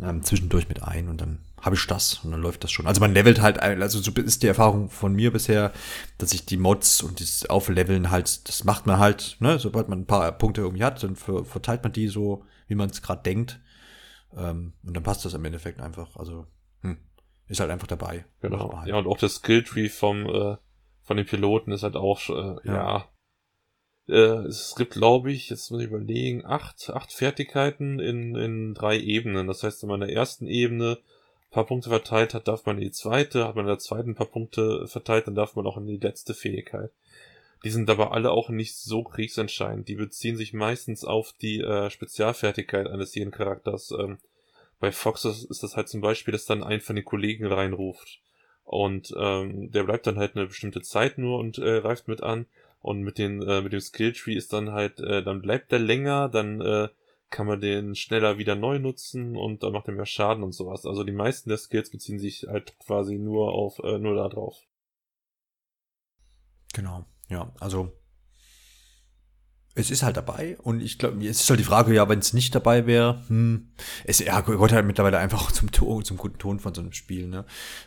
ähm, 0.00 0.22
zwischendurch 0.22 0.68
mit 0.68 0.82
ein 0.82 1.08
und 1.08 1.20
dann 1.20 1.40
habe 1.62 1.76
ich 1.76 1.86
das 1.86 2.20
und 2.24 2.32
dann 2.32 2.42
läuft 2.42 2.64
das 2.64 2.72
schon. 2.72 2.88
Also 2.88 3.00
man 3.00 3.14
levelt 3.14 3.40
halt, 3.40 3.60
also 3.60 4.00
so 4.00 4.10
ist 4.20 4.42
die 4.42 4.48
Erfahrung 4.48 4.90
von 4.90 5.14
mir 5.14 5.32
bisher, 5.32 5.72
dass 6.18 6.32
ich 6.32 6.44
die 6.44 6.56
Mods 6.56 7.02
und 7.02 7.20
das 7.20 7.48
Aufleveln 7.48 8.10
halt, 8.10 8.48
das 8.48 8.64
macht 8.64 8.86
man 8.86 8.98
halt, 8.98 9.36
ne, 9.38 9.60
sobald 9.60 9.88
man 9.88 10.00
ein 10.00 10.06
paar 10.06 10.30
Punkte 10.32 10.60
irgendwie 10.60 10.82
hat, 10.82 11.02
dann 11.02 11.14
verteilt 11.14 11.84
man 11.84 11.92
die 11.92 12.08
so, 12.08 12.44
wie 12.66 12.74
man 12.74 12.90
es 12.90 13.00
gerade 13.00 13.22
denkt. 13.22 13.60
Ähm, 14.36 14.72
und 14.84 14.96
dann 14.96 15.04
passt 15.04 15.24
das 15.24 15.34
im 15.34 15.44
Endeffekt 15.44 15.80
einfach. 15.80 16.16
Also, 16.16 16.46
hm, 16.80 16.98
ist 17.46 17.60
halt 17.60 17.70
einfach 17.70 17.86
dabei. 17.86 18.24
Genau. 18.40 18.78
Halt. 18.78 18.88
Ja, 18.88 18.96
und 18.96 19.06
auch 19.06 19.18
das 19.18 19.36
Skilltree 19.36 19.88
vom, 19.88 20.26
äh, 20.26 20.56
von 21.02 21.16
den 21.16 21.26
Piloten 21.26 21.70
ist 21.70 21.84
halt 21.84 21.96
auch, 21.96 22.28
äh, 22.28 22.56
ja. 22.64 22.74
ja. 22.74 23.08
Äh, 24.08 24.46
es 24.48 24.74
gibt, 24.76 24.94
glaube 24.94 25.30
ich, 25.30 25.48
jetzt 25.48 25.70
muss 25.70 25.80
ich 25.80 25.88
überlegen, 25.88 26.44
acht, 26.44 26.90
acht 26.90 27.12
Fertigkeiten 27.12 28.00
in, 28.00 28.34
in 28.34 28.74
drei 28.74 28.98
Ebenen. 28.98 29.46
Das 29.46 29.62
heißt, 29.62 29.84
in 29.84 29.90
meiner 29.90 30.08
ersten 30.08 30.48
Ebene 30.48 30.98
paar 31.52 31.66
Punkte 31.66 31.90
verteilt 31.90 32.34
hat, 32.34 32.48
darf 32.48 32.66
man 32.66 32.78
in 32.78 32.84
die 32.84 32.90
zweite, 32.90 33.46
hat 33.46 33.54
man 33.54 33.66
in 33.66 33.70
der 33.70 33.78
zweiten 33.78 34.14
paar 34.14 34.26
Punkte 34.26 34.88
verteilt, 34.88 35.26
dann 35.26 35.34
darf 35.34 35.54
man 35.54 35.66
auch 35.66 35.76
in 35.76 35.86
die 35.86 35.98
letzte 35.98 36.34
Fähigkeit. 36.34 36.90
Die 37.64 37.70
sind 37.70 37.88
aber 37.90 38.12
alle 38.12 38.32
auch 38.32 38.48
nicht 38.48 38.76
so 38.76 39.04
kriegsentscheidend. 39.04 39.86
Die 39.86 39.94
beziehen 39.94 40.36
sich 40.36 40.52
meistens 40.52 41.04
auf 41.04 41.32
die 41.40 41.60
äh, 41.60 41.90
Spezialfertigkeit 41.90 42.88
eines 42.88 43.14
jeden 43.14 43.30
Charakters. 43.30 43.92
Ähm, 43.92 44.18
bei 44.80 44.90
Fox 44.90 45.24
ist 45.24 45.62
das 45.62 45.76
halt 45.76 45.88
zum 45.88 46.00
Beispiel, 46.00 46.32
dass 46.32 46.44
dann 46.44 46.64
ein 46.64 46.80
von 46.80 46.96
den 46.96 47.04
Kollegen 47.04 47.46
reinruft. 47.46 48.20
Und 48.64 49.14
ähm, 49.16 49.70
der 49.70 49.84
bleibt 49.84 50.06
dann 50.08 50.18
halt 50.18 50.34
eine 50.34 50.46
bestimmte 50.46 50.82
Zeit 50.82 51.18
nur 51.18 51.38
und 51.38 51.58
äh, 51.58 51.76
reift 51.76 52.08
mit 52.08 52.22
an. 52.22 52.46
Und 52.80 53.02
mit, 53.02 53.18
den, 53.18 53.40
äh, 53.42 53.60
mit 53.60 53.72
dem 53.72 53.80
Skilltree 53.80 54.34
ist 54.34 54.52
dann 54.52 54.72
halt, 54.72 54.98
äh, 54.98 55.22
dann 55.22 55.40
bleibt 55.40 55.70
der 55.70 55.78
länger, 55.78 56.28
dann 56.28 56.60
äh, 56.60 56.88
kann 57.32 57.46
man 57.46 57.60
den 57.60 57.96
schneller 57.96 58.38
wieder 58.38 58.54
neu 58.54 58.78
nutzen 58.78 59.36
und 59.36 59.64
dann 59.64 59.72
macht 59.72 59.88
er 59.88 59.94
mehr 59.94 60.06
Schaden 60.06 60.44
und 60.44 60.52
sowas. 60.52 60.86
Also 60.86 61.02
die 61.02 61.12
meisten 61.12 61.48
der 61.48 61.58
Skills 61.58 61.90
beziehen 61.90 62.20
sich 62.20 62.46
halt 62.48 62.78
quasi 62.78 63.18
nur 63.18 63.52
auf 63.52 63.80
äh, 63.80 63.98
nur 63.98 64.14
da 64.14 64.28
drauf. 64.28 64.56
Genau, 66.74 67.04
ja, 67.28 67.52
also 67.58 67.92
es 69.74 69.90
ist 69.90 70.02
halt 70.02 70.16
dabei 70.18 70.58
und 70.62 70.82
ich 70.82 70.98
glaube, 70.98 71.26
es 71.26 71.40
ist 71.40 71.48
halt 71.48 71.58
die 71.58 71.64
Frage, 71.64 71.94
ja, 71.94 72.08
wenn 72.08 72.18
es 72.18 72.34
nicht 72.34 72.54
dabei 72.54 72.86
wäre, 72.86 73.22
hm, 73.28 73.72
es 74.04 74.18
ja, 74.18 74.40
gehört 74.42 74.72
halt 74.72 74.86
mittlerweile 74.86 75.18
einfach 75.18 75.50
zum 75.52 75.72
Ton, 75.72 76.04
zum 76.04 76.18
guten 76.18 76.38
Ton 76.38 76.60
von 76.60 76.74
so 76.74 76.82
einem 76.82 76.92
Spiel, 76.92 77.26
ne? 77.26 77.46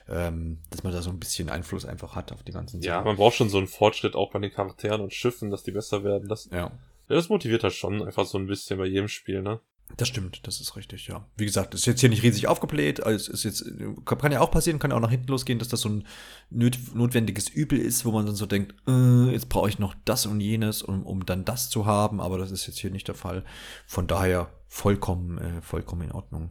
Ähm, 0.09 0.59
dass 0.71 0.83
man 0.83 0.93
da 0.93 1.01
so 1.01 1.11
ein 1.11 1.19
bisschen 1.19 1.49
Einfluss 1.49 1.85
einfach 1.85 2.15
hat 2.15 2.31
auf 2.31 2.43
die 2.43 2.51
ganzen 2.51 2.81
Sachen. 2.81 2.87
Ja, 2.87 3.03
man 3.03 3.15
braucht 3.15 3.35
schon 3.35 3.49
so 3.49 3.59
einen 3.59 3.67
Fortschritt 3.67 4.15
auch 4.15 4.31
bei 4.31 4.39
den 4.39 4.51
Charakteren 4.51 5.01
und 5.01 5.13
Schiffen, 5.13 5.51
dass 5.51 5.63
die 5.63 5.71
besser 5.71 6.03
werden. 6.03 6.27
Das, 6.27 6.49
ja. 6.51 6.71
Ja, 7.07 7.15
das 7.15 7.29
motiviert 7.29 7.63
halt 7.63 7.73
schon 7.73 8.03
einfach 8.03 8.25
so 8.25 8.37
ein 8.37 8.47
bisschen 8.47 8.77
bei 8.77 8.85
jedem 8.85 9.07
Spiel, 9.07 9.41
ne? 9.41 9.59
Das 9.97 10.07
stimmt, 10.07 10.45
das 10.47 10.59
ist 10.59 10.75
richtig, 10.75 11.07
ja. 11.07 11.27
Wie 11.37 11.45
gesagt, 11.45 11.75
ist 11.75 11.85
jetzt 11.85 11.99
hier 11.99 12.09
nicht 12.09 12.23
riesig 12.23 12.47
aufgebläht, 12.47 13.03
also 13.03 13.31
ist 13.31 13.43
jetzt, 13.43 13.65
kann 14.05 14.31
ja 14.31 14.41
auch 14.41 14.49
passieren, 14.49 14.79
kann 14.79 14.89
ja 14.89 14.97
auch 14.97 15.01
nach 15.01 15.11
hinten 15.11 15.27
losgehen, 15.27 15.59
dass 15.59 15.67
das 15.67 15.81
so 15.81 15.89
ein 15.89 16.07
notwendiges 16.49 17.49
Übel 17.49 17.77
ist, 17.77 18.03
wo 18.03 18.11
man 18.11 18.25
dann 18.25 18.35
so 18.35 18.47
denkt, 18.47 18.73
äh, 18.87 19.31
jetzt 19.31 19.47
brauche 19.47 19.69
ich 19.69 19.77
noch 19.77 19.93
das 20.03 20.25
und 20.25 20.41
jenes, 20.41 20.81
um, 20.81 21.05
um 21.05 21.25
dann 21.25 21.45
das 21.45 21.69
zu 21.69 21.85
haben, 21.85 22.19
aber 22.19 22.39
das 22.39 22.49
ist 22.49 22.65
jetzt 22.65 22.79
hier 22.79 22.89
nicht 22.89 23.07
der 23.07 23.15
Fall. 23.15 23.45
Von 23.85 24.07
daher 24.07 24.49
vollkommen, 24.67 25.37
äh, 25.37 25.61
vollkommen 25.61 26.01
in 26.01 26.11
Ordnung. 26.11 26.49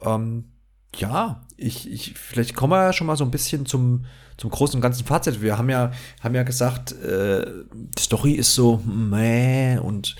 Ähm, 0.00 0.53
ja, 1.00 1.42
ich, 1.56 1.90
ich, 1.90 2.14
vielleicht 2.14 2.54
kommen 2.54 2.72
wir 2.72 2.82
ja 2.82 2.92
schon 2.92 3.06
mal 3.06 3.16
so 3.16 3.24
ein 3.24 3.30
bisschen 3.30 3.66
zum, 3.66 4.06
zum 4.36 4.50
großen 4.50 4.76
und 4.76 4.82
ganzen 4.82 5.06
Fazit. 5.06 5.40
Wir 5.42 5.58
haben 5.58 5.70
ja, 5.70 5.92
haben 6.20 6.34
ja 6.34 6.42
gesagt, 6.42 6.92
äh, 6.92 7.64
die 7.72 8.02
Story 8.02 8.32
ist 8.32 8.54
so 8.54 8.78
meh 8.78 9.78
und 9.78 10.16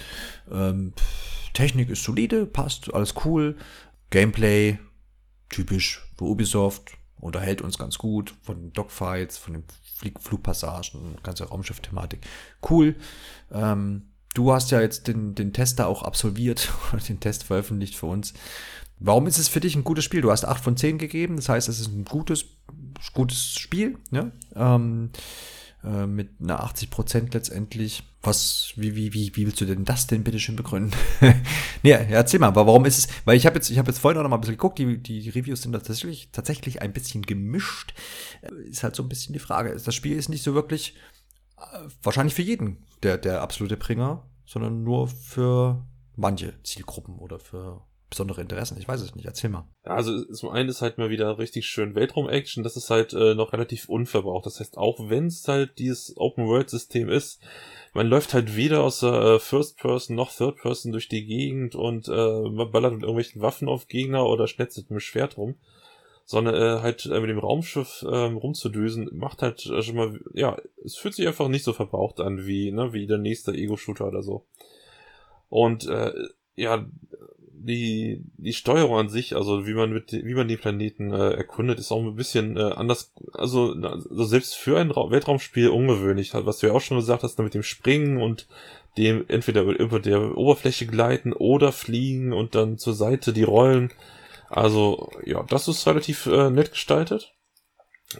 ähm, 0.50 0.92
Technik 1.52 1.90
ist 1.90 2.04
solide, 2.04 2.46
passt, 2.46 2.92
alles 2.92 3.14
cool. 3.24 3.56
Gameplay, 4.10 4.78
typisch 5.48 6.06
für 6.16 6.24
Ubisoft, 6.24 6.92
unterhält 7.16 7.62
uns 7.62 7.78
ganz 7.78 7.98
gut 7.98 8.34
von 8.42 8.56
den 8.60 8.72
Dogfights, 8.72 9.38
von 9.38 9.54
den 9.54 9.64
Flieg 9.96 10.20
Flugpassagen, 10.20 11.16
ganze 11.22 11.44
Raumschiff-Thematik. 11.44 12.20
Cool. 12.68 12.96
Ähm, 13.50 14.10
du 14.34 14.52
hast 14.52 14.70
ja 14.70 14.80
jetzt 14.80 15.08
den, 15.08 15.34
den 15.34 15.52
Tester 15.52 15.86
auch 15.86 16.02
absolviert, 16.02 16.72
den 17.08 17.20
Test 17.20 17.44
veröffentlicht 17.44 17.96
für 17.96 18.06
uns. 18.06 18.34
Warum 19.00 19.26
ist 19.26 19.38
es 19.38 19.48
für 19.48 19.60
dich 19.60 19.74
ein 19.74 19.84
gutes 19.84 20.04
Spiel? 20.04 20.20
Du 20.20 20.30
hast 20.30 20.44
8 20.44 20.62
von 20.62 20.76
10 20.76 20.98
gegeben, 20.98 21.36
das 21.36 21.48
heißt, 21.48 21.68
es 21.68 21.80
ist 21.80 21.88
ein 21.88 22.04
gutes, 22.04 22.44
gutes 23.12 23.54
Spiel, 23.58 23.98
ne? 24.10 24.32
Ähm, 24.54 25.10
äh, 25.84 26.06
mit 26.06 26.30
einer 26.40 26.62
80 26.62 26.90
Prozent 26.90 27.34
letztendlich. 27.34 28.04
Was, 28.22 28.72
wie, 28.76 28.96
wie, 28.96 29.12
wie, 29.12 29.36
wie 29.36 29.44
willst 29.44 29.60
du 29.60 29.66
denn 29.66 29.84
das 29.84 30.06
denn 30.06 30.24
bitte 30.24 30.40
schön 30.40 30.56
begründen? 30.56 30.92
nee, 31.82 31.90
erzähl 31.90 32.40
mal, 32.40 32.46
aber 32.46 32.66
warum 32.66 32.86
ist 32.86 32.98
es, 32.98 33.08
weil 33.26 33.36
ich 33.36 33.44
habe 33.44 33.56
jetzt, 33.56 33.68
ich 33.68 33.76
habe 33.76 33.90
jetzt 33.90 33.98
vorhin 33.98 34.18
auch 34.18 34.22
noch 34.22 34.30
mal 34.30 34.38
ein 34.38 34.40
bisschen 34.40 34.56
geguckt, 34.56 34.78
die, 34.78 34.96
die 34.96 35.28
Reviews 35.28 35.60
sind 35.60 35.72
tatsächlich, 35.72 36.30
tatsächlich 36.32 36.80
ein 36.80 36.94
bisschen 36.94 37.20
gemischt. 37.20 37.92
Äh, 38.40 38.70
ist 38.70 38.82
halt 38.82 38.96
so 38.96 39.02
ein 39.02 39.10
bisschen 39.10 39.34
die 39.34 39.40
Frage. 39.40 39.76
Das 39.76 39.94
Spiel 39.94 40.16
ist 40.16 40.30
nicht 40.30 40.42
so 40.42 40.54
wirklich, 40.54 40.94
wahrscheinlich 42.02 42.34
für 42.34 42.42
jeden 42.42 42.84
der, 43.02 43.18
der 43.18 43.42
absolute 43.42 43.76
Bringer, 43.76 44.26
sondern 44.46 44.82
nur 44.82 45.08
für 45.08 45.84
manche 46.16 46.62
Zielgruppen 46.62 47.18
oder 47.18 47.38
für 47.38 47.82
besondere 48.14 48.40
Interessen? 48.40 48.78
Ich 48.78 48.86
weiß 48.86 49.00
es 49.00 49.14
nicht. 49.14 49.26
Erzähl 49.26 49.50
mal. 49.50 49.68
Also 49.82 50.24
zum 50.32 50.50
einen 50.50 50.68
ist 50.68 50.82
halt 50.82 50.98
mal 50.98 51.10
wieder 51.10 51.38
richtig 51.38 51.66
schön 51.66 51.94
Weltraum-Action. 51.94 52.62
Das 52.62 52.76
ist 52.76 52.90
halt 52.90 53.12
äh, 53.12 53.34
noch 53.34 53.52
relativ 53.52 53.88
unverbraucht. 53.88 54.46
Das 54.46 54.60
heißt, 54.60 54.78
auch 54.78 55.08
wenn 55.08 55.26
es 55.26 55.46
halt 55.48 55.78
dieses 55.78 56.16
Open-World-System 56.16 57.08
ist, 57.08 57.40
man 57.92 58.06
läuft 58.06 58.34
halt 58.34 58.56
weder 58.56 58.82
aus 58.82 59.00
der 59.00 59.12
äh, 59.12 59.38
First 59.38 59.78
Person 59.78 60.16
noch 60.16 60.32
Third 60.32 60.56
Person 60.56 60.92
durch 60.92 61.08
die 61.08 61.26
Gegend 61.26 61.74
und 61.74 62.08
äh, 62.08 62.12
man 62.50 62.70
ballert 62.70 62.92
mit 62.92 63.02
irgendwelchen 63.02 63.42
Waffen 63.42 63.68
auf 63.68 63.88
Gegner 63.88 64.26
oder 64.26 64.46
schnetzelt 64.46 64.90
mit 64.90 64.98
dem 64.98 65.00
Schwert 65.00 65.36
rum, 65.36 65.56
sondern 66.24 66.54
äh, 66.54 66.80
halt 66.80 67.06
äh, 67.06 67.20
mit 67.20 67.30
dem 67.30 67.38
Raumschiff 67.38 68.02
äh, 68.02 68.06
rumzudüsen, 68.06 69.10
macht 69.12 69.42
halt 69.42 69.66
äh, 69.66 69.82
schon 69.82 69.96
mal, 69.96 70.20
ja, 70.32 70.56
es 70.84 70.96
fühlt 70.96 71.14
sich 71.14 71.26
einfach 71.26 71.48
nicht 71.48 71.64
so 71.64 71.72
verbraucht 71.72 72.20
an 72.20 72.46
wie, 72.46 72.72
ne, 72.72 72.92
wie 72.92 73.06
der 73.06 73.18
nächste 73.18 73.52
Ego-Shooter 73.52 74.08
oder 74.08 74.22
so. 74.22 74.46
Und 75.48 75.86
äh, 75.86 76.12
ja, 76.56 76.86
die, 77.64 78.22
die 78.36 78.52
Steuerung 78.52 78.96
an 78.96 79.08
sich, 79.08 79.36
also 79.36 79.66
wie 79.66 79.74
man 79.74 79.92
mit, 79.92 80.12
wie 80.12 80.34
man 80.34 80.48
die 80.48 80.56
Planeten 80.56 81.12
äh, 81.12 81.30
erkundet, 81.30 81.78
ist 81.78 81.92
auch 81.92 82.02
ein 82.02 82.14
bisschen 82.14 82.56
äh, 82.56 82.60
anders, 82.60 83.12
also, 83.32 83.72
also 83.72 84.24
selbst 84.24 84.54
für 84.54 84.78
ein 84.78 84.90
Ra 84.90 85.10
Weltraumspiel 85.10 85.68
ungewöhnlich, 85.68 86.32
was 86.34 86.58
du 86.58 86.66
ja 86.66 86.72
auch 86.72 86.80
schon 86.80 86.98
gesagt 86.98 87.22
hast, 87.22 87.38
mit 87.38 87.54
dem 87.54 87.62
Springen 87.62 88.20
und 88.20 88.46
dem 88.96 89.24
entweder 89.28 89.62
über 89.62 89.98
der 89.98 90.36
Oberfläche 90.36 90.86
gleiten 90.86 91.32
oder 91.32 91.72
fliegen 91.72 92.32
und 92.32 92.54
dann 92.54 92.78
zur 92.78 92.94
Seite 92.94 93.32
die 93.32 93.42
Rollen. 93.42 93.90
Also, 94.54 95.10
ja, 95.24 95.42
das 95.42 95.66
ist 95.66 95.84
relativ 95.88 96.26
äh, 96.26 96.48
nett 96.48 96.70
gestaltet. 96.70 97.34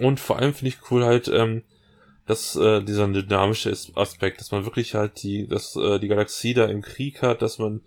Und 0.00 0.18
vor 0.18 0.36
allem 0.36 0.52
finde 0.52 0.70
ich 0.70 0.90
cool 0.90 1.04
halt, 1.04 1.28
ähm, 1.28 1.62
dass 2.26 2.56
äh, 2.56 2.82
dieser 2.82 3.06
dynamische 3.06 3.72
Aspekt, 3.94 4.40
dass 4.40 4.50
man 4.50 4.64
wirklich 4.64 4.96
halt 4.96 5.22
die, 5.22 5.46
dass 5.46 5.76
äh, 5.76 6.00
die 6.00 6.08
Galaxie 6.08 6.52
da 6.52 6.64
im 6.64 6.82
Krieg 6.82 7.22
hat, 7.22 7.40
dass 7.40 7.58
man 7.58 7.82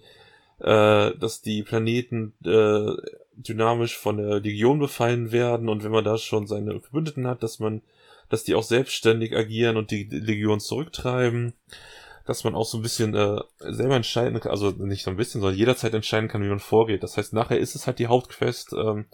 äh, 0.60 1.12
dass 1.18 1.42
die 1.42 1.62
Planeten 1.62 2.36
äh, 2.46 2.96
dynamisch 3.36 3.98
von 3.98 4.16
der 4.16 4.40
Legion 4.40 4.80
befallen 4.80 5.34
werden 5.34 5.68
und 5.68 5.84
wenn 5.84 5.92
man 5.92 6.06
da 6.06 6.18
schon 6.18 6.48
seine 6.48 6.80
Verbündeten 6.80 7.28
hat, 7.28 7.44
dass 7.44 7.60
man, 7.60 7.82
dass 8.30 8.46
die 8.46 8.56
auch 8.56 8.64
selbstständig 8.64 9.36
agieren 9.36 9.76
und 9.76 9.92
die 9.92 10.06
Legion 10.06 10.62
zurücktreiben, 10.62 11.54
dass 12.28 12.44
man 12.44 12.56
auch 12.56 12.66
so 12.66 12.78
ein 12.78 12.84
bisschen 12.84 13.16
äh, 13.16 13.40
selber 13.60 13.96
entscheiden 13.96 14.40
kann, 14.40 14.52
also 14.52 14.72
nicht 14.72 15.04
so 15.04 15.10
ein 15.10 15.18
bisschen, 15.18 15.42
sondern 15.42 15.58
jederzeit 15.58 15.94
entscheiden 15.94 16.30
kann, 16.30 16.44
wie 16.44 16.50
man 16.50 16.60
vorgeht. 16.60 17.02
Das 17.02 17.18
heißt, 17.18 17.34
nachher 17.34 17.58
ist 17.58 17.74
es 17.74 17.88
halt 17.88 18.00
die 18.00 18.08
Hauptquest, 18.08 18.74
ähm, 18.74 19.06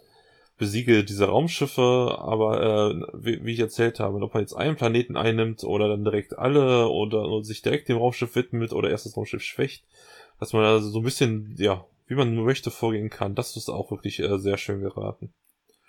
besiege 0.58 1.04
diese 1.04 1.26
Raumschiffe, 1.26 2.16
aber 2.18 2.62
äh, 2.62 3.02
wie, 3.14 3.44
wie 3.44 3.52
ich 3.52 3.60
erzählt 3.60 4.00
habe, 4.00 4.18
ob 4.20 4.34
man 4.34 4.42
jetzt 4.42 4.54
einen 4.54 4.76
Planeten 4.76 5.16
einnimmt 5.16 5.64
oder 5.64 5.88
dann 5.88 6.04
direkt 6.04 6.38
alle 6.38 6.88
oder, 6.88 7.24
oder 7.28 7.44
sich 7.44 7.62
direkt 7.62 7.88
dem 7.88 7.98
Raumschiff 7.98 8.34
widmet 8.34 8.72
oder 8.72 8.90
erst 8.90 9.06
das 9.06 9.16
Raumschiff 9.16 9.42
schwächt, 9.42 9.84
dass 10.40 10.52
man 10.52 10.64
also 10.64 10.90
so 10.90 10.98
ein 10.98 11.04
bisschen, 11.04 11.54
ja, 11.56 11.86
wie 12.06 12.14
man 12.14 12.34
möchte 12.34 12.70
vorgehen 12.70 13.10
kann. 13.10 13.34
Das 13.34 13.56
ist 13.56 13.68
auch 13.68 13.90
wirklich 13.90 14.20
äh, 14.20 14.38
sehr 14.38 14.58
schön 14.58 14.80
geraten. 14.80 15.32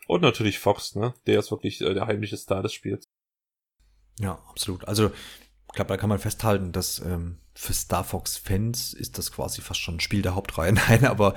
Und 0.08 0.22
natürlich 0.22 0.60
Fox, 0.60 0.96
ne? 0.96 1.14
Der 1.26 1.40
ist 1.40 1.52
wirklich 1.52 1.82
äh, 1.82 1.94
der 1.94 2.06
heimliche 2.06 2.38
Star 2.38 2.62
des 2.62 2.74
Spiels. 2.74 3.06
Ja, 4.20 4.40
absolut. 4.50 4.88
Also, 4.88 5.12
ich 5.76 5.78
glaube, 5.78 5.90
da 5.90 5.98
kann 5.98 6.08
man 6.08 6.20
festhalten, 6.20 6.72
dass 6.72 7.00
ähm, 7.00 7.36
für 7.54 7.74
Star 7.74 8.06
Fox-Fans 8.06 8.94
ist 8.94 9.18
das 9.18 9.34
quasi 9.34 9.60
fast 9.60 9.82
schon 9.82 9.98
ein 9.98 10.00
Spiel 10.00 10.22
der 10.22 10.34
Hauptreihe. 10.34 10.72
Nein, 10.88 11.04
aber 11.04 11.36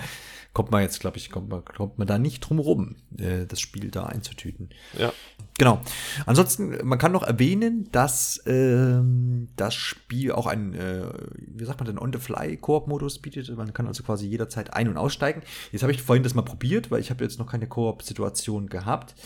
kommt 0.52 0.70
man 0.70 0.82
jetzt, 0.82 1.00
glaube 1.00 1.16
ich, 1.16 1.28
kommt 1.28 1.48
man, 1.48 1.64
kommt 1.64 1.98
man 1.98 2.06
da 2.06 2.18
nicht 2.18 2.38
drum 2.40 2.60
rum, 2.60 2.94
äh, 3.18 3.46
das 3.46 3.60
Spiel 3.60 3.90
da 3.90 4.06
einzutüten. 4.06 4.68
Ja. 4.96 5.12
Genau. 5.58 5.80
Ansonsten, 6.24 6.86
man 6.86 7.00
kann 7.00 7.10
noch 7.10 7.24
erwähnen, 7.24 7.88
dass 7.90 8.40
ähm, 8.46 9.48
das 9.56 9.74
Spiel 9.74 10.30
auch 10.30 10.46
ein, 10.46 10.72
äh, 10.72 11.10
wie 11.40 11.64
sagt 11.64 11.80
man 11.80 11.86
denn, 11.86 11.98
On-the-Fly-Koop-Modus 11.98 13.18
bietet. 13.18 13.56
Man 13.56 13.72
kann 13.72 13.88
also 13.88 14.04
quasi 14.04 14.28
jederzeit 14.28 14.72
ein- 14.72 14.88
und 14.88 14.98
aussteigen. 14.98 15.42
Jetzt 15.72 15.82
habe 15.82 15.92
ich 15.92 16.00
vorhin 16.00 16.22
das 16.22 16.34
mal 16.34 16.42
probiert, 16.42 16.92
weil 16.92 17.00
ich 17.00 17.10
habe 17.10 17.24
jetzt 17.24 17.40
noch 17.40 17.50
keine 17.50 17.66
Koop-Situation 17.66 18.68
gehabt. 18.68 19.16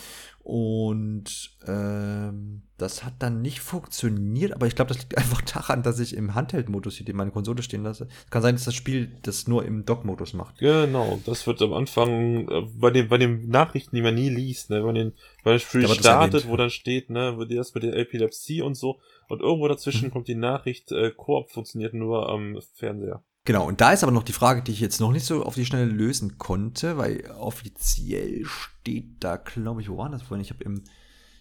Und 0.45 1.57
ähm, 1.69 2.63
das 2.77 3.05
hat 3.05 3.15
dann 3.21 3.43
nicht 3.43 3.61
funktioniert, 3.61 4.53
aber 4.53 4.67
ich 4.67 4.75
glaube, 4.75 4.89
das 4.89 4.99
liegt 4.99 5.17
einfach 5.19 5.41
daran, 5.43 5.83
dass 5.85 6.01
ich 6.01 6.17
im 6.17 6.35
Handheld-Modus 6.35 6.97
hier 6.97 7.15
meine 7.15 7.31
Konsole 7.31 7.63
stehen 7.63 7.85
lasse. 7.85 8.09
Es 8.25 8.31
kann 8.31 8.43
sein, 8.43 8.57
dass 8.57 8.65
das 8.65 8.75
Spiel 8.75 9.17
das 9.23 9.47
nur 9.47 9.65
im 9.65 9.85
Dock-Modus 9.85 10.33
macht. 10.35 10.59
Genau, 10.59 11.21
das 11.27 11.47
wird 11.47 11.63
am 11.63 11.73
Anfang 11.73 12.49
äh, 12.49 12.63
bei 12.77 12.91
den, 12.91 13.09
bei 13.09 13.19
den 13.19 13.49
Nachrichten, 13.49 13.95
die 13.95 14.03
man 14.03 14.15
nie 14.17 14.29
liest, 14.31 14.71
ne, 14.71 14.85
wenn 14.85 14.97
den, 14.97 15.13
wenn 15.45 15.53
das 15.53 15.63
Spiel 15.63 15.83
Da 15.83 15.89
startet, 15.95 16.35
erwähnt. 16.43 16.53
wo 16.53 16.57
dann 16.57 16.71
steht, 16.71 17.09
ne, 17.11 17.39
wird 17.39 17.53
das 17.53 17.73
mit 17.75 17.85
der 17.85 17.97
Epilepsie 17.97 18.63
und 18.63 18.75
so, 18.75 18.99
und 19.29 19.41
irgendwo 19.41 19.69
dazwischen 19.69 20.09
Mhm. 20.09 20.11
kommt 20.13 20.27
die 20.29 20.35
Nachricht, 20.35 20.91
äh, 20.91 21.13
Koop 21.17 21.51
funktioniert 21.51 21.95
nur 21.95 22.29
am 22.29 22.59
Fernseher. 22.75 23.23
Genau, 23.45 23.67
und 23.67 23.81
da 23.81 23.93
ist 23.93 24.05
aber 24.05 24.13
noch 24.13 24.23
die 24.23 24.33
Frage, 24.33 24.63
die 24.63 24.71
ich 24.71 24.81
jetzt 24.81 25.01
noch 25.01 25.11
nicht 25.11 25.27
so 25.27 25.45
auf 25.45 25.57
die 25.57 25.67
Schnelle 25.67 25.91
lösen 25.91 26.39
konnte, 26.39 26.97
weil 26.97 27.29
offiziell 27.33 28.45
steht 28.45 29.17
da, 29.25 29.37
glaube 29.37 29.81
ich, 29.81 29.89
wo 29.89 29.99
war 29.99 30.11
das 30.11 30.23
vorhin? 30.23 30.45
Ich 30.45 30.51
habe 30.51 30.63
im, 30.63 30.85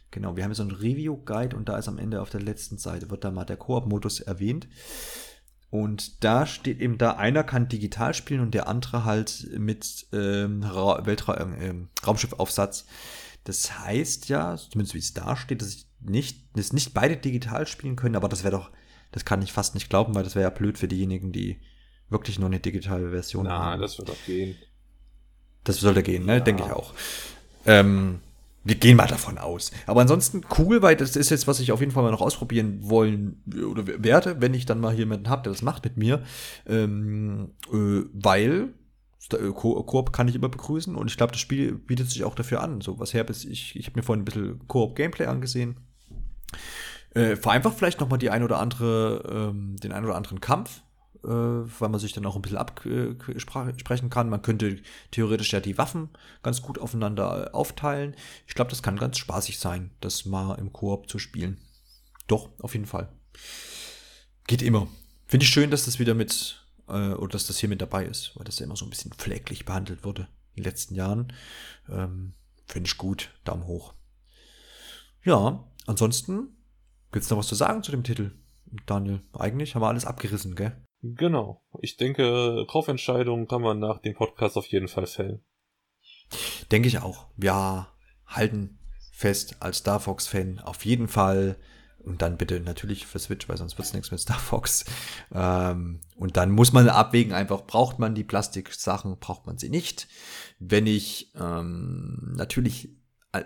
genau, 0.10 0.36
wir 0.36 0.44
haben 0.44 0.54
so 0.56 0.64
einen 0.64 0.72
Review-Guide 0.72 1.56
und 1.56 1.70
da 1.70 1.78
ist 1.78 1.88
am 1.88 2.00
Ende 2.00 2.22
auf 2.22 2.32
der 2.32 2.42
letzten 2.42 2.80
Seite, 2.80 3.12
wird 3.12 3.24
da 3.24 3.30
mal 3.30 3.46
der 3.46 3.58
Koop-Modus 3.58 4.20
erwähnt. 4.20 4.68
Und 5.70 6.24
da 6.24 6.48
steht 6.48 6.82
eben 6.82 6.98
da, 6.98 7.12
einer 7.12 7.44
kann 7.44 7.70
digital 7.70 8.16
spielen 8.16 8.42
und 8.42 8.56
der 8.56 8.68
andere 8.68 9.06
halt 9.06 9.48
mit 9.58 10.08
ähm, 10.12 10.64
Ra 10.64 11.06
Weltra 11.06 11.36
äh, 11.36 11.74
Raumschiffaufsatz. 12.06 12.88
Das 13.44 13.80
heißt 13.80 14.28
ja, 14.28 14.58
zumindest 14.58 14.96
wie 14.96 15.00
es 15.00 15.14
da 15.14 15.38
steht, 15.38 15.62
dass 15.62 15.70
ich 15.70 15.88
nicht, 16.00 16.58
dass 16.58 16.74
nicht 16.74 16.96
beide 16.96 17.16
digital 17.16 17.68
spielen 17.68 17.96
können, 17.96 18.16
aber 18.16 18.28
das 18.28 18.44
wäre 18.44 18.58
doch, 18.58 18.72
das 19.12 19.24
kann 19.24 19.44
ich 19.44 19.54
fast 19.54 19.76
nicht 19.76 19.90
glauben, 19.90 20.16
weil 20.16 20.24
das 20.24 20.34
wäre 20.34 20.44
ja 20.44 20.50
blöd 20.50 20.80
für 20.80 20.88
diejenigen, 20.88 21.32
die 21.32 21.62
wirklich 22.12 22.38
nur 22.40 22.48
eine 22.48 22.60
digitale 22.60 23.10
Version 23.10 23.46
Na, 23.46 23.60
haben. 23.60 23.82
das 23.82 23.98
wird 23.98 24.10
doch 24.10 24.26
gehen. 24.26 24.56
Das 25.64 25.80
sollte 25.80 26.04
gehen, 26.04 26.26
ne? 26.26 26.34
Ja. 26.36 26.40
Denke 26.40 26.64
ich 26.66 26.72
auch. 26.72 26.94
Ähm, 27.66 28.20
wir 28.64 28.76
gehen 28.76 28.98
mal 28.98 29.08
davon 29.08 29.38
aus. 29.38 29.72
Aber 29.88 30.02
ansonsten 30.02 30.42
cool, 30.58 30.82
weil 30.82 30.96
das 30.96 31.16
ist 31.16 31.30
jetzt, 31.32 31.48
was 31.48 31.60
ich 31.60 31.72
auf 31.72 31.80
jeden 31.80 31.92
Fall 31.92 32.04
mal 32.04 32.12
noch 32.12 32.22
ausprobieren 32.22 32.80
wollen 32.82 33.42
oder 33.72 33.86
werde, 34.04 34.42
wenn 34.42 34.54
ich 34.54 34.66
dann 34.66 34.80
mal 34.80 34.90
hier 34.92 35.00
jemanden 35.00 35.30
habe, 35.30 35.44
der 35.44 35.52
das 35.52 35.62
macht 35.62 35.84
mit 35.84 35.98
mir. 35.98 36.24
Ähm, 36.68 37.52
äh, 37.72 38.02
weil 38.14 38.74
äh, 39.34 39.52
Ko- 39.54 39.82
Koop 39.84 40.14
kann 40.14 40.28
ich 40.28 40.36
immer 40.36 40.50
begrüßen 40.50 40.96
und 40.96 41.10
ich 41.10 41.18
glaube, 41.18 41.32
das 41.32 41.42
Spiel 41.42 41.74
bietet 41.74 42.10
sich 42.10 42.24
auch 42.24 42.36
dafür 42.36 42.62
an. 42.62 42.82
So 42.82 43.00
was 43.00 43.14
her 43.14 43.24
bis 43.24 43.46
ich, 43.46 43.76
ich 43.76 43.88
habe 43.88 44.00
mir 44.00 44.04
vorhin 44.04 44.22
ein 44.22 44.26
bisschen 44.26 44.68
Koop-Gameplay 44.68 45.26
angesehen. 45.28 45.78
Äh, 47.14 47.36
vereinfacht 47.36 47.78
vielleicht 47.78 48.00
noch 48.00 48.10
mal 48.10 48.18
die 48.18 48.30
ein 48.30 48.44
oder 48.44 48.60
andere, 48.60 49.52
ähm, 49.54 49.76
den 49.78 49.92
ein 49.92 50.06
oder 50.06 50.16
anderen 50.16 50.40
Kampf, 50.40 50.82
weil 51.30 51.90
man 51.90 52.00
sich 52.00 52.14
dann 52.14 52.26
auch 52.26 52.36
ein 52.36 52.42
bisschen 52.42 52.58
absprechen 52.58 54.10
kann. 54.10 54.30
Man 54.30 54.42
könnte 54.42 54.80
theoretisch 55.12 55.54
ja 55.54 55.60
die 55.60 55.78
Waffen 55.78 56.10
ganz 56.42 56.62
gut 56.62 56.80
aufeinander 56.80 57.48
äh, 57.48 57.52
aufteilen. 57.52 58.16
Ich 58.48 58.56
glaube, 58.56 58.72
das 58.72 58.82
kann 58.82 58.98
ganz 58.98 59.18
spaßig 59.18 59.60
sein, 59.60 59.92
das 60.02 60.26
mal 60.26 60.56
im 60.56 60.74
Koop 60.74 61.10
zu 61.10 61.20
spielen. 61.20 61.58
Doch, 62.28 62.50
auf 62.60 62.74
jeden 62.74 62.88
Fall. 62.88 63.10
Geht 64.48 64.62
immer. 64.62 64.88
Finde 65.28 65.46
ich 65.46 65.52
schön, 65.52 65.72
dass 65.72 65.86
das 65.86 66.00
wieder 66.00 66.14
mit, 66.14 66.66
äh, 66.88 67.14
oder 67.14 67.34
dass 67.34 67.48
das 67.48 67.60
hier 67.60 67.70
mit 67.70 67.82
dabei 67.82 68.06
ist, 68.06 68.32
weil 68.36 68.46
das 68.46 68.60
ja 68.60 68.66
immer 68.66 68.76
so 68.76 68.86
ein 68.86 68.90
bisschen 68.90 69.14
pfleglich 69.14 69.66
behandelt 69.66 70.04
wurde 70.04 70.28
in 70.56 70.64
den 70.64 70.70
letzten 70.70 70.96
Jahren. 70.96 71.34
Ähm, 71.90 72.34
Finde 72.66 72.88
ich 72.88 72.98
gut. 72.98 73.30
Daumen 73.44 73.68
hoch. 73.68 73.94
Ja, 75.24 75.68
ansonsten 75.86 76.58
gibt's 77.12 77.30
noch 77.30 77.38
was 77.38 77.48
zu 77.48 77.56
sagen 77.56 77.84
zu 77.84 77.92
dem 77.92 78.04
Titel, 78.04 78.32
Daniel? 78.86 79.22
Eigentlich 79.34 79.76
haben 79.76 79.82
wir 79.84 79.90
alles 79.90 80.06
abgerissen, 80.06 80.56
gell? 80.56 80.76
Genau. 81.04 81.62
Ich 81.80 81.98
denke, 81.98 82.66
Kaufentscheidungen 82.68 83.48
kann 83.48 83.62
man 83.62 83.80
nach 83.80 84.00
dem 84.00 84.14
Podcast 84.14 84.58
auf 84.58 84.68
jeden 84.68 84.88
Fall 84.88 85.08
fällen. 85.08 85.44
Denke 86.72 86.88
ich 86.88 87.00
auch. 87.00 87.28
Wir 87.36 87.88
halten 88.28 88.80
fest 89.12 89.58
als 89.60 89.78
Star 89.80 90.00
Fox-Fan 90.00 90.60
auf 90.60 90.86
jeden 90.86 91.08
Fall. 91.08 91.58
Und 92.00 92.24
dann 92.24 92.38
bitte 92.38 92.60
natürlich 92.60 93.06
für 93.06 93.20
Switch, 93.20 93.48
weil 93.48 93.58
sonst 93.58 93.78
wird's 93.78 93.94
nichts 93.94 94.10
mit 94.10 94.20
Star 94.20 94.40
Fox. 94.40 94.86
Ähm, 95.34 96.02
und 96.16 96.36
dann 96.38 96.50
muss 96.50 96.74
man 96.74 96.90
abwägen, 96.90 97.34
einfach 97.34 97.66
braucht 97.68 98.00
man 98.00 98.16
die 98.16 98.24
Plastiksachen, 98.24 99.20
braucht 99.20 99.46
man 99.46 99.60
sie 99.60 99.70
nicht. 99.70 100.08
Wenn 100.58 100.88
ich 100.88 101.32
ähm, 101.36 102.34
natürlich 102.36 102.90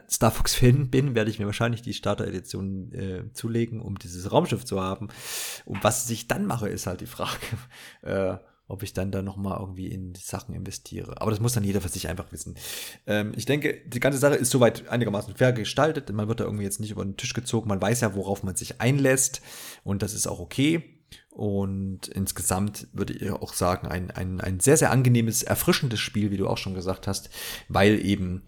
Star 0.10 0.32
Fox-Fan 0.32 0.90
bin, 0.90 1.14
werde 1.14 1.30
ich 1.30 1.40
mir 1.40 1.46
wahrscheinlich 1.46 1.82
die 1.82 1.94
Starter-Edition 1.94 2.92
äh, 2.94 3.34
zulegen, 3.34 3.82
um 3.82 4.00
dieses 4.00 4.32
Raumschiff 4.32 4.66
zu 4.66 4.82
haben. 4.82 5.10
Und 5.66 5.84
was 5.84 6.10
ich 6.10 6.28
dann 6.28 6.46
mache, 6.46 6.70
ist 6.70 6.88
halt 6.88 7.02
die 7.02 7.06
Frage, 7.06 7.40
äh, 8.02 8.38
ob 8.68 8.82
ich 8.82 8.94
dann 8.94 9.12
da 9.12 9.22
noch 9.22 9.38
mal 9.38 9.60
irgendwie 9.60 9.88
in 9.88 10.14
die 10.14 10.22
Sachen 10.22 10.56
investiere. 10.56 11.22
Aber 11.22 11.30
das 11.30 11.40
muss 11.40 11.54
dann 11.54 11.64
jeder 11.64 11.82
für 11.82 11.90
sich 11.90 12.08
einfach 12.08 12.32
wissen. 12.32 12.56
Ähm, 13.06 13.34
ich 13.36 13.46
denke, 13.46 13.82
die 13.86 14.00
ganze 14.00 14.18
Sache 14.18 14.36
ist 14.36 14.50
soweit 14.50 14.88
einigermaßen 14.90 15.36
fair 15.36 15.54
gestaltet. 15.54 16.12
Man 16.12 16.28
wird 16.28 16.40
da 16.40 16.46
irgendwie 16.46 16.64
jetzt 16.64 16.80
nicht 16.80 16.92
über 16.92 17.06
den 17.06 17.18
Tisch 17.18 17.34
gezogen. 17.34 17.70
Man 17.70 17.82
weiß 17.82 18.02
ja, 18.02 18.16
worauf 18.16 18.42
man 18.42 18.56
sich 18.56 18.82
einlässt. 18.82 19.42
Und 19.84 20.02
das 20.02 20.16
ist 20.16 20.26
auch 20.26 20.40
okay. 20.40 20.84
Und 21.30 22.08
insgesamt 22.08 22.88
würde 22.92 23.14
ich 23.14 23.30
auch 23.30 23.54
sagen, 23.54 23.88
ein, 23.88 24.10
ein, 24.10 24.42
ein 24.42 24.60
sehr, 24.60 24.78
sehr 24.78 24.90
angenehmes, 24.90 25.44
erfrischendes 25.44 26.00
Spiel, 26.00 26.32
wie 26.32 26.38
du 26.38 26.48
auch 26.48 26.58
schon 26.58 26.74
gesagt 26.74 27.08
hast, 27.08 27.30
weil 27.68 28.04
eben 28.04 28.44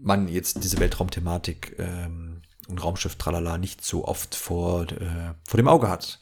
man 0.00 0.28
jetzt 0.28 0.62
diese 0.62 0.78
Weltraumthematik 0.78 1.76
ähm, 1.78 2.42
und 2.68 2.82
Raumschiff 2.82 3.16
Tralala 3.16 3.58
nicht 3.58 3.84
so 3.84 4.04
oft 4.04 4.34
vor, 4.34 4.90
äh, 4.92 5.34
vor 5.46 5.56
dem 5.56 5.68
Auge 5.68 5.88
hat. 5.88 6.18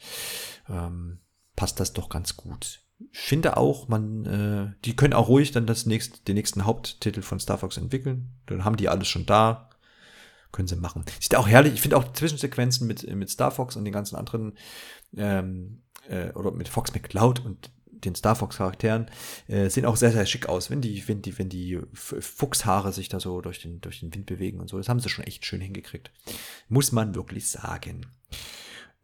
Ähm, 0.69 1.19
passt 1.55 1.79
das 1.79 1.93
doch 1.93 2.09
ganz 2.09 2.37
gut. 2.37 2.81
Ich 3.11 3.19
finde 3.19 3.57
auch, 3.57 3.87
man, 3.87 4.25
äh, 4.25 4.73
die 4.85 4.95
können 4.95 5.13
auch 5.13 5.27
ruhig 5.27 5.51
dann 5.51 5.67
das 5.67 5.85
nächste, 5.85 6.19
den 6.21 6.35
nächsten 6.35 6.65
Haupttitel 6.65 7.21
von 7.21 7.39
Star 7.39 7.57
Fox 7.57 7.77
entwickeln. 7.77 8.33
Dann 8.47 8.65
haben 8.65 8.77
die 8.77 8.89
alles 8.89 9.07
schon 9.07 9.25
da. 9.25 9.69
Können 10.51 10.67
sie 10.67 10.77
machen. 10.77 11.03
Sieht 11.19 11.35
auch 11.35 11.47
herrlich. 11.47 11.73
Ich 11.73 11.81
finde 11.81 11.97
auch 11.97 12.13
Zwischensequenzen 12.13 12.87
mit, 12.87 13.07
mit 13.15 13.29
Star 13.29 13.51
Fox 13.51 13.75
und 13.75 13.83
den 13.85 13.93
ganzen 13.93 14.15
anderen, 14.15 14.57
ähm, 15.15 15.83
äh, 16.07 16.31
oder 16.31 16.51
mit 16.51 16.69
Fox 16.69 16.93
McCloud 16.93 17.45
und 17.45 17.69
den 18.03 18.15
Star 18.15 18.35
Fox 18.35 18.57
Charakteren 18.57 19.09
äh, 19.47 19.69
sehen 19.69 19.85
auch 19.85 19.95
sehr 19.95 20.11
sehr 20.11 20.25
schick 20.25 20.47
aus, 20.47 20.69
wenn 20.69 20.81
die 20.81 21.07
wenn 21.07 21.21
die 21.21 21.37
wenn 21.37 21.49
die 21.49 21.79
Fuchshaare 21.93 22.93
sich 22.93 23.09
da 23.09 23.19
so 23.19 23.41
durch 23.41 23.59
den 23.61 23.81
durch 23.81 23.99
den 23.99 24.13
Wind 24.13 24.25
bewegen 24.25 24.59
und 24.59 24.69
so. 24.69 24.77
Das 24.77 24.89
haben 24.89 24.99
sie 24.99 25.09
schon 25.09 25.25
echt 25.25 25.45
schön 25.45 25.61
hingekriegt. 25.61 26.11
Muss 26.69 26.91
man 26.91 27.15
wirklich 27.15 27.49
sagen. 27.49 28.07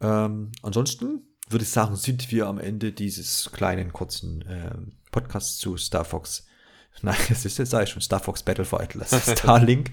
Ähm, 0.01 0.51
ansonsten 0.61 1.21
würde 1.49 1.63
ich 1.63 1.69
sagen, 1.69 1.95
sind 1.95 2.31
wir 2.31 2.47
am 2.47 2.57
Ende 2.57 2.91
dieses 2.91 3.51
kleinen 3.51 3.93
kurzen 3.93 4.43
ähm, 4.47 4.93
Podcasts 5.11 5.57
zu 5.57 5.77
Star 5.77 6.05
Fox. 6.05 6.45
Nein, 7.01 7.17
es 7.29 7.45
ist 7.45 7.57
jetzt 7.57 7.71
sage 7.71 7.85
ich 7.85 7.89
schon 7.89 8.01
Star 8.01 8.19
Fox 8.19 8.43
Battle 8.43 8.65
for 8.65 8.81
Atlas, 8.81 9.31
Starlink 9.39 9.91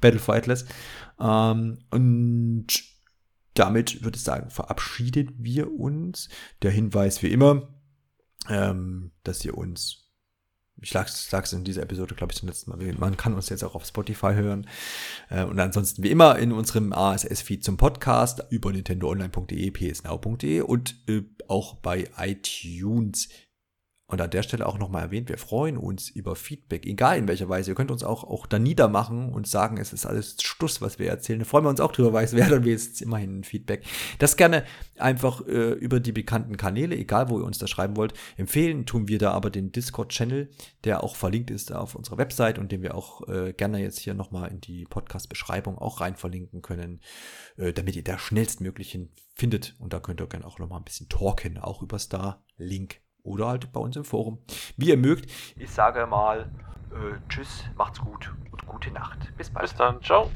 Battle 0.00 0.20
for 0.20 0.34
Atlas. 0.34 0.64
Ähm, 1.20 1.78
und 1.90 2.66
damit 3.54 4.02
würde 4.02 4.16
ich 4.16 4.24
sagen, 4.24 4.50
verabschieden 4.50 5.34
wir 5.38 5.72
uns. 5.72 6.28
Der 6.62 6.70
Hinweis 6.70 7.22
wie 7.22 7.32
immer, 7.32 7.68
ähm, 8.48 9.10
dass 9.22 9.44
ihr 9.44 9.56
uns, 9.56 10.08
ich 10.80 10.90
sag's, 10.90 11.52
in 11.52 11.64
dieser 11.64 11.82
Episode, 11.82 12.14
glaube 12.14 12.32
ich, 12.32 12.38
zum 12.38 12.48
letzten 12.48 12.70
Mal, 12.70 12.94
man 12.94 13.16
kann 13.16 13.34
uns 13.34 13.48
jetzt 13.48 13.64
auch 13.64 13.74
auf 13.74 13.84
Spotify 13.84 14.32
hören. 14.34 14.66
Äh, 15.28 15.44
und 15.44 15.58
ansonsten 15.60 16.02
wie 16.02 16.10
immer 16.10 16.38
in 16.38 16.52
unserem 16.52 16.92
ASS-Feed 16.92 17.62
zum 17.64 17.76
Podcast 17.76 18.42
über 18.50 18.72
nintendoonline.de, 18.72 19.70
psnow.de 19.70 20.60
und 20.62 20.96
äh, 21.08 21.22
auch 21.48 21.74
bei 21.74 22.08
iTunes. 22.16 23.28
Und 24.10 24.20
an 24.20 24.30
der 24.30 24.42
Stelle 24.42 24.66
auch 24.66 24.76
nochmal 24.76 25.02
erwähnt, 25.02 25.28
wir 25.28 25.38
freuen 25.38 25.76
uns 25.76 26.10
über 26.10 26.34
Feedback, 26.34 26.84
egal 26.84 27.16
in 27.16 27.28
welcher 27.28 27.48
Weise. 27.48 27.70
Ihr 27.70 27.74
könnt 27.76 27.92
uns 27.92 28.02
auch, 28.02 28.24
auch 28.24 28.46
da 28.46 28.58
niedermachen 28.58 29.32
und 29.32 29.46
sagen, 29.46 29.76
es 29.76 29.92
ist 29.92 30.04
alles 30.04 30.36
Stuss, 30.42 30.82
was 30.82 30.98
wir 30.98 31.08
erzählen. 31.08 31.38
Da 31.38 31.44
freuen 31.44 31.64
wir 31.64 31.70
uns 31.70 31.78
auch 31.78 31.92
drüber, 31.92 32.12
weil 32.12 32.24
es 32.24 32.32
wäre 32.32 32.50
dann 32.50 32.64
wenigstens 32.64 33.00
immerhin 33.00 33.38
ein 33.38 33.44
Feedback. 33.44 33.84
Das 34.18 34.36
gerne 34.36 34.64
einfach 34.98 35.46
äh, 35.46 35.74
über 35.74 36.00
die 36.00 36.10
bekannten 36.10 36.56
Kanäle, 36.56 36.96
egal 36.96 37.28
wo 37.28 37.38
ihr 37.38 37.44
uns 37.44 37.58
das 37.58 37.70
schreiben 37.70 37.96
wollt. 37.96 38.12
Empfehlen 38.36 38.84
tun 38.84 39.06
wir 39.06 39.18
da 39.18 39.30
aber 39.30 39.48
den 39.48 39.70
Discord-Channel, 39.70 40.50
der 40.82 41.04
auch 41.04 41.14
verlinkt 41.14 41.52
ist 41.52 41.72
auf 41.72 41.94
unserer 41.94 42.18
Website 42.18 42.58
und 42.58 42.72
den 42.72 42.82
wir 42.82 42.96
auch 42.96 43.28
äh, 43.28 43.52
gerne 43.52 43.78
jetzt 43.80 44.00
hier 44.00 44.14
nochmal 44.14 44.50
in 44.50 44.60
die 44.60 44.86
Podcast-Beschreibung 44.86 45.78
auch 45.78 46.00
rein 46.00 46.16
verlinken 46.16 46.62
können, 46.62 47.00
äh, 47.58 47.72
damit 47.72 47.94
ihr 47.94 48.02
da 48.02 48.18
schnellstmöglich 48.18 48.98
findet. 49.36 49.76
Und 49.78 49.92
da 49.92 50.00
könnt 50.00 50.20
ihr 50.20 50.26
gerne 50.26 50.46
auch 50.46 50.58
nochmal 50.58 50.80
ein 50.80 50.84
bisschen 50.84 51.08
talken, 51.08 51.58
auch 51.58 51.80
über 51.80 52.00
Star-Link 52.00 53.00
oder 53.30 53.46
halt 53.46 53.72
bei 53.72 53.80
uns 53.80 53.96
im 53.96 54.04
Forum. 54.04 54.38
Wie 54.76 54.88
ihr 54.88 54.96
mögt. 54.96 55.30
Ich 55.56 55.70
sage 55.70 56.04
mal 56.06 56.50
äh, 56.90 57.16
Tschüss, 57.28 57.64
macht's 57.76 58.00
gut 58.00 58.32
und 58.50 58.66
gute 58.66 58.90
Nacht. 58.90 59.32
Bis 59.36 59.50
bald. 59.50 59.62
Bis 59.62 59.74
dann. 59.76 60.02
Ciao. 60.02 60.28